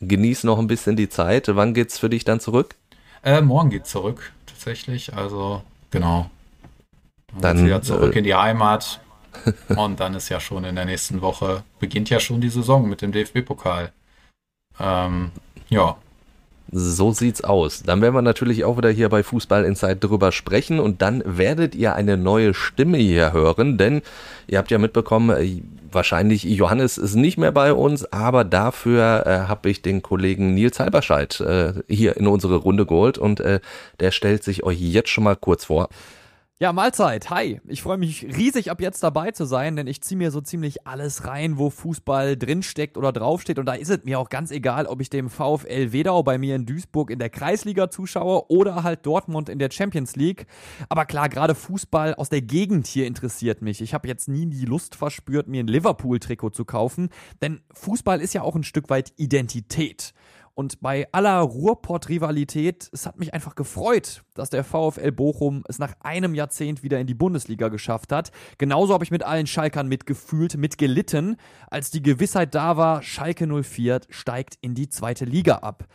Genieß 0.00 0.44
noch 0.44 0.58
ein 0.58 0.66
bisschen 0.66 0.96
die 0.96 1.08
Zeit. 1.08 1.48
Wann 1.48 1.74
geht's 1.74 1.98
für 1.98 2.08
dich 2.08 2.24
dann 2.24 2.40
zurück? 2.40 2.76
Äh, 3.22 3.42
morgen 3.42 3.70
geht's 3.70 3.90
zurück, 3.90 4.32
tatsächlich. 4.46 5.14
Also, 5.14 5.62
genau. 5.90 6.30
Dann, 7.32 7.56
dann 7.56 7.66
wieder 7.66 7.82
zurück 7.82 8.14
äh, 8.14 8.18
in 8.18 8.24
die 8.24 8.34
Heimat. 8.34 9.00
Und 9.76 10.00
dann 10.00 10.14
ist 10.14 10.28
ja 10.28 10.40
schon 10.40 10.64
in 10.64 10.74
der 10.74 10.86
nächsten 10.86 11.20
Woche, 11.20 11.62
beginnt 11.78 12.10
ja 12.10 12.18
schon 12.18 12.40
die 12.40 12.48
Saison 12.48 12.88
mit 12.88 13.02
dem 13.02 13.12
DFB-Pokal. 13.12 13.92
Ähm, 14.80 15.30
ja, 15.68 15.96
so 16.72 17.12
sieht's 17.12 17.42
aus. 17.42 17.82
Dann 17.82 18.00
werden 18.00 18.14
wir 18.14 18.22
natürlich 18.22 18.64
auch 18.64 18.76
wieder 18.76 18.90
hier 18.90 19.08
bei 19.08 19.22
Fußball 19.22 19.64
Inside 19.64 19.96
drüber 19.96 20.32
sprechen 20.32 20.78
und 20.78 21.02
dann 21.02 21.22
werdet 21.26 21.74
ihr 21.74 21.94
eine 21.94 22.16
neue 22.16 22.54
Stimme 22.54 22.98
hier 22.98 23.32
hören, 23.32 23.78
denn 23.78 24.02
ihr 24.46 24.58
habt 24.58 24.70
ja 24.70 24.78
mitbekommen, 24.78 25.30
äh, 25.36 25.62
wahrscheinlich 25.92 26.44
Johannes 26.44 26.98
ist 26.98 27.14
nicht 27.14 27.38
mehr 27.38 27.52
bei 27.52 27.72
uns, 27.72 28.04
aber 28.12 28.44
dafür 28.44 29.26
äh, 29.26 29.48
habe 29.48 29.70
ich 29.70 29.82
den 29.82 30.02
Kollegen 30.02 30.54
Nils 30.54 30.78
Halberscheid 30.78 31.40
äh, 31.40 31.72
hier 31.88 32.16
in 32.16 32.26
unsere 32.26 32.56
Runde 32.56 32.86
geholt 32.86 33.18
und 33.18 33.40
äh, 33.40 33.60
der 33.98 34.10
stellt 34.12 34.44
sich 34.44 34.62
euch 34.62 34.80
jetzt 34.80 35.10
schon 35.10 35.24
mal 35.24 35.36
kurz 35.36 35.64
vor. 35.64 35.88
Ja, 36.62 36.74
Mahlzeit. 36.74 37.30
Hi. 37.30 37.58
Ich 37.68 37.80
freue 37.80 37.96
mich 37.96 38.22
riesig 38.36 38.70
ab 38.70 38.82
jetzt 38.82 39.02
dabei 39.02 39.30
zu 39.30 39.46
sein, 39.46 39.76
denn 39.76 39.86
ich 39.86 40.02
ziehe 40.02 40.18
mir 40.18 40.30
so 40.30 40.42
ziemlich 40.42 40.86
alles 40.86 41.26
rein, 41.26 41.56
wo 41.56 41.70
Fußball 41.70 42.36
drinsteckt 42.36 42.98
oder 42.98 43.12
draufsteht. 43.12 43.58
Und 43.58 43.64
da 43.64 43.72
ist 43.72 43.88
es 43.88 44.04
mir 44.04 44.18
auch 44.18 44.28
ganz 44.28 44.50
egal, 44.50 44.84
ob 44.84 45.00
ich 45.00 45.08
dem 45.08 45.30
VfL 45.30 45.94
Wedau 45.94 46.22
bei 46.22 46.36
mir 46.36 46.56
in 46.56 46.66
Duisburg 46.66 47.10
in 47.10 47.18
der 47.18 47.30
Kreisliga 47.30 47.88
zuschaue 47.88 48.50
oder 48.50 48.82
halt 48.82 49.06
Dortmund 49.06 49.48
in 49.48 49.58
der 49.58 49.70
Champions 49.70 50.16
League. 50.16 50.46
Aber 50.90 51.06
klar, 51.06 51.30
gerade 51.30 51.54
Fußball 51.54 52.14
aus 52.16 52.28
der 52.28 52.42
Gegend 52.42 52.86
hier 52.86 53.06
interessiert 53.06 53.62
mich. 53.62 53.80
Ich 53.80 53.94
habe 53.94 54.06
jetzt 54.06 54.28
nie 54.28 54.44
die 54.44 54.66
Lust 54.66 54.96
verspürt, 54.96 55.48
mir 55.48 55.64
ein 55.64 55.66
Liverpool-Trikot 55.66 56.50
zu 56.50 56.66
kaufen, 56.66 57.08
denn 57.40 57.62
Fußball 57.72 58.20
ist 58.20 58.34
ja 58.34 58.42
auch 58.42 58.54
ein 58.54 58.64
Stück 58.64 58.90
weit 58.90 59.14
Identität. 59.16 60.12
Und 60.54 60.80
bei 60.80 61.08
aller 61.12 61.40
Ruhrpott-Rivalität, 61.40 62.90
es 62.92 63.06
hat 63.06 63.18
mich 63.18 63.32
einfach 63.32 63.54
gefreut, 63.54 64.22
dass 64.34 64.50
der 64.50 64.64
VfL 64.64 65.12
Bochum 65.12 65.64
es 65.68 65.78
nach 65.78 65.94
einem 66.00 66.34
Jahrzehnt 66.34 66.82
wieder 66.82 66.98
in 66.98 67.06
die 67.06 67.14
Bundesliga 67.14 67.68
geschafft 67.68 68.12
hat. 68.12 68.30
Genauso 68.58 68.92
habe 68.92 69.04
ich 69.04 69.10
mit 69.10 69.22
allen 69.22 69.46
Schalkern 69.46 69.88
mitgefühlt, 69.88 70.56
mitgelitten, 70.56 71.36
als 71.70 71.90
die 71.90 72.02
Gewissheit 72.02 72.54
da 72.54 72.76
war, 72.76 73.02
Schalke 73.02 73.46
04 73.46 74.00
steigt 74.10 74.58
in 74.60 74.74
die 74.74 74.88
zweite 74.88 75.24
Liga 75.24 75.56
ab. 75.56 75.86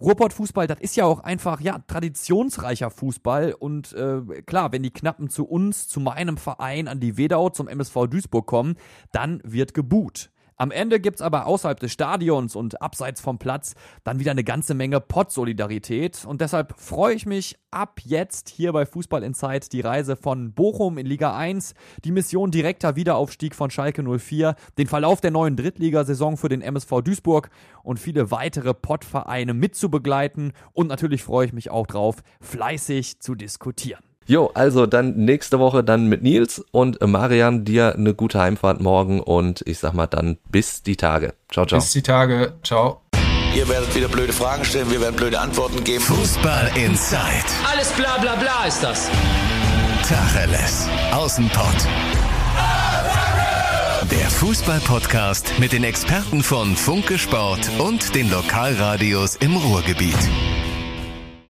Ruhrpott-Fußball, 0.00 0.66
das 0.66 0.80
ist 0.80 0.96
ja 0.96 1.04
auch 1.04 1.20
einfach, 1.20 1.60
ja, 1.60 1.78
traditionsreicher 1.86 2.90
Fußball. 2.90 3.52
Und 3.52 3.92
äh, 3.92 4.42
klar, 4.46 4.72
wenn 4.72 4.82
die 4.82 4.92
Knappen 4.92 5.28
zu 5.28 5.44
uns, 5.44 5.88
zu 5.88 6.00
meinem 6.00 6.38
Verein, 6.38 6.88
an 6.88 7.00
die 7.00 7.18
Wedau, 7.18 7.50
zum 7.50 7.68
MSV 7.68 8.06
Duisburg 8.08 8.46
kommen, 8.46 8.76
dann 9.12 9.40
wird 9.44 9.74
geboot. 9.74 10.30
Am 10.60 10.72
Ende 10.72 11.00
gibt 11.00 11.16
es 11.16 11.22
aber 11.22 11.46
außerhalb 11.46 11.80
des 11.80 11.90
Stadions 11.90 12.54
und 12.54 12.82
abseits 12.82 13.22
vom 13.22 13.38
Platz 13.38 13.72
dann 14.04 14.18
wieder 14.18 14.32
eine 14.32 14.44
ganze 14.44 14.74
Menge 14.74 15.00
Pott-Solidarität. 15.00 16.26
Und 16.26 16.42
deshalb 16.42 16.78
freue 16.78 17.14
ich 17.14 17.24
mich 17.24 17.56
ab 17.70 17.98
jetzt 18.04 18.50
hier 18.50 18.74
bei 18.74 18.84
Fußball 18.84 19.22
Insight 19.22 19.72
die 19.72 19.80
Reise 19.80 20.16
von 20.16 20.52
Bochum 20.52 20.98
in 20.98 21.06
Liga 21.06 21.34
1, 21.34 21.72
die 22.04 22.12
Mission 22.12 22.50
direkter 22.50 22.94
Wiederaufstieg 22.94 23.54
von 23.54 23.70
Schalke 23.70 24.02
04, 24.02 24.54
den 24.76 24.86
Verlauf 24.86 25.22
der 25.22 25.30
neuen 25.30 25.56
Drittligasaison 25.56 26.36
für 26.36 26.50
den 26.50 26.60
MSV 26.60 27.00
Duisburg 27.02 27.48
und 27.82 27.98
viele 27.98 28.30
weitere 28.30 28.74
Pottvereine 28.74 29.54
mitzubegleiten. 29.54 30.52
Und 30.74 30.88
natürlich 30.88 31.22
freue 31.22 31.46
ich 31.46 31.54
mich 31.54 31.70
auch 31.70 31.86
drauf, 31.86 32.16
fleißig 32.42 33.20
zu 33.20 33.34
diskutieren. 33.34 34.09
Jo, 34.26 34.50
also 34.54 34.86
dann 34.86 35.16
nächste 35.16 35.58
Woche 35.58 35.82
dann 35.82 36.06
mit 36.06 36.22
Nils 36.22 36.64
und 36.70 37.04
Marian, 37.04 37.64
dir 37.64 37.94
eine 37.96 38.14
gute 38.14 38.38
Heimfahrt 38.38 38.80
morgen 38.80 39.20
und 39.20 39.62
ich 39.66 39.78
sag 39.78 39.92
mal 39.94 40.06
dann 40.06 40.38
bis 40.50 40.82
die 40.82 40.96
Tage. 40.96 41.34
Ciao, 41.50 41.66
ciao. 41.66 41.80
Bis 41.80 41.92
die 41.92 42.02
Tage. 42.02 42.52
Ciao. 42.62 43.00
Ihr 43.56 43.68
werdet 43.68 43.92
wieder 43.96 44.06
blöde 44.06 44.32
Fragen 44.32 44.64
stellen, 44.64 44.90
wir 44.90 45.00
werden 45.00 45.16
blöde 45.16 45.40
Antworten 45.40 45.82
geben. 45.82 46.04
Fußball 46.04 46.70
Inside. 46.76 47.18
Alles 47.68 47.90
bla 47.92 48.18
bla 48.18 48.36
bla 48.36 48.64
ist 48.66 48.80
das. 48.82 49.10
Tacheles. 50.08 50.86
Außenpott. 51.12 51.86
Der 54.10 54.30
Fußball-Podcast 54.30 55.54
mit 55.58 55.72
den 55.72 55.84
Experten 55.84 56.42
von 56.42 56.74
Funke 56.76 57.18
Sport 57.18 57.70
und 57.78 58.14
den 58.14 58.30
Lokalradios 58.30 59.36
im 59.36 59.56
Ruhrgebiet. 59.56 60.16